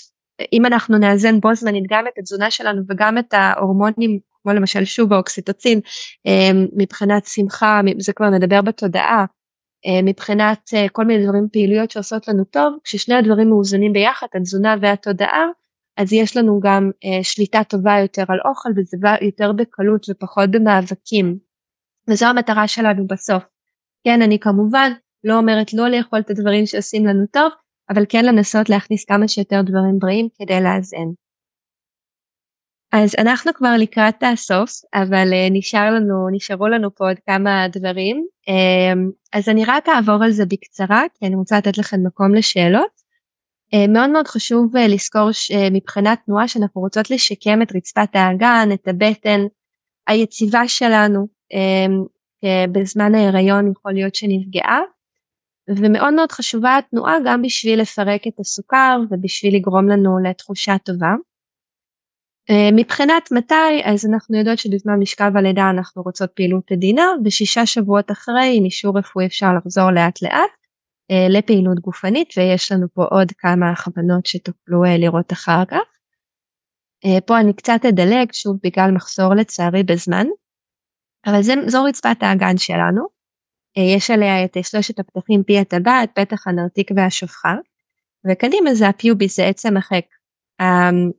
אם 0.53 0.65
אנחנו 0.65 0.97
נאזן 0.97 1.39
בו 1.39 1.55
זמנית 1.55 1.83
גם 1.89 2.07
את 2.07 2.13
התזונה 2.17 2.51
שלנו 2.51 2.81
וגם 2.89 3.17
את 3.17 3.33
ההורמונים 3.33 4.19
כמו 4.45 4.53
למשל 4.53 4.85
שוב 4.85 5.13
האוקסיטוצין 5.13 5.79
אה, 6.27 6.51
מבחינת 6.77 7.25
שמחה 7.25 7.81
זה 7.97 8.13
כבר 8.13 8.29
נדבר 8.29 8.61
בתודעה 8.61 9.25
אה, 9.85 10.01
מבחינת 10.03 10.69
אה, 10.73 10.89
כל 10.89 11.05
מיני 11.05 11.23
דברים 11.25 11.47
פעילויות 11.51 11.91
שעושות 11.91 12.27
לנו 12.27 12.43
טוב 12.43 12.73
כששני 12.83 13.15
הדברים 13.15 13.49
מאוזנים 13.49 13.93
ביחד 13.93 14.27
התזונה 14.35 14.75
והתודעה 14.81 15.45
אז 15.97 16.13
יש 16.13 16.37
לנו 16.37 16.59
גם 16.63 16.91
שליטה 17.23 17.63
טובה 17.63 17.99
יותר 18.01 18.23
על 18.27 18.39
אוכל 18.45 18.69
וזה 18.77 18.97
בא 18.99 19.15
יותר 19.21 19.51
בקלות 19.51 20.05
ופחות 20.09 20.51
במאבקים 20.51 21.37
וזו 22.09 22.25
המטרה 22.25 22.67
שלנו 22.67 23.07
בסוף. 23.07 23.43
כן 24.03 24.21
אני 24.21 24.39
כמובן 24.39 24.91
לא 25.23 25.37
אומרת 25.37 25.73
לא 25.73 25.89
לאכול 25.89 26.19
את 26.19 26.29
הדברים 26.29 26.65
שעושים 26.65 27.05
לנו 27.05 27.25
טוב 27.31 27.51
אבל 27.89 28.03
כן 28.09 28.25
לנסות 28.25 28.69
להכניס 28.69 29.05
כמה 29.05 29.27
שיותר 29.27 29.61
דברים 29.61 29.99
בריאים 29.99 30.27
כדי 30.39 30.61
לאזן. 30.61 31.07
אז 32.91 33.15
אנחנו 33.17 33.53
כבר 33.53 33.75
לקראת 33.79 34.23
הסוף, 34.23 34.71
אבל 34.93 35.27
uh, 35.31 35.51
נשאר 35.51 35.93
לנו, 35.93 36.29
נשארו 36.31 36.67
לנו 36.67 36.95
פה 36.95 37.07
עוד 37.07 37.17
כמה 37.25 37.67
דברים. 37.67 38.27
Um, 38.49 39.11
אז 39.33 39.49
אני 39.49 39.65
רק 39.65 39.89
אעבור 39.89 40.23
על 40.23 40.31
זה 40.31 40.45
בקצרה, 40.45 41.01
כי 41.13 41.25
אני 41.25 41.35
רוצה 41.35 41.57
לתת 41.57 41.77
לכם 41.77 41.97
מקום 42.05 42.35
לשאלות. 42.35 43.05
Uh, 43.75 43.91
מאוד 43.91 44.09
מאוד 44.09 44.27
חשוב 44.27 44.75
uh, 44.75 44.79
לזכור 44.79 45.29
uh, 45.29 45.73
מבחינת 45.73 46.19
תנועה 46.25 46.47
שאנחנו 46.47 46.81
רוצות 46.81 47.09
לשקם 47.11 47.61
את 47.61 47.75
רצפת 47.75 48.09
האגן, 48.13 48.69
את 48.73 48.87
הבטן 48.87 49.39
היציבה 50.07 50.67
שלנו, 50.67 51.27
um, 51.53 52.07
בזמן 52.71 53.15
ההיריון 53.15 53.71
יכול 53.71 53.93
להיות 53.93 54.15
שנפגעה, 54.15 54.79
ומאוד 55.69 56.13
מאוד 56.13 56.31
חשובה 56.31 56.77
התנועה 56.77 57.15
גם 57.25 57.41
בשביל 57.41 57.81
לפרק 57.81 58.27
את 58.27 58.39
הסוכר 58.39 58.99
ובשביל 59.09 59.55
לגרום 59.55 59.89
לנו 59.89 60.19
לתחושה 60.23 60.77
טובה. 60.83 61.13
אה, 62.49 62.69
מבחינת 62.75 63.31
מתי 63.31 63.81
אז 63.83 64.05
אנחנו 64.05 64.37
יודעות 64.37 64.59
שבזמן 64.59 64.99
משכב 64.99 65.31
הלידה 65.35 65.69
אנחנו 65.69 66.01
רוצות 66.01 66.31
פעילות 66.31 66.71
עדינה 66.71 67.05
ושישה 67.25 67.65
שבועות 67.65 68.11
אחרי 68.11 68.53
עם 68.57 68.65
אישור 68.65 68.97
רפואי 68.97 69.25
אפשר 69.25 69.47
לחזור 69.57 69.91
לאט 69.91 70.21
לאט 70.21 70.51
אה, 71.11 71.27
לפעילות 71.29 71.79
גופנית 71.79 72.33
ויש 72.37 72.71
לנו 72.71 72.87
פה 72.93 73.05
עוד 73.05 73.31
כמה 73.37 73.71
הכוונות 73.71 74.25
שתוכלו 74.25 74.85
אה, 74.85 74.97
לראות 74.97 75.33
אחר 75.33 75.65
כך. 75.65 75.79
פה 77.25 77.39
אני 77.39 77.53
קצת 77.53 77.79
אדלג 77.89 78.31
שוב 78.31 78.57
בגלל 78.63 78.91
מחסור 78.91 79.33
לצערי 79.33 79.83
בזמן 79.83 80.27
אבל 81.25 81.41
זה, 81.41 81.53
זו 81.67 81.83
רצפת 81.83 82.17
האגן 82.21 82.57
שלנו 82.57 83.14
יש 83.79 84.11
עליה 84.11 84.45
את 84.45 84.57
שלושת 84.63 84.99
הפתחים 84.99 85.43
פי 85.43 85.59
הטבעת, 85.59 86.09
פתח 86.15 86.47
הנרתיק 86.47 86.91
והשופחה, 86.95 87.55
וקדימה 88.31 88.73
זה 88.73 88.87
הפיוביס, 88.89 89.35
זה 89.35 89.45
עצם 89.45 89.77
החק. 89.77 90.05
אמ, 90.61 91.11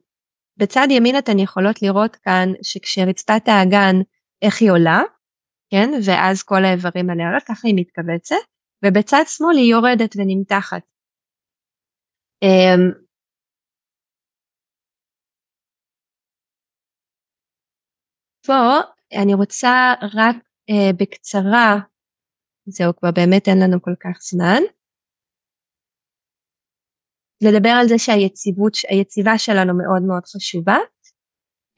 בצד 0.57 0.87
ימין 0.91 1.19
אתן 1.19 1.39
יכולות 1.39 1.83
לראות 1.83 2.17
כאן 2.17 2.49
שכשרצפת 2.63 3.43
האגן, 3.49 3.97
איך 4.43 4.63
היא 4.63 4.71
עולה, 4.71 5.01
כן, 5.71 5.91
ואז 6.07 6.43
כל 6.43 6.65
האיברים 6.65 7.11
עליה 7.11 7.27
עולה, 7.27 7.41
ככה 7.41 7.69
היא 7.69 7.75
מתכווצת, 7.77 8.37
ובצד 8.85 9.23
שמאל 9.27 9.57
היא 9.57 9.71
יורדת 9.71 10.17
ונמתחת. 10.17 10.83
אמ, 12.43 13.07
פה 18.47 18.79
אני 19.23 19.35
רוצה 19.35 19.95
רק 20.15 20.37
uh, 20.71 20.97
בקצרה 20.97 21.79
זהו 22.67 22.97
כבר 22.97 23.11
באמת 23.11 23.49
אין 23.49 23.59
לנו 23.63 23.83
כל 23.83 23.95
כך 24.01 24.19
זמן. 24.31 24.63
לדבר 27.43 27.71
על 27.81 27.89
זה 27.89 27.99
שהיציבות, 27.99 28.73
היציבה 28.89 29.39
שלנו 29.39 29.79
מאוד 29.79 30.03
מאוד 30.03 30.25
חשובה. 30.25 30.77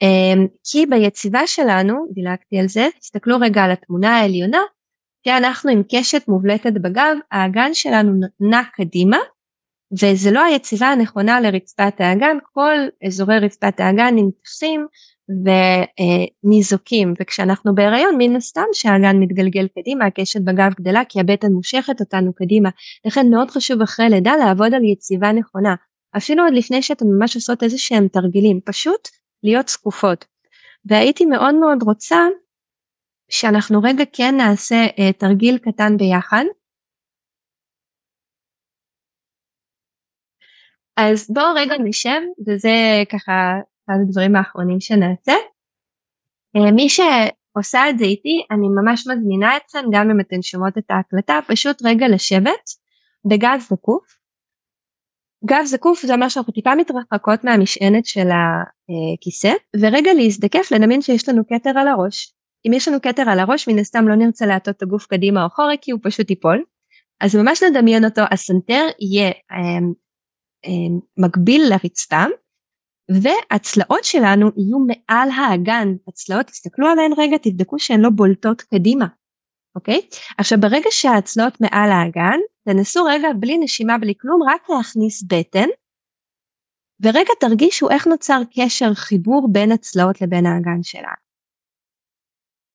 אמ, 0.01 0.47
כי 0.63 0.85
ביציבה 0.85 1.47
שלנו, 1.47 2.07
דילגתי 2.13 2.59
על 2.59 2.67
זה, 2.67 2.87
תסתכלו 2.99 3.37
רגע 3.41 3.61
על 3.61 3.71
התמונה 3.71 4.17
העליונה, 4.17 4.61
כי 5.23 5.31
אנחנו 5.31 5.71
עם 5.71 5.81
קשת 5.91 6.27
מובלטת 6.27 6.73
בגב, 6.73 7.17
האגן 7.31 7.73
שלנו 7.73 8.11
נע 8.39 8.61
קדימה, 8.73 9.17
וזה 9.93 10.31
לא 10.31 10.43
היציבה 10.43 10.87
הנכונה 10.87 11.41
לרצפת 11.41 11.93
האגן, 11.99 12.37
כל 12.53 12.75
אזורי 13.07 13.39
רצפת 13.39 13.79
האגן 13.79 14.15
נמתחים 14.15 14.87
וניזוקים. 15.29 17.13
וכשאנחנו 17.19 17.75
בהיריון 17.75 18.15
מן 18.17 18.35
הסתם 18.35 18.65
שהאגן 18.73 19.17
מתגלגל 19.19 19.67
קדימה 19.67 20.05
הקשת 20.05 20.41
בגב 20.41 20.73
גדלה 20.79 21.01
כי 21.09 21.19
הבטן 21.19 21.51
מושכת 21.51 21.99
אותנו 21.99 22.33
קדימה. 22.33 22.69
לכן 23.05 23.29
מאוד 23.29 23.51
חשוב 23.51 23.81
אחרי 23.81 24.09
לידה 24.09 24.35
לעבוד 24.35 24.73
על 24.73 24.83
יציבה 24.83 25.31
נכונה 25.31 25.75
אפילו 26.17 26.43
עוד 26.43 26.53
לפני 26.53 26.81
שאתם 26.81 27.05
ממש 27.07 27.35
עושות 27.35 27.63
איזה 27.63 27.77
שהם 27.77 28.07
תרגילים 28.07 28.59
פשוט 28.65 29.07
להיות 29.43 29.67
זקופות. 29.67 30.25
והייתי 30.85 31.25
מאוד 31.25 31.55
מאוד 31.55 31.83
רוצה 31.83 32.17
שאנחנו 33.31 33.79
רגע 33.83 34.03
כן 34.13 34.35
נעשה 34.37 34.85
uh, 34.85 35.13
תרגיל 35.17 35.57
קטן 35.57 35.97
ביחד. 35.97 36.43
אז 40.97 41.27
בואו 41.33 41.55
רגע 41.55 41.75
נשב 41.83 42.19
וזה 42.47 43.03
ככה 43.11 43.31
אחד 43.89 43.99
הדברים 44.01 44.35
האחרונים 44.35 44.79
שנעשה. 44.79 45.33
אה, 46.55 46.71
מי 46.71 46.89
שעושה 46.89 47.89
את 47.89 47.99
זה 47.99 48.05
איתי, 48.05 48.45
אני 48.51 48.67
ממש 48.81 49.07
מזמינה 49.07 49.57
אתכם, 49.57 49.85
גם 49.93 50.09
אם 50.09 50.19
אתן 50.19 50.41
שומעות 50.41 50.77
את 50.77 50.91
ההקלטה, 50.91 51.39
פשוט 51.47 51.81
רגע 51.85 52.07
לשבת 52.07 52.69
בגב 53.29 53.59
זקוף. 53.59 54.19
גב 55.45 55.63
זקוף 55.65 56.01
זה 56.01 56.13
אומר 56.13 56.29
שאנחנו 56.29 56.53
טיפה 56.53 56.75
מתרחקות 56.75 57.43
מהמשענת 57.43 58.05
של 58.05 58.27
הכיסא, 58.31 59.53
ורגע 59.81 60.13
להזדקף 60.13 60.71
לדמיין 60.71 61.01
שיש 61.01 61.29
לנו 61.29 61.41
כתר 61.47 61.79
על 61.79 61.87
הראש. 61.87 62.33
אם 62.67 62.73
יש 62.73 62.87
לנו 62.87 63.01
כתר 63.01 63.23
על 63.29 63.39
הראש, 63.39 63.69
מן 63.69 63.79
הסתם 63.79 64.07
לא 64.07 64.15
נרצה 64.15 64.45
להטות 64.45 64.75
את 64.75 64.81
הגוף 64.81 65.05
קדימה 65.05 65.41
או 65.41 65.47
אחורה, 65.47 65.77
כי 65.81 65.91
הוא 65.91 65.99
פשוט 66.03 66.29
ייפול. 66.29 66.63
אז 67.21 67.35
ממש 67.35 67.63
נדמיין 67.63 68.05
אותו, 68.05 68.21
הסנטר 68.31 68.87
יהיה 68.99 69.31
אה, 69.51 69.79
אה, 70.65 70.97
מקביל 71.17 71.61
לרצפה, 71.69 72.23
והצלעות 73.09 74.03
שלנו 74.03 74.49
יהיו 74.57 74.79
מעל 74.79 75.29
האגן, 75.29 75.87
הצלעות, 76.07 76.45
תסתכלו 76.45 76.87
עליהן 76.87 77.11
רגע, 77.17 77.37
תבדקו 77.37 77.79
שהן 77.79 78.01
לא 78.01 78.09
בולטות 78.09 78.61
קדימה, 78.61 79.07
אוקיי? 79.75 80.01
עכשיו 80.37 80.59
ברגע 80.61 80.89
שהצלעות 80.91 81.61
מעל 81.61 81.91
האגן, 81.91 82.39
תנסו 82.65 83.03
רגע 83.03 83.27
בלי 83.39 83.57
נשימה, 83.57 83.97
בלי 83.97 84.13
כלום, 84.21 84.43
רק 84.43 84.69
להכניס 84.69 85.23
בטן, 85.23 85.67
ורגע 87.01 87.33
תרגישו 87.39 87.89
איך 87.89 88.07
נוצר 88.07 88.41
קשר, 88.55 88.93
חיבור 88.93 89.47
בין 89.51 89.71
הצלעות 89.71 90.21
לבין 90.21 90.45
האגן 90.45 90.83
שלנו. 90.83 91.29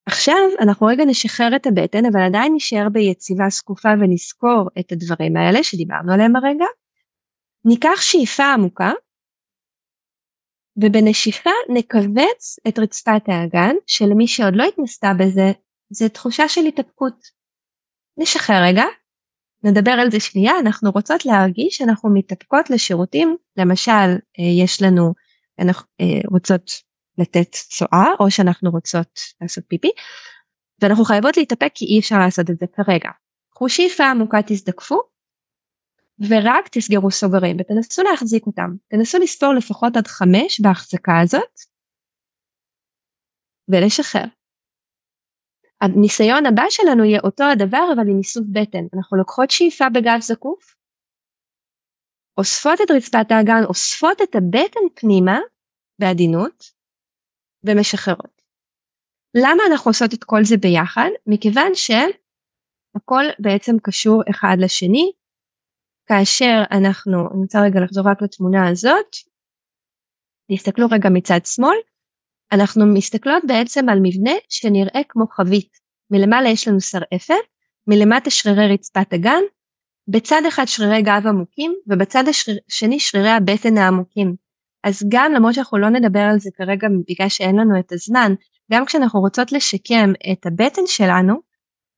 עכשיו 0.07 0.37
אנחנו 0.61 0.87
רגע 0.87 1.05
נשחרר 1.05 1.57
את 1.57 1.67
הבטן 1.67 2.07
אבל 2.13 2.21
עדיין 2.21 2.53
נשאר 2.55 2.89
ביציבה 2.93 3.45
זקופה 3.51 3.89
ונזכור 4.01 4.71
את 4.81 4.93
הדברים 4.93 5.37
האלה 5.37 5.63
שדיברנו 5.63 6.13
עליהם 6.13 6.37
הרגע. 6.37 6.65
ניקח 7.65 8.01
שאיפה 8.01 8.45
עמוקה 8.45 8.93
ובנשיפה 10.77 11.51
נכווץ 11.69 12.59
את 12.69 12.79
רצפת 12.79 13.23
האגן 13.27 13.75
שלמי 13.87 14.27
שעוד 14.27 14.57
לא 14.57 14.65
התנסתה 14.65 15.13
בזה 15.19 15.53
זה 15.91 16.09
תחושה 16.09 16.49
של 16.49 16.61
התאפקות. 16.61 17.15
נשחרר 18.17 18.63
רגע, 18.63 18.85
נדבר 19.65 19.91
על 19.91 20.11
זה 20.11 20.21
שנייה, 20.21 20.53
אנחנו 20.61 20.91
רוצות 20.91 21.27
להרגיש 21.27 21.77
שאנחנו 21.77 22.11
מתאפקות 22.15 22.71
לשירותים, 22.71 23.37
למשל 23.57 23.93
אה, 24.39 24.65
יש 24.65 24.83
לנו, 24.83 25.13
אנחנו 25.59 25.87
אה, 26.01 26.21
רוצות 26.31 26.71
לתת 27.19 27.53
צואה 27.53 28.07
או 28.21 28.31
שאנחנו 28.31 28.71
רוצות 28.71 29.21
לעשות 29.41 29.65
פיפי 29.69 29.91
ואנחנו 30.83 31.05
חייבות 31.05 31.37
להתאפק 31.37 31.71
כי 31.75 31.85
אי 31.85 31.99
אפשר 31.99 32.19
לעשות 32.19 32.51
את 32.51 32.59
זה 32.59 32.67
כרגע. 32.77 33.11
קחו 33.55 33.69
שאיפה 33.69 34.05
עמוקה 34.05 34.39
תזדקפו 34.47 35.01
ורק 36.21 36.69
תסגרו 36.73 37.11
סוגרים 37.11 37.57
ותנסו 37.61 38.03
להחזיק 38.03 38.47
אותם. 38.47 38.71
תנסו 38.89 39.19
לספור 39.19 39.55
לפחות 39.55 39.97
עד 39.97 40.07
חמש 40.07 40.61
בהחזקה 40.61 41.21
הזאת 41.23 41.55
ולשחרר. 43.69 44.25
הניסיון 45.81 46.47
הבא 46.47 46.63
שלנו 46.71 47.05
יהיה 47.05 47.21
אותו 47.25 47.45
הדבר 47.45 47.87
אבל 47.95 48.09
עם 48.11 48.19
איסוף 48.19 48.45
בטן. 48.53 48.85
אנחנו 48.97 49.17
לוקחות 49.17 49.51
שאיפה 49.51 49.85
בגב 49.95 50.21
זקוף, 50.21 50.77
אוספות 52.39 52.81
את 52.81 52.91
רצפת 52.91 53.31
האגן, 53.31 53.65
אוספות 53.69 54.23
את 54.23 54.35
הבטן 54.35 54.81
פנימה 54.95 55.39
בעדינות 55.99 56.65
ומשחררות. 57.65 58.43
למה 59.37 59.63
אנחנו 59.71 59.91
עושות 59.91 60.15
את 60.15 60.25
כל 60.25 60.45
זה 60.45 60.57
ביחד? 60.57 61.11
מכיוון 61.27 61.75
שהכל 61.75 63.25
בעצם 63.39 63.73
קשור 63.83 64.23
אחד 64.31 64.57
לשני. 64.59 65.13
כאשר 66.07 66.63
אנחנו, 66.71 67.19
אני 67.33 67.41
רוצה 67.43 67.63
רגע 67.63 67.81
לחזור 67.81 68.11
רק 68.11 68.23
לתמונה 68.23 68.69
הזאת, 68.69 69.17
תסתכלו 70.53 70.87
רגע 70.91 71.09
מצד 71.09 71.41
שמאל, 71.47 71.77
אנחנו 72.53 72.87
מסתכלות 72.87 73.43
בעצם 73.47 73.89
על 73.89 73.99
מבנה 74.03 74.33
שנראה 74.49 75.01
כמו 75.09 75.27
חבית. 75.27 75.79
מלמעלה 76.11 76.49
יש 76.49 76.69
לנו 76.69 76.81
שרעפת, 76.81 77.35
מלמטה 77.87 78.31
שרירי 78.31 78.73
רצפת 78.73 79.13
הגן, 79.13 79.43
בצד 80.09 80.43
אחד 80.49 80.65
שרירי 80.67 81.03
גב 81.03 81.27
עמוקים 81.27 81.75
ובצד 81.87 82.25
השני 82.29 83.01
שרירי 83.01 83.31
הבטן 83.31 83.79
העמוקים. 83.79 84.35
אז 84.85 85.03
גם 85.09 85.33
למרות 85.33 85.55
שאנחנו 85.55 85.79
לא 85.79 85.91
נדבר 85.91 86.21
על 86.21 86.39
זה 86.39 86.51
כרגע 86.57 86.89
בגלל 87.09 87.29
שאין 87.29 87.57
לנו 87.57 87.79
את 87.81 87.93
הזמן, 87.93 88.35
גם 88.73 88.85
כשאנחנו 88.85 89.21
רוצות 89.21 89.53
לשקם 89.53 90.13
את 90.33 90.47
הבטן 90.47 90.83
שלנו, 90.87 91.35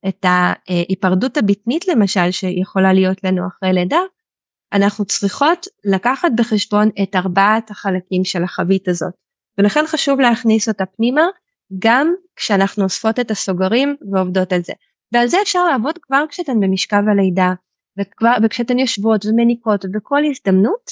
את 0.07 0.25
ההיפרדות 0.25 1.37
הבטנית 1.37 1.87
למשל 1.87 2.31
שיכולה 2.31 2.93
להיות 2.93 3.23
לנו 3.23 3.47
אחרי 3.47 3.73
לידה, 3.73 3.99
אנחנו 4.73 5.05
צריכות 5.05 5.67
לקחת 5.85 6.29
בחשבון 6.37 6.89
את 7.03 7.15
ארבעת 7.15 7.71
החלקים 7.71 8.23
של 8.23 8.43
החבית 8.43 8.87
הזאת. 8.87 9.13
ולכן 9.57 9.83
חשוב 9.87 10.19
להכניס 10.19 10.67
אותה 10.67 10.85
פנימה 10.85 11.25
גם 11.79 12.13
כשאנחנו 12.35 12.83
אוספות 12.83 13.19
את 13.19 13.31
הסוגרים 13.31 13.95
ועובדות 14.11 14.53
על 14.53 14.63
זה. 14.63 14.73
ועל 15.11 15.27
זה 15.27 15.37
אפשר 15.41 15.65
לעבוד 15.65 15.97
כבר 15.97 16.23
כשאתן 16.29 16.59
במשכב 16.59 17.03
הלידה 17.11 17.53
וכבר, 17.99 18.33
וכשאתן 18.43 18.79
יושבות 18.79 19.25
ומניקות 19.25 19.85
בכל 19.91 20.21
הזדמנות. 20.29 20.91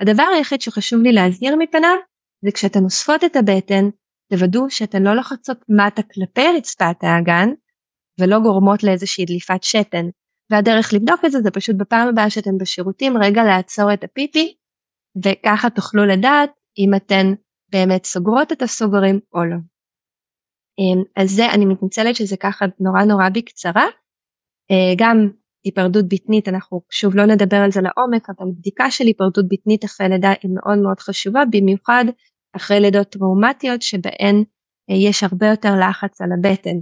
הדבר 0.00 0.22
היחיד 0.22 0.60
שחשוב 0.60 1.02
לי 1.02 1.12
להזהיר 1.12 1.56
מפניו 1.56 1.96
זה 2.44 2.52
כשאתן 2.52 2.84
אוספות 2.84 3.24
את 3.24 3.36
הבטן 3.36 3.88
תוודאו 4.30 4.70
שאתן 4.70 5.02
לא 5.02 5.12
לוחצות 5.14 5.58
מטה 5.68 6.02
כלפי 6.02 6.46
רצפת 6.56 6.96
האגן 7.02 7.48
ולא 8.20 8.38
גורמות 8.38 8.82
לאיזושהי 8.82 9.24
דליפת 9.24 9.62
שתן. 9.62 10.06
והדרך 10.50 10.94
לבדוק 10.94 11.24
את 11.24 11.32
זה 11.32 11.40
זה 11.40 11.50
פשוט 11.50 11.76
בפעם 11.76 12.08
הבאה 12.08 12.30
שאתן 12.30 12.58
בשירותים 12.60 13.16
רגע 13.22 13.44
לעצור 13.44 13.92
את 13.92 14.04
הפיפי 14.04 14.54
וככה 15.24 15.70
תוכלו 15.70 16.06
לדעת 16.06 16.50
אם 16.78 16.94
אתן 16.96 17.26
באמת 17.72 18.04
סוגרות 18.04 18.52
את 18.52 18.62
הסוגרים 18.62 19.20
או 19.34 19.44
לא. 19.44 19.56
אמ, 20.78 21.02
אז 21.16 21.30
זה 21.30 21.50
אני 21.50 21.64
מתנצלת 21.64 22.16
שזה 22.16 22.36
ככה 22.36 22.64
נורא 22.80 23.04
נורא 23.04 23.28
בקצרה. 23.28 23.84
אה, 24.70 24.94
גם 24.98 25.28
היפרדות 25.64 26.04
בטנית 26.08 26.48
אנחנו 26.48 26.80
שוב 26.90 27.16
לא 27.16 27.26
נדבר 27.26 27.56
על 27.56 27.70
זה 27.70 27.80
לעומק 27.80 28.30
אבל 28.30 28.48
בדיקה 28.58 28.90
של 28.90 29.04
היפרדות 29.04 29.44
בטנית 29.48 29.84
אחרי 29.84 30.08
לידה 30.08 30.32
היא 30.42 30.50
מאוד 30.54 30.78
מאוד 30.78 31.00
חשובה 31.00 31.42
במיוחד 31.50 32.04
אחרי 32.56 32.80
לידות 32.80 33.08
טראומטיות 33.08 33.82
שבהן 33.82 34.44
אה, 34.90 34.94
יש 34.94 35.22
הרבה 35.22 35.46
יותר 35.46 35.72
לחץ 35.80 36.20
על 36.20 36.28
הבטן. 36.38 36.76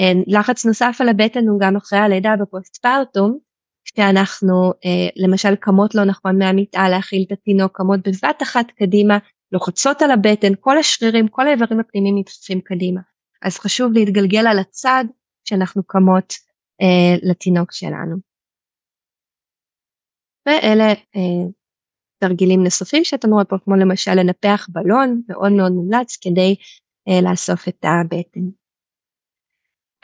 אה, 0.00 0.12
לחץ 0.26 0.66
נוסף 0.66 0.96
על 1.00 1.08
הבטן 1.08 1.48
הוא 1.48 1.60
גם 1.60 1.76
אחרי 1.76 1.98
הלידה 1.98 2.34
בפוסט 2.40 2.76
פרטום 2.76 3.38
כשאנחנו 3.86 4.72
למשל 5.16 5.54
קמות 5.56 5.94
לא 5.94 6.04
נכון 6.04 6.38
מהמיטה 6.38 6.88
להכיל 6.88 7.24
את 7.26 7.32
התינוק 7.32 7.76
קמות 7.76 8.00
בבת 8.00 8.42
אחת 8.42 8.70
קדימה 8.70 9.18
לוחצות 9.54 10.02
על 10.02 10.10
הבטן, 10.10 10.52
כל 10.60 10.78
השרירים, 10.78 11.28
כל 11.28 11.46
האיברים 11.46 11.80
הפנימיים 11.80 12.18
נדחפים 12.18 12.60
קדימה. 12.60 13.00
אז 13.42 13.58
חשוב 13.58 13.92
להתגלגל 13.92 14.46
על 14.46 14.58
הצד 14.58 15.04
כשאנחנו 15.44 15.82
קמות 15.82 16.34
אה, 16.80 17.30
לתינוק 17.30 17.72
שלנו. 17.72 18.16
ואלה 20.46 20.88
אה, 21.16 21.50
תרגילים 22.18 22.64
נוספים 22.64 23.04
שאתה 23.04 23.28
רואה 23.28 23.44
פה, 23.44 23.56
כמו 23.64 23.76
למשל 23.76 24.14
לנפח 24.14 24.66
בלון, 24.72 25.22
מאוד 25.28 25.52
מאוד 25.52 25.72
מומלץ 25.72 26.16
כדי 26.20 26.56
אה, 27.08 27.30
לאסוף 27.30 27.68
את 27.68 27.84
הבטן. 27.84 28.40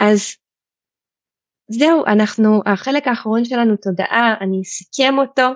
אז 0.01 0.37
זהו, 1.71 2.07
אנחנו, 2.07 2.61
החלק 2.67 3.09
האחרון 3.09 3.45
שלנו 3.45 3.77
תודעה, 3.77 4.35
אני 4.41 4.63
אסכם 4.63 5.15
אותו. 5.19 5.49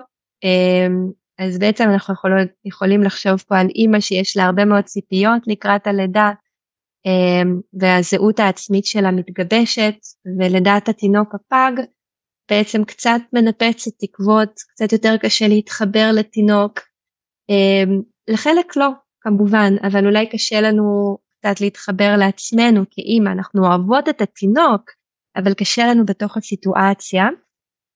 אה, 0.43 0.87
אז 1.39 1.59
בעצם 1.59 1.83
אנחנו 1.93 2.13
יכולות, 2.13 2.47
יכולים 2.65 3.03
לחשוב 3.03 3.43
פה 3.47 3.57
על 3.57 3.67
אימא 3.75 3.99
שיש 3.99 4.37
לה 4.37 4.43
הרבה 4.43 4.65
מאוד 4.65 4.83
ציפיות 4.83 5.41
לקראת 5.47 5.87
הלידה 5.87 6.31
אמ, 7.05 7.59
והזהות 7.73 8.39
העצמית 8.39 8.85
שלה 8.85 9.11
מתגבשת 9.11 9.95
ולדעת 10.39 10.89
התינוק 10.89 11.35
הפג 11.35 11.71
בעצם 12.49 12.83
קצת 12.83 13.21
מנפצת 13.33 13.91
תקוות, 13.99 14.49
קצת 14.69 14.93
יותר 14.93 15.17
קשה 15.17 15.47
להתחבר 15.47 16.09
לתינוק. 16.13 16.79
אמ, 17.49 18.01
לחלק 18.27 18.75
לא 18.75 18.87
כמובן, 19.21 19.73
אבל 19.87 20.05
אולי 20.05 20.29
קשה 20.29 20.61
לנו 20.61 21.17
קצת 21.45 21.61
להתחבר 21.61 22.15
לעצמנו 22.19 22.81
כאימא, 22.91 23.29
אנחנו 23.29 23.65
אוהבות 23.65 24.09
את 24.09 24.21
התינוק, 24.21 24.91
אבל 25.35 25.53
קשה 25.53 25.87
לנו 25.87 26.05
בתוך 26.05 26.37
הסיטואציה. 26.37 27.25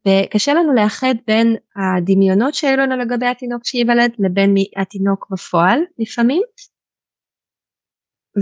וקשה 0.08 0.54
לנו 0.54 0.74
לאחד 0.74 1.16
בין 1.28 1.56
הדמיונות 1.76 2.54
שהיו 2.54 2.78
לנו 2.78 2.98
לגבי 2.98 3.26
התינוק 3.26 3.66
שייוולד 3.66 4.12
לבין 4.20 4.56
התינוק 4.78 5.28
בפועל 5.32 5.80
לפעמים. 6.00 6.42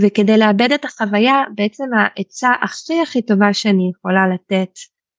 וכדי 0.02 0.38
לאבד 0.38 0.72
את 0.72 0.84
החוויה 0.84 1.34
בעצם 1.54 1.84
העצה 1.98 2.50
הכי 2.62 3.02
הכי 3.02 3.22
טובה 3.22 3.52
שאני 3.52 3.90
יכולה 3.94 4.28
לתת 4.34 4.70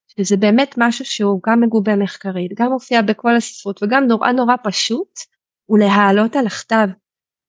שזה 0.08 0.38
באמת 0.38 0.76
משהו 0.78 1.06
שהוא 1.06 1.42
גם 1.48 1.62
מגובה 1.62 1.96
מחקרית 1.96 2.52
גם 2.60 2.72
מופיע 2.72 3.02
בכל 3.02 3.36
הספרות 3.36 3.84
וגם 3.84 4.04
נורא 4.08 4.32
נורא 4.32 4.56
פשוט 4.64 5.20
הוא 5.66 5.80
להעלות 5.80 6.36
על 6.36 6.48
הכתב. 6.48 6.88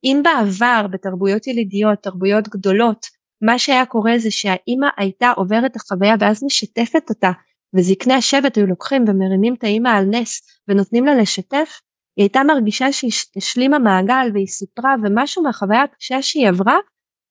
אם 0.05 0.23
בעבר 0.25 0.87
בתרבויות 0.91 1.47
ילידיות 1.47 1.99
תרבויות 2.03 2.49
גדולות 2.49 3.07
מה 3.43 3.59
שהיה 3.59 3.87
קורה 3.87 4.19
זה 4.19 4.31
שהאימא 4.31 4.87
הייתה 4.97 5.33
עוברת 5.37 5.77
החוויה 5.77 6.15
ואז 6.21 6.45
משתפת 6.45 7.11
אותה 7.11 7.31
וזקני 7.77 8.15
השבט 8.15 8.57
היו 8.57 8.67
לוקחים 8.67 9.05
ומרימים 9.09 9.55
את 9.55 9.65
האימא 9.65 9.89
על 9.89 10.05
נס 10.05 10.43
ונותנים 10.69 11.05
לה 11.05 11.15
לשתף, 11.15 11.81
היא 12.17 12.23
הייתה 12.23 12.43
מרגישה 12.43 12.93
שהיא 12.93 13.13
השלימה 13.37 13.79
מעגל 13.79 14.31
והיא 14.35 14.47
סיפרה 14.47 14.95
ומשהו 15.03 15.43
מהחוויה 15.43 15.83
הקשה 15.83 16.23
שהיא 16.23 16.49
עברה 16.49 16.77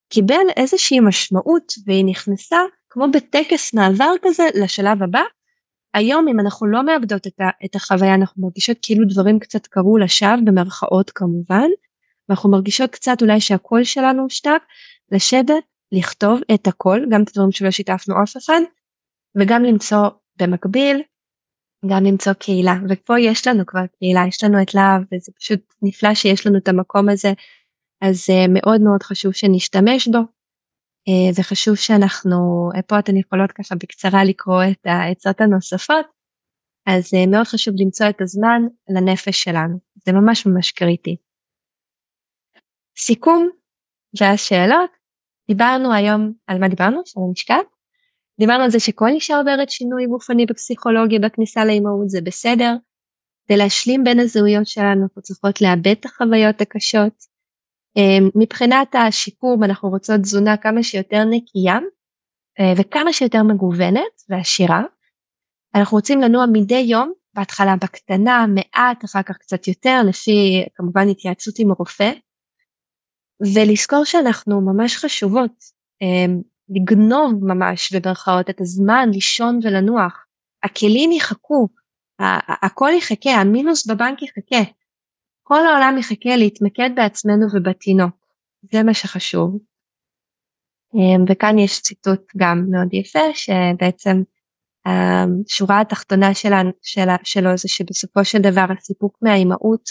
קיבל 0.10 0.46
איזושהי 0.58 1.00
משמעות 1.00 1.74
והיא 1.86 2.06
נכנסה 2.06 2.58
כמו 2.90 3.06
בטקס 3.12 3.74
מעבר 3.74 4.12
כזה 4.22 4.44
לשלב 4.56 5.04
הבא. 5.04 5.22
היום 5.94 6.28
אם 6.28 6.40
אנחנו 6.40 6.68
לא 6.68 6.86
מאבדות 6.86 7.28
את, 7.28 7.34
את 7.66 7.76
החוויה 7.76 8.16
אנחנו 8.16 8.44
מרגישות 8.44 8.78
כאילו 8.82 9.06
דברים 9.10 9.40
קצת 9.40 9.68
קרו 9.68 9.98
לשווא 9.98 10.36
במרכאות 10.46 11.12
כמובן 11.16 11.68
ואנחנו 12.30 12.52
מרגישות 12.52 12.92
קצת 12.92 13.22
אולי 13.22 13.42
שהקול 13.42 13.84
שלנו 13.84 14.24
הושתק 14.24 14.62
לשבת 15.12 15.64
לכתוב 15.92 16.40
את 16.54 16.68
הכל 16.68 17.02
גם 17.12 17.24
את 17.24 17.30
הדברים 17.30 17.52
שלא 17.52 17.72
שיתפנו 17.72 18.24
אף 18.24 18.38
אחד 18.38 18.62
וגם 19.40 19.64
למצוא 19.64 20.08
במקביל 20.40 21.02
גם 21.90 22.04
למצוא 22.04 22.34
קהילה. 22.34 22.74
ופה 22.90 23.20
יש 23.20 23.48
לנו 23.48 23.66
כבר 23.66 23.86
קהילה 24.00 24.22
יש 24.28 24.44
לנו 24.44 24.62
את 24.62 24.74
להב 24.74 25.02
וזה 25.02 25.32
פשוט 25.40 25.60
נפלא 25.82 26.14
שיש 26.14 26.48
לנו 26.48 26.58
את 26.58 26.68
המקום 26.68 27.10
הזה 27.10 27.34
אז 28.02 28.28
uh, 28.30 28.52
מאוד 28.54 28.82
מאוד 28.82 29.04
חשוב 29.04 29.34
שנשתמש 29.34 30.08
בו. 30.08 30.18
uh, 30.18 31.40
וחשוב 31.40 31.76
שאנחנו 31.76 32.70
פה 32.88 33.00
אתן 33.00 33.18
יכולות 33.18 33.52
ככה 33.52 33.76
בקצרה 33.76 34.24
לקרוא 34.24 34.64
את 34.72 34.86
העצות 34.86 35.42
הנוספות. 35.42 36.06
אז 36.86 37.10
מאוד 37.28 37.46
חשוב 37.48 37.74
למצוא 37.78 38.10
את 38.10 38.22
הזמן 38.22 38.62
לנפש 38.90 39.44
שלנו. 39.44 39.80
זה 40.06 40.12
ממש 40.12 40.46
ממש 40.46 40.72
קריטי. 40.72 41.16
סיכום 43.00 43.50
והשאלות 44.20 44.90
דיברנו 45.48 45.94
היום 45.94 46.34
על 46.48 46.60
מה 46.60 46.68
דיברנו? 46.68 47.02
של 47.06 47.20
המשקל? 47.28 47.62
דיברנו 48.40 48.64
על 48.64 48.70
זה 48.70 48.80
שכל 48.80 49.08
אישה 49.08 49.38
עוברת 49.38 49.70
שינוי 49.70 50.06
גופני 50.06 50.46
בפסיכולוגיה 50.46 51.20
בכניסה 51.20 51.66
לאימהות 51.66 52.10
זה 52.10 52.22
בסדר. 52.22 52.76
כדי 53.48 53.58
להשלים 53.58 54.04
בין 54.04 54.20
הזהויות 54.20 54.68
שלנו 54.68 55.04
אנחנו 55.04 55.22
צריכות 55.22 55.62
לאבד 55.62 55.88
את 55.88 56.06
החוויות 56.06 56.62
הקשות. 56.62 57.14
אמ, 57.96 58.30
מבחינת 58.36 58.96
השיפור 58.96 59.58
אנחנו 59.66 59.90
רוצות 59.90 60.22
תזונה 60.22 60.58
כמה 60.58 60.84
שיותר 60.84 61.24
נקייה 61.30 61.78
אה, 62.60 62.74
וכמה 62.78 63.14
שיותר 63.14 63.44
מגוונת 63.44 64.24
ועשירה. 64.30 64.84
אנחנו 65.76 65.98
רוצים 65.98 66.22
לנוע 66.22 66.46
מדי 66.54 66.86
יום 66.88 67.14
בהתחלה 67.34 67.76
בקטנה 67.76 68.46
מעט 68.48 69.06
אחר 69.06 69.24
כך 69.24 69.38
קצת 69.38 69.68
יותר 69.68 70.02
לפי 70.10 70.66
כמובן 70.76 71.10
התייעצות 71.10 71.60
עם 71.60 71.72
רופא. 71.72 72.12
ולזכור 73.42 74.06
שאנחנו 74.06 74.62
ממש 74.62 74.98
חשובות 74.98 75.64
אמ, 76.02 76.42
לגנוב 76.70 77.34
ממש 77.42 77.94
במרכאות 77.94 78.50
את 78.50 78.62
הזמן 78.62 79.10
לישון 79.14 79.60
ולנוח. 79.64 80.26
הכלים 80.64 81.12
יחכו, 81.12 81.68
הכל 82.62 82.90
יחכה, 82.98 83.30
המינוס 83.30 83.88
בבנק 83.88 84.22
יחכה. 84.22 84.72
כל 85.44 85.66
העולם 85.66 85.98
יחכה 86.00 86.36
להתמקד 86.36 86.90
בעצמנו 86.96 87.46
ובתינוק, 87.54 88.16
זה 88.72 88.84
מה 88.84 88.94
שחשוב. 88.94 89.58
אמ, 90.96 91.26
וכאן 91.30 91.60
יש 91.60 91.82
ציטוט 91.82 92.32
גם 92.38 92.66
מאוד 92.70 92.94
יפה 92.94 93.34
שבעצם 93.34 94.22
השורה 94.86 95.76
אמ, 95.76 95.82
התחתונה 95.82 96.34
שלה, 96.34 96.62
שלה, 96.82 97.16
שלו 97.24 97.58
זה 97.58 97.68
שבסופו 97.68 98.26
של 98.26 98.40
דבר 98.40 98.66
הסיפוק 98.78 99.18
מהאימהות 99.22 99.90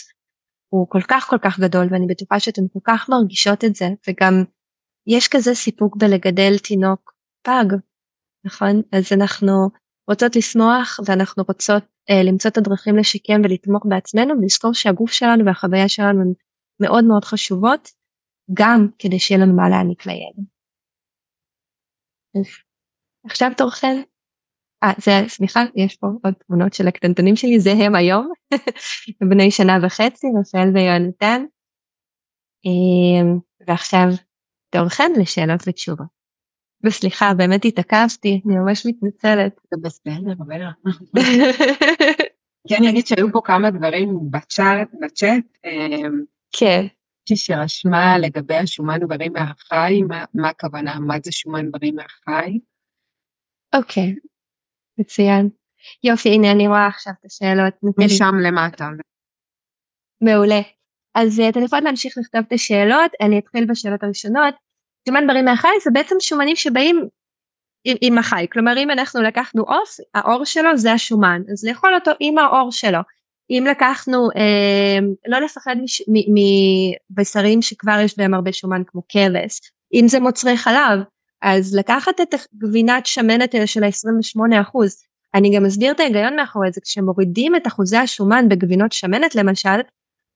הוא 0.69 0.87
כל 0.89 1.03
כך 1.09 1.27
כל 1.31 1.39
כך 1.45 1.61
גדול 1.61 1.87
ואני 1.91 2.07
בטוחה 2.07 2.41
שאתן 2.41 2.63
כל 2.73 2.81
כך 2.85 3.09
מרגישות 3.09 3.65
את 3.65 3.75
זה 3.75 3.87
וגם 4.09 4.45
יש 5.07 5.29
כזה 5.29 5.55
סיפוק 5.55 5.97
בלגדל 5.97 6.59
תינוק 6.59 7.15
פג, 7.43 7.77
נכון? 8.45 8.83
אז 8.93 9.13
אנחנו 9.13 9.53
רוצות 10.11 10.37
לשמוח 10.37 11.01
ואנחנו 11.07 11.43
רוצות 11.49 11.83
אה, 12.11 12.23
למצוא 12.25 12.51
את 12.51 12.57
הדרכים 12.57 12.97
לשקם 12.97 13.41
ולתמוך 13.45 13.83
בעצמנו 13.89 14.35
ולזכור 14.41 14.75
שהגוף 14.75 15.13
שלנו 15.13 15.47
והחוויה 15.47 15.89
שלנו 15.89 16.21
הן 16.21 16.33
מאוד 16.81 17.05
מאוד 17.05 17.25
חשובות 17.25 17.89
גם 18.53 18.89
כדי 18.99 19.19
שיהיה 19.19 19.41
לנו 19.41 19.57
מה 19.57 19.69
להעניק 19.69 20.07
לילד. 20.07 20.47
עכשיו 23.25 23.51
תורכם. 23.57 23.97
אה, 24.83 24.93
זה, 24.99 25.29
סליחה, 25.29 25.61
יש 25.75 25.97
פה 25.97 26.07
עוד 26.25 26.35
תמונות 26.47 26.75
של 26.75 26.89
הקטנטונים 26.89 27.37
שלי, 27.37 27.61
זה 27.61 27.73
הם 27.73 27.95
היום, 27.95 28.33
בני 29.31 29.51
שנה 29.51 29.79
וחצי, 29.83 30.27
רפאל 30.41 30.69
ויונתן. 30.75 31.45
אמ, 32.65 33.39
ועכשיו 33.67 34.09
תורכם 34.71 35.13
לשאלות 35.21 35.61
ותשובות. 35.67 36.19
וסליחה, 36.87 37.35
באמת 37.35 37.65
התעכבתי, 37.65 38.41
אני 38.47 38.57
ממש 38.57 38.87
מתנצלת. 38.87 39.61
זה 39.71 39.77
בסדר, 39.83 40.33
כן, 42.69 42.77
אני 42.79 42.91
אגיד 42.91 43.07
שהיו 43.07 43.33
פה 43.33 43.41
כמה 43.45 43.71
דברים 43.71 44.19
בצ'אט, 44.31 44.89
בצ'אט. 45.01 45.45
אמ, 45.65 46.25
כן. 46.53 46.87
שרשמה 47.35 48.19
לגבי 48.19 48.55
השומן 48.55 48.99
בריא 49.09 49.31
מהחי, 49.31 50.03
מה, 50.09 50.25
מה 50.35 50.49
הכוונה, 50.49 50.99
מה 51.01 51.15
זה 51.25 51.33
שומן 51.33 51.71
בריא 51.71 51.93
מהחי? 51.93 52.59
אוקיי, 53.75 54.15
מצוין. 54.99 55.49
יופי, 56.05 56.29
הנה 56.29 56.51
אני 56.51 56.69
רואה 56.69 56.87
עכשיו 56.87 57.13
את 57.21 57.25
השאלות. 57.25 57.75
משם 57.99 58.35
למטה. 58.43 58.89
מעולה. 60.21 60.61
אז 61.15 61.43
אתן 61.49 61.63
יכולות 61.63 61.85
להמשיך 61.85 62.19
לכתוב 62.19 62.41
את 62.49 62.53
השאלות, 62.53 63.13
אני 63.21 63.39
אתחיל 63.39 63.65
בשאלות 63.65 64.03
הראשונות. 64.03 64.55
שומן 65.09 65.27
בריא 65.27 65.43
מהחי 65.43 65.69
זה 65.85 65.91
בעצם 65.91 66.17
שומנים 66.21 66.57
שבאים 66.57 67.09
עם, 67.85 67.97
עם 68.01 68.19
החי, 68.19 68.47
כלומר 68.53 68.79
אם 68.79 68.91
אנחנו 68.91 69.23
לקחנו 69.23 69.63
עוף, 69.63 69.97
העור 70.15 70.45
שלו 70.45 70.77
זה 70.77 70.93
השומן, 70.93 71.43
אז 71.53 71.65
לאכול 71.65 71.95
אותו 71.95 72.11
עם 72.21 72.39
העור 72.39 72.73
שלו. 72.73 72.99
אם 73.51 73.65
לקחנו, 73.71 74.29
אה, 74.37 74.99
לא 75.27 75.41
לפחד 75.41 75.77
מבשרים 77.11 77.63
שכבר 77.63 77.99
יש 78.05 78.19
בהם 78.19 78.35
הרבה 78.35 78.53
שומן 78.53 78.83
כמו 78.87 79.03
כבש, 79.09 79.61
אם 79.95 80.09
זה 80.09 80.21
מוצרי 80.21 80.57
חלב, 80.57 80.99
אז 81.43 81.75
לקחת 81.75 82.21
את 82.21 82.35
הגבינת 82.35 83.07
שמנת 83.07 83.55
של 83.67 83.85
ה-28 83.85 84.61
אחוז, 84.63 84.97
אני 85.35 85.57
גם 85.57 85.67
אסביר 85.67 85.93
את 85.93 86.01
ההיגיון 86.01 86.37
מאחורי 86.37 86.73
זה, 86.73 86.81
כשמורידים 86.81 87.57
את 87.57 87.67
אחוזי 87.67 87.97
השומן 87.97 88.49
בגבינות 88.49 88.93
שמנת 88.93 89.35
למשל, 89.35 89.81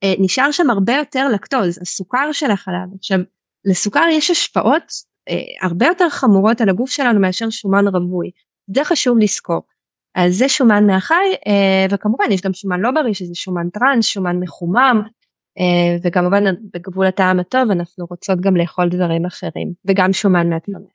אה, 0.03 0.13
נשאר 0.19 0.51
שם 0.51 0.69
הרבה 0.69 0.93
יותר 0.93 1.29
לקטוז, 1.29 1.79
הסוכר 1.81 2.31
של 2.31 2.51
החלב. 2.51 2.89
עכשיו, 2.97 3.19
לסוכר 3.65 4.05
יש 4.11 4.31
השפעות 4.31 4.83
אה, 5.29 5.67
הרבה 5.67 5.85
יותר 5.85 6.09
חמורות 6.09 6.61
על 6.61 6.69
הגוף 6.69 6.91
שלנו 6.91 7.19
מאשר 7.19 7.49
שומן 7.49 7.87
רווי, 7.87 8.31
זה 8.75 8.83
חשוב 8.83 9.17
לזכור. 9.17 9.61
אז 10.15 10.35
זה 10.35 10.49
שומן 10.49 10.87
מהחי, 10.87 11.33
אה, 11.47 11.85
וכמובן 11.89 12.31
יש 12.31 12.41
גם 12.41 12.53
שומן 12.53 12.79
לא 12.79 12.91
בריא 12.91 13.13
שזה 13.13 13.35
שומן 13.35 13.69
טראנס, 13.69 14.05
שומן 14.05 14.39
מחומם, 14.39 15.01
אה, 15.05 15.09
וכמובן 16.03 16.43
בגבול 16.73 17.05
הטעם 17.05 17.39
הטוב 17.39 17.71
אנחנו 17.71 18.05
רוצות 18.09 18.41
גם 18.41 18.57
לאכול 18.57 18.89
דברים 18.89 19.25
אחרים, 19.25 19.73
וגם 19.85 20.13
שומן 20.13 20.49
מהצומח. 20.49 20.91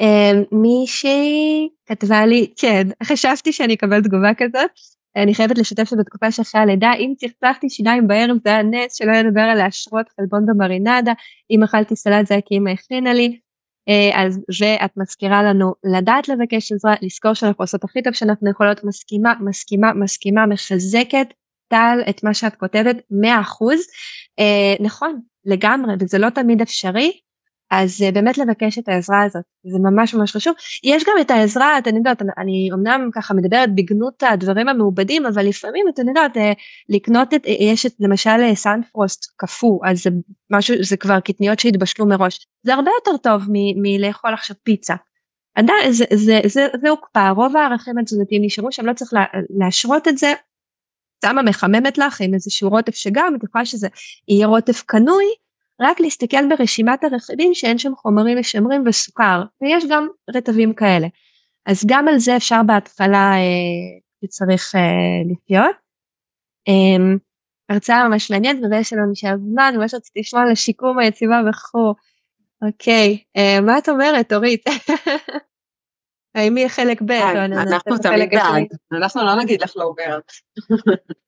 אה, 0.00 0.32
מישהי 0.52 1.68
כתבה 1.86 2.26
לי, 2.26 2.52
כן, 2.56 2.82
חשבתי 3.02 3.52
שאני 3.52 3.74
אקבל 3.74 4.02
תגובה 4.02 4.34
כזאת, 4.36 4.70
אני 5.16 5.34
חייבת 5.34 5.58
לשתף 5.58 5.84
שבתקופה 5.84 6.30
שאחרי 6.30 6.60
הלידה, 6.60 6.92
אם 6.98 7.12
צחצחתי 7.16 7.70
שיניים 7.70 8.08
בערב 8.08 8.36
זה 8.44 8.50
היה 8.50 8.62
נס, 8.62 8.94
שלא 8.94 9.12
לדבר 9.12 9.40
על 9.40 9.58
להשרות 9.58 10.06
חלבון 10.16 10.46
במרינדה, 10.46 11.12
אם 11.50 11.62
אכלתי 11.62 11.96
סלט 11.96 12.26
זה 12.26 12.34
היה 12.34 12.42
כי 12.46 12.56
אמא 12.56 12.70
הכינה 12.70 13.14
לי, 13.14 13.38
אז 14.14 14.40
ואת 14.60 14.90
מזכירה 14.96 15.42
לנו 15.42 15.74
לדעת 15.84 16.28
לבקש 16.28 16.72
עזרה, 16.72 16.94
לזכור 17.02 17.34
שאנחנו 17.34 17.62
עושות 17.62 17.84
הכי 17.84 18.02
טוב 18.02 18.12
שאנחנו 18.12 18.50
יכולות, 18.50 18.84
מסכימה, 18.84 19.34
מסכימה, 19.40 19.92
מסכימה, 19.92 20.46
מחזקת 20.46 21.26
טל 21.68 21.98
את 22.10 22.24
מה 22.24 22.34
שאת 22.34 22.54
כותבת 22.54 22.96
100%, 22.96 23.78
אה, 24.38 24.74
נכון, 24.80 25.20
לגמרי, 25.44 25.94
וזה 26.00 26.18
לא 26.18 26.30
תמיד 26.30 26.60
אפשרי, 26.60 27.12
אז 27.70 28.02
אה, 28.02 28.12
באמת 28.12 28.38
לבקש 28.38 28.78
את 28.78 28.88
העזרה 28.88 29.22
הזאת, 29.22 29.42
זה 29.64 29.78
ממש 29.78 30.14
ממש 30.14 30.36
חשוב. 30.36 30.54
יש 30.84 31.04
גם 31.04 31.14
את 31.20 31.30
העזרה, 31.30 31.78
אתן 31.78 31.96
יודעת, 31.96 32.22
אני 32.38 32.68
אמנם 32.74 33.10
ככה 33.12 33.34
מדברת 33.34 33.74
בגנות 33.74 34.22
הדברים 34.22 34.68
המעובדים, 34.68 35.26
אבל 35.26 35.46
לפעמים 35.46 35.86
אתן 35.88 36.08
יודעת, 36.08 36.36
אה, 36.36 36.52
לקנות 36.88 37.34
את, 37.34 37.42
יש 37.46 37.86
את 37.86 37.92
למשל 38.00 38.54
סנפרוסט 38.54 39.24
קפוא, 39.36 39.78
אז 39.86 40.02
זה 40.02 40.10
משהו, 40.50 40.74
זה 40.80 40.96
כבר 40.96 41.20
קטניות 41.20 41.58
שהתבשלו 41.58 42.06
מראש, 42.06 42.46
זה 42.62 42.74
הרבה 42.74 42.90
יותר 42.98 43.16
טוב 43.16 43.42
מלאכול 43.76 44.34
עכשיו 44.34 44.56
פיצה. 44.62 44.94
זה, 45.88 46.40
זה 46.82 46.88
הוקפא, 46.88 47.30
רוב 47.30 47.56
הערכים 47.56 47.98
התזונתיים 47.98 48.42
נשארו 48.44 48.72
שם, 48.72 48.86
לא 48.86 48.92
צריך 48.92 49.12
לה, 49.12 49.24
להשרות 49.58 50.08
את 50.08 50.18
זה, 50.18 50.32
שמה 51.24 51.42
מחממת 51.42 51.98
לך 51.98 52.20
עם 52.20 52.34
איזשהו 52.34 52.70
רוטף 52.70 52.94
שגם, 52.94 53.34
את 53.38 53.44
יכולה 53.44 53.64
שזה 53.64 53.88
יהיה 54.28 54.46
רוטף 54.46 54.82
קנוי, 54.82 55.24
רק 55.80 56.00
להסתכל 56.00 56.48
ברשימת 56.48 57.04
הרכיבים 57.04 57.54
שאין 57.54 57.78
שם 57.78 57.92
חומרים 57.96 58.38
משמרים 58.38 58.84
וסוכר, 58.86 59.42
ויש 59.62 59.84
גם 59.90 60.08
רטבים 60.34 60.74
כאלה. 60.74 61.06
אז 61.66 61.84
גם 61.86 62.08
על 62.08 62.18
זה 62.18 62.36
אפשר 62.36 62.62
בהתחלה 62.66 63.32
אה, 63.32 64.00
שצריך 64.24 64.74
אה, 64.74 64.80
לחיות. 65.32 65.76
אה, 66.68 67.16
הרצאה 67.68 68.08
ממש 68.08 68.30
מעניינת, 68.30 68.58
ובגלל 68.62 68.82
שלא 68.82 69.02
נשאר 69.10 69.36
זמן, 69.36 69.74
ממש 69.76 69.94
רציתי 69.94 70.20
לשמוע 70.20 70.42
על 70.42 70.50
השיקום, 70.50 70.98
היציבה 70.98 71.40
וכו'. 71.50 71.94
אוקיי, 72.62 73.18
אה, 73.36 73.60
מה 73.60 73.78
את 73.78 73.88
אומרת, 73.88 74.32
אורית? 74.32 74.64
האם 76.36 76.56
יהיה 76.56 76.68
חלק 76.68 77.02
ב' 77.02 77.10
או 77.10 77.44
אנחנו 77.44 77.98
תמיד 77.98 78.30
בעד, 78.30 78.66
אנחנו 78.92 79.24
לא 79.24 79.34
נגיד 79.34 79.62
לך 79.62 79.72
לא 79.76 79.84
עוברת. 79.84 80.32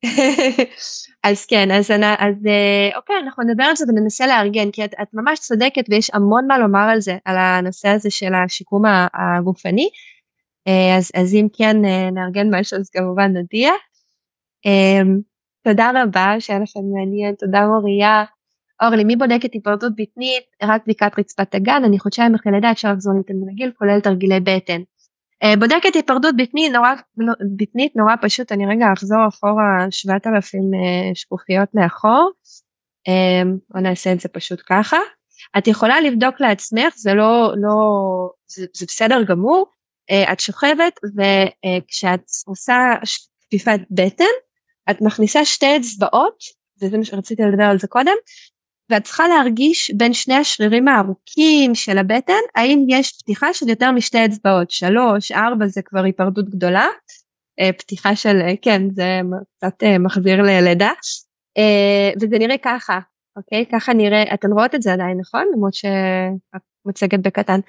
אז 1.29 1.45
כן, 1.45 1.71
אז 1.71 1.91
אה, 1.91 2.97
אוקיי, 2.97 3.15
אנחנו 3.23 3.43
נדבר 3.43 3.63
על 3.63 3.75
זה 3.75 3.85
וננסה 3.89 4.27
לארגן, 4.27 4.71
כי 4.71 4.85
את 4.85 5.07
ממש 5.13 5.39
צודקת 5.39 5.83
ויש 5.89 6.11
המון 6.13 6.47
מה 6.47 6.57
לומר 6.57 6.89
על 6.91 7.01
זה, 7.01 7.17
על 7.25 7.37
הנושא 7.37 7.89
הזה 7.89 8.11
של 8.11 8.33
השיקום 8.33 8.83
הגופני, 9.13 9.89
אה, 10.67 10.97
אז 11.21 11.33
אם 11.33 11.47
כן 11.57 11.85
אה, 11.85 12.11
נארגן 12.11 12.55
משהו 12.55 12.77
אז 12.77 12.89
כמובן 12.89 13.37
נודיע. 13.37 13.71
תודה 15.63 15.91
רבה 15.95 16.35
שהיה 16.39 16.59
לכם 16.59 16.79
מעניין, 16.93 17.35
תודה 17.35 17.67
מוריה. 17.67 18.23
אורלי, 18.83 19.03
מי 19.03 19.15
בודקת 19.15 19.53
היפרדות 19.53 19.93
בטנית? 19.95 20.43
רק 20.63 20.81
בדיקת 20.83 21.11
רצפת 21.19 21.55
הגן, 21.55 21.81
אני 21.85 21.99
חודשיים 21.99 22.35
אחרי 22.35 22.51
לידה 22.51 22.71
אפשר 22.71 22.93
לחזור 22.93 23.13
להתן 23.17 23.33
רגיל, 23.51 23.71
כולל 23.77 23.99
תרגילי 23.99 24.39
בטן. 24.39 24.81
אה, 25.43 25.55
בודקת 25.59 25.95
היפרדות 25.95 26.35
בטנית 26.37 26.73
נורא, 26.73 26.93
בטנית 27.55 27.95
נורא 27.95 28.15
פשוט, 28.21 28.51
אני 28.51 28.65
רגע 28.65 28.85
אחזור 28.93 29.27
אחורה 29.27 29.87
7,000 29.89 30.73
אה, 30.73 31.11
שקופיות 31.15 31.69
לאחור, 31.73 32.31
אה, 33.07 33.41
בוא 33.69 33.81
נעשה 33.81 34.13
את 34.13 34.19
זה 34.19 34.29
פשוט 34.29 34.61
ככה. 34.69 34.97
את 35.57 35.67
יכולה 35.67 36.01
לבדוק 36.01 36.41
לעצמך, 36.41 36.93
זה 36.97 37.13
לא, 37.13 37.53
לא, 37.57 37.77
זה, 38.47 38.65
זה 38.73 38.85
בסדר 38.85 39.23
גמור, 39.23 39.65
את 40.31 40.39
שוכבת 40.39 40.99
וכשאת 41.03 42.21
עושה 42.45 42.93
שטיפת 43.03 43.79
בטן, 43.91 44.23
את 44.91 45.01
מכניסה 45.01 45.45
שתי 45.45 45.77
אצבעות, 45.77 46.43
וזה 46.81 46.97
מה 46.97 47.05
שרציתי 47.05 47.43
לדבר 47.43 47.63
על 47.63 47.79
זה 47.79 47.87
קודם, 47.87 48.15
ואת 48.89 49.03
צריכה 49.03 49.27
להרגיש 49.27 49.91
בין 49.91 50.13
שני 50.13 50.35
השרירים 50.35 50.87
הארוכים 50.87 51.75
של 51.75 51.97
הבטן 51.97 52.33
האם 52.55 52.85
יש 52.89 53.17
פתיחה 53.21 53.53
של 53.53 53.69
יותר 53.69 53.91
משתי 53.91 54.25
אצבעות? 54.25 54.71
שלוש 54.71 55.31
ארבע 55.31 55.67
זה 55.67 55.81
כבר 55.81 56.03
היפרדות 56.03 56.49
גדולה. 56.49 56.87
אה, 57.59 57.73
פתיחה 57.73 58.15
של 58.15 58.41
אה, 58.41 58.53
כן 58.61 58.81
זה 58.91 59.21
קצת 59.57 59.83
אה, 59.83 59.97
מחזיר 59.97 60.41
ללידה. 60.41 60.91
וזה 62.21 62.39
נראה 62.39 62.57
ככה 62.57 62.99
אוקיי? 63.37 63.65
ככה 63.71 63.93
נראה 63.93 64.33
אתן 64.33 64.51
רואות 64.51 64.75
את 64.75 64.81
זה 64.81 64.93
עדיין 64.93 65.17
נכון? 65.19 65.45
למרות 65.55 65.73
שאת 65.73 66.61
מוצגת 66.85 67.19
בקטן. 67.19 67.59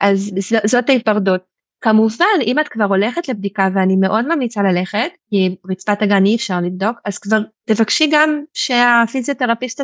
אז 0.00 0.30
זאת 0.64 0.88
ההיפרדות. 0.88 1.52
כמובן 1.80 2.26
אם 2.46 2.58
את 2.58 2.68
כבר 2.68 2.84
הולכת 2.84 3.28
לבדיקה 3.28 3.68
ואני 3.74 3.96
מאוד 3.96 4.34
ממליצה 4.34 4.62
ללכת 4.62 5.10
כי 5.30 5.56
רצפת 5.70 6.02
הגן 6.02 6.24
אי 6.24 6.36
אפשר 6.36 6.60
לבדוק 6.60 6.98
אז 7.04 7.18
כבר 7.18 7.38
תבקשי 7.64 8.10
גם 8.12 8.44
שהפיזיותרפיסט 8.54 9.80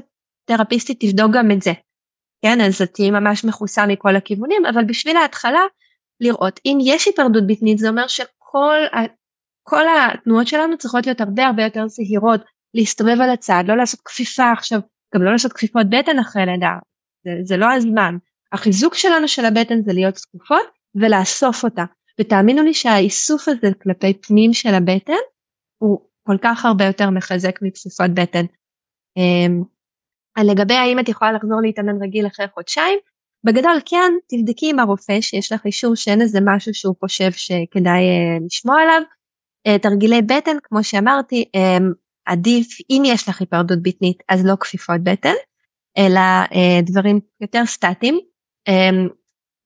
תרפיסטית 0.49 1.01
תבדוק 1.01 1.32
גם 1.34 1.51
את 1.51 1.62
זה. 1.62 1.72
כן, 2.42 2.61
אז 2.61 2.82
את 2.82 2.90
תהיי 2.94 3.11
ממש 3.11 3.44
מכוסה 3.44 3.86
מכל 3.86 4.16
הכיוונים, 4.16 4.66
אבל 4.66 4.84
בשביל 4.84 5.16
ההתחלה 5.16 5.61
לראות 6.20 6.61
אם 6.66 6.78
יש 6.82 7.07
היפרדות 7.07 7.46
בטנית 7.46 7.78
זה 7.78 7.88
אומר 7.88 8.07
שכל 8.07 8.78
כל 9.68 9.84
התנועות 9.88 10.46
שלנו 10.46 10.78
צריכות 10.78 11.07
להיות 11.07 11.20
הרבה 11.20 11.46
הרבה 11.46 11.64
יותר 11.64 11.88
זהירות, 11.88 12.40
להסתובב 12.74 13.20
על 13.20 13.30
הצד, 13.30 13.64
לא 13.66 13.76
לעשות 13.76 14.01
כפיפה 14.05 14.53
עכשיו, 14.53 14.80
גם 15.14 15.22
לא 15.22 15.32
לעשות 15.32 15.53
כפיפות 15.53 15.86
בטן 15.90 16.18
אחרי 16.18 16.46
לידה, 16.46 16.72
זה, 17.24 17.30
זה 17.44 17.57
לא 17.57 17.72
הזמן. 17.72 18.16
החיזוק 18.53 18.94
שלנו 18.94 19.28
של 19.28 19.44
הבטן 19.44 19.82
זה 19.82 19.92
להיות 19.92 20.16
זקופות 20.16 20.66
ולאסוף 20.94 21.64
אותה, 21.64 21.84
ותאמינו 22.20 22.62
לי 22.62 22.74
שהאיסוף 22.74 23.49
הזה 23.49 23.68
כלפי 23.82 24.14
פנים 24.14 24.53
של 24.53 24.74
הבטן 24.74 25.22
הוא 25.78 26.01
כל 26.26 26.36
כך 26.42 26.64
הרבה 26.64 26.84
יותר 26.84 27.11
מחזק 27.11 27.62
מכפיפות 27.62 28.11
בטן. 28.14 28.44
אמ, 30.39 30.47
לגבי 30.47 30.74
האם 30.74 30.99
את 30.99 31.09
יכולה 31.09 31.32
לחזור 31.32 31.61
להתאמן 31.62 32.03
רגיל 32.03 32.26
אחרי 32.26 32.47
חודשיים, 32.55 32.99
בגדול 33.45 33.80
כן 33.86 34.12
תבדקי 34.28 34.70
עם 34.70 34.78
הרופא 34.78 35.20
שיש 35.20 35.53
לך 35.53 35.66
אישור 35.66 35.95
שאין 35.95 36.20
איזה 36.20 36.39
משהו 36.45 36.74
שהוא 36.74 36.95
חושב 37.01 37.32
שכדאי 37.32 38.03
uh, 38.03 38.45
לשמוע 38.47 38.82
עליו. 38.82 39.03
Uh, 39.68 39.78
תרגילי 39.82 40.22
בטן 40.22 40.57
כמו 40.62 40.84
שאמרתי 40.84 41.45
um, 41.57 41.82
עדיף 42.26 42.68
אם 42.91 43.03
יש 43.05 43.28
לך 43.28 43.41
היפרדות 43.41 43.82
בטנית 43.82 44.22
אז 44.28 44.47
לא 44.47 44.55
כפיפות 44.61 45.01
בטן 45.03 45.34
אלא 45.99 46.20
uh, 46.45 46.82
דברים 46.82 47.20
יותר 47.41 47.66
סטטיים. 47.66 48.18
Um, 48.68 49.12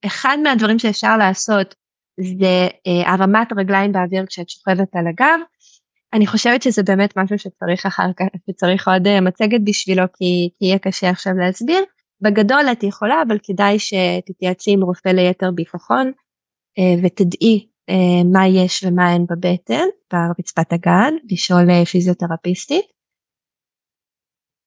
אחד 0.07 0.39
מהדברים 0.43 0.79
שאפשר 0.79 1.17
לעשות 1.17 1.75
זה 2.21 2.69
uh, 2.69 3.09
הרמת 3.09 3.49
רגליים 3.57 3.93
באוויר 3.93 4.27
כשאת 4.27 4.49
שוכבת 4.49 4.89
על 4.97 5.07
הגב. 5.07 5.41
אני 6.15 6.27
חושבת 6.27 6.63
שזה 6.63 6.83
באמת 6.83 7.19
משהו 7.19 7.39
שצריך 7.39 7.87
אחר 7.87 8.13
כך, 8.17 8.27
שצריך 8.51 8.89
עוד 8.89 9.07
uh, 9.07 9.21
מצגת 9.21 9.61
בשבילו 9.65 10.03
כי, 10.17 10.51
כי 10.59 10.65
יהיה 10.65 10.79
קשה 10.79 11.11
עכשיו 11.11 11.33
להסביר. 11.35 11.85
בגדול 12.21 12.65
את 12.73 12.83
יכולה 12.83 13.23
אבל 13.29 13.39
כדאי 13.43 13.79
שתתייעצי 13.79 14.71
עם 14.71 14.83
רופא 14.83 15.09
ליתר 15.09 15.51
ביטחון 15.51 16.13
uh, 16.79 17.07
ותדעי 17.07 17.69
uh, 17.91 18.27
מה 18.33 18.47
יש 18.47 18.85
ומה 18.85 19.13
אין 19.13 19.27
בבטן 19.31 19.85
ברצפת 20.13 20.73
הגן, 20.73 21.15
לשאול 21.31 21.85
פיזיותרפיסטית. 21.85 22.85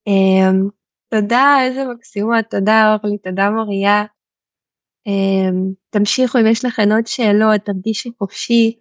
Um, 0.09 0.69
תודה, 1.13 1.57
איזה 1.61 1.83
מקסימות, 1.93 2.45
תודה 2.49 2.93
אורלי, 2.93 3.17
תודה 3.17 3.49
מוריה. 3.49 4.05
Um, 5.09 5.73
תמשיכו 5.89 6.37
אם 6.39 6.47
יש 6.47 6.65
לכם 6.65 6.91
עוד 6.91 7.07
שאלות, 7.07 7.61
תרגישי 7.65 8.09
חופשי. 8.17 8.79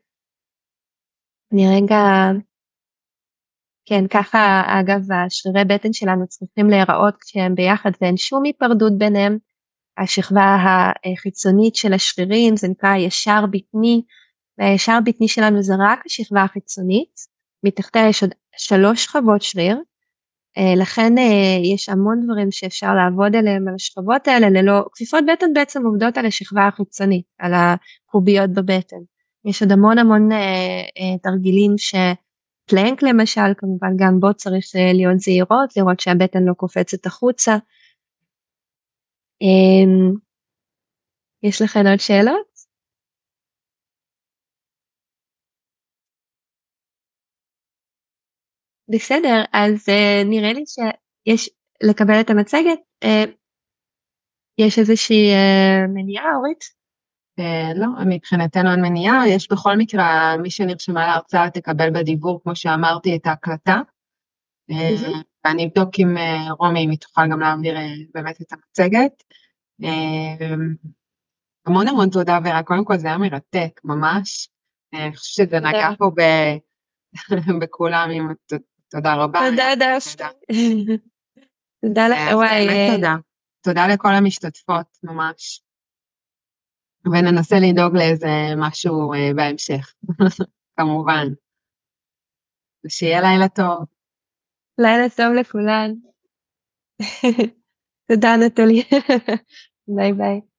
אני 1.53 1.63
רגע 1.77 1.97
כן, 3.87 4.07
ככה 4.07 4.63
אגב 4.67 5.13
השרירי 5.13 5.65
בטן 5.65 5.93
שלנו 5.93 6.27
צריכים 6.27 6.71
להיראות 6.71 7.15
כשהם 7.21 7.55
ביחד 7.55 7.91
ואין 8.01 8.17
שום 8.17 8.45
היפרדות 8.45 8.99
ביניהם. 8.99 9.39
השכבה 9.99 10.57
החיצונית 11.13 11.75
של 11.77 11.93
השרירים 11.93 12.57
זה 12.57 12.69
נקרא 12.69 12.97
ישר 12.97 13.45
בטני, 13.51 14.03
והישר 14.59 14.99
בטני 15.05 15.29
שלנו 15.29 15.63
זה 15.63 15.75
רק 15.79 16.07
השכבה 16.07 16.43
החיצונית, 16.43 17.15
מתחתיה 17.65 18.09
יש 18.09 18.23
עוד 18.23 18.35
שלוש 18.57 19.05
שכבות 19.05 19.43
שריר, 19.43 19.79
אה, 20.59 20.75
לכן 20.77 21.19
אה, 21.19 21.75
יש 21.75 21.89
המון 21.89 22.21
דברים 22.25 22.51
שאפשר 22.51 22.95
לעבוד 22.95 23.37
עליהם 23.37 23.69
על 23.69 23.75
השכבות 23.75 24.29
האלה 24.29 24.51
ללא, 24.51 24.85
כפיפות 24.93 25.25
בטן 25.33 25.53
בעצם 25.55 25.87
עובדות 25.87 26.19
על 26.19 26.27
השכבה 26.27 26.67
החיצונית, 26.67 27.25
על 27.39 27.53
הקוביות 27.55 28.51
בבטן. 28.51 28.97
יש 29.45 29.63
עוד 29.63 29.73
המון 29.73 29.99
המון 29.99 30.33
אה, 30.33 31.19
תרגילים 31.23 31.79
ש... 31.79 31.95
פלנק 32.67 33.03
למשל 33.03 33.55
כמובן 33.57 33.89
גם 33.99 34.21
בו 34.21 34.35
צריך 34.35 34.65
אה, 34.77 34.93
להיות 34.93 35.19
זהירות 35.19 35.77
לראות 35.77 36.01
שהבטן 36.01 36.43
לא 36.45 36.53
קופצת 36.53 37.07
החוצה. 37.07 37.53
אמ, 39.43 40.15
יש 41.43 41.63
לכם 41.63 41.81
עוד 41.91 41.99
שאלות? 42.01 42.55
בסדר 48.89 49.45
אז 49.53 49.89
uh, 49.89 50.25
נראה 50.25 50.53
לי 50.53 50.65
שיש 50.67 51.51
לקבל 51.83 52.21
את 52.21 52.31
המצגת 52.31 52.79
uh, 53.05 53.31
יש 54.59 54.79
איזושהי 54.79 55.31
מניעה 55.89 56.37
אורית? 56.37 56.84
אה, 57.39 57.71
לא, 57.75 57.87
מבחינתנו 58.07 58.71
אין 58.71 58.81
מניעה, 58.81 59.29
יש 59.29 59.53
בכל 59.53 59.77
מקרה, 59.77 60.37
מי 60.37 60.51
שנרשמה 60.51 61.07
להרצאה 61.07 61.51
תקבל 61.51 61.91
בדיבור, 61.91 62.41
כמו 62.43 62.57
שאמרתי, 62.57 63.17
את 63.17 63.27
ההקלטה. 63.27 63.81
אה, 64.71 65.11
ואני 65.45 65.67
אבדוק 65.67 65.89
עם 65.99 66.17
אה, 66.17 66.53
רומי 66.59 66.85
אם 66.85 66.91
היא 66.91 66.99
תוכל 66.99 67.23
גם 67.31 67.41
להעביר 67.41 67.77
באמת 68.15 68.41
את 68.41 68.53
המצגת. 68.53 69.23
המון 71.67 71.89
המון 71.89 72.11
תודה, 72.11 72.39
ורה, 72.45 72.63
קודם 72.63 72.85
כל 72.85 72.97
זה 72.97 73.09
היה 73.09 73.19
מרתק, 73.19 73.81
ממש. 73.85 74.49
אני 74.95 75.17
חושבת 75.17 75.49
שזה 75.49 75.61
נגע 75.61 75.91
פה 75.99 76.11
בכולם, 77.61 78.11
תודה 78.91 79.15
רבה. 79.15 79.41
תודה 79.51 79.69
דווקא. 79.79 80.29
תודה 81.87 82.09
לך, 82.13 82.19
וואי. 82.33 82.67
באמת 82.67 82.95
תודה. 82.95 83.17
תודה 83.61 83.87
לכל 83.87 84.15
המשתתפות, 84.15 84.87
ממש. 85.03 85.64
וננסה 87.07 87.57
לדאוג 87.61 87.97
לאיזה 87.97 88.29
משהו 88.57 89.13
אה, 89.15 89.35
בהמשך, 89.37 89.95
כמובן. 90.77 91.27
ושיהיה 92.85 93.21
לילה 93.21 93.49
טוב. 93.49 93.85
לילה 94.79 95.09
טוב 95.17 95.33
לכולן. 95.41 95.91
תודה 98.09 98.37
נטלי. 98.37 98.83
ביי 99.97 100.13
ביי. 100.13 100.54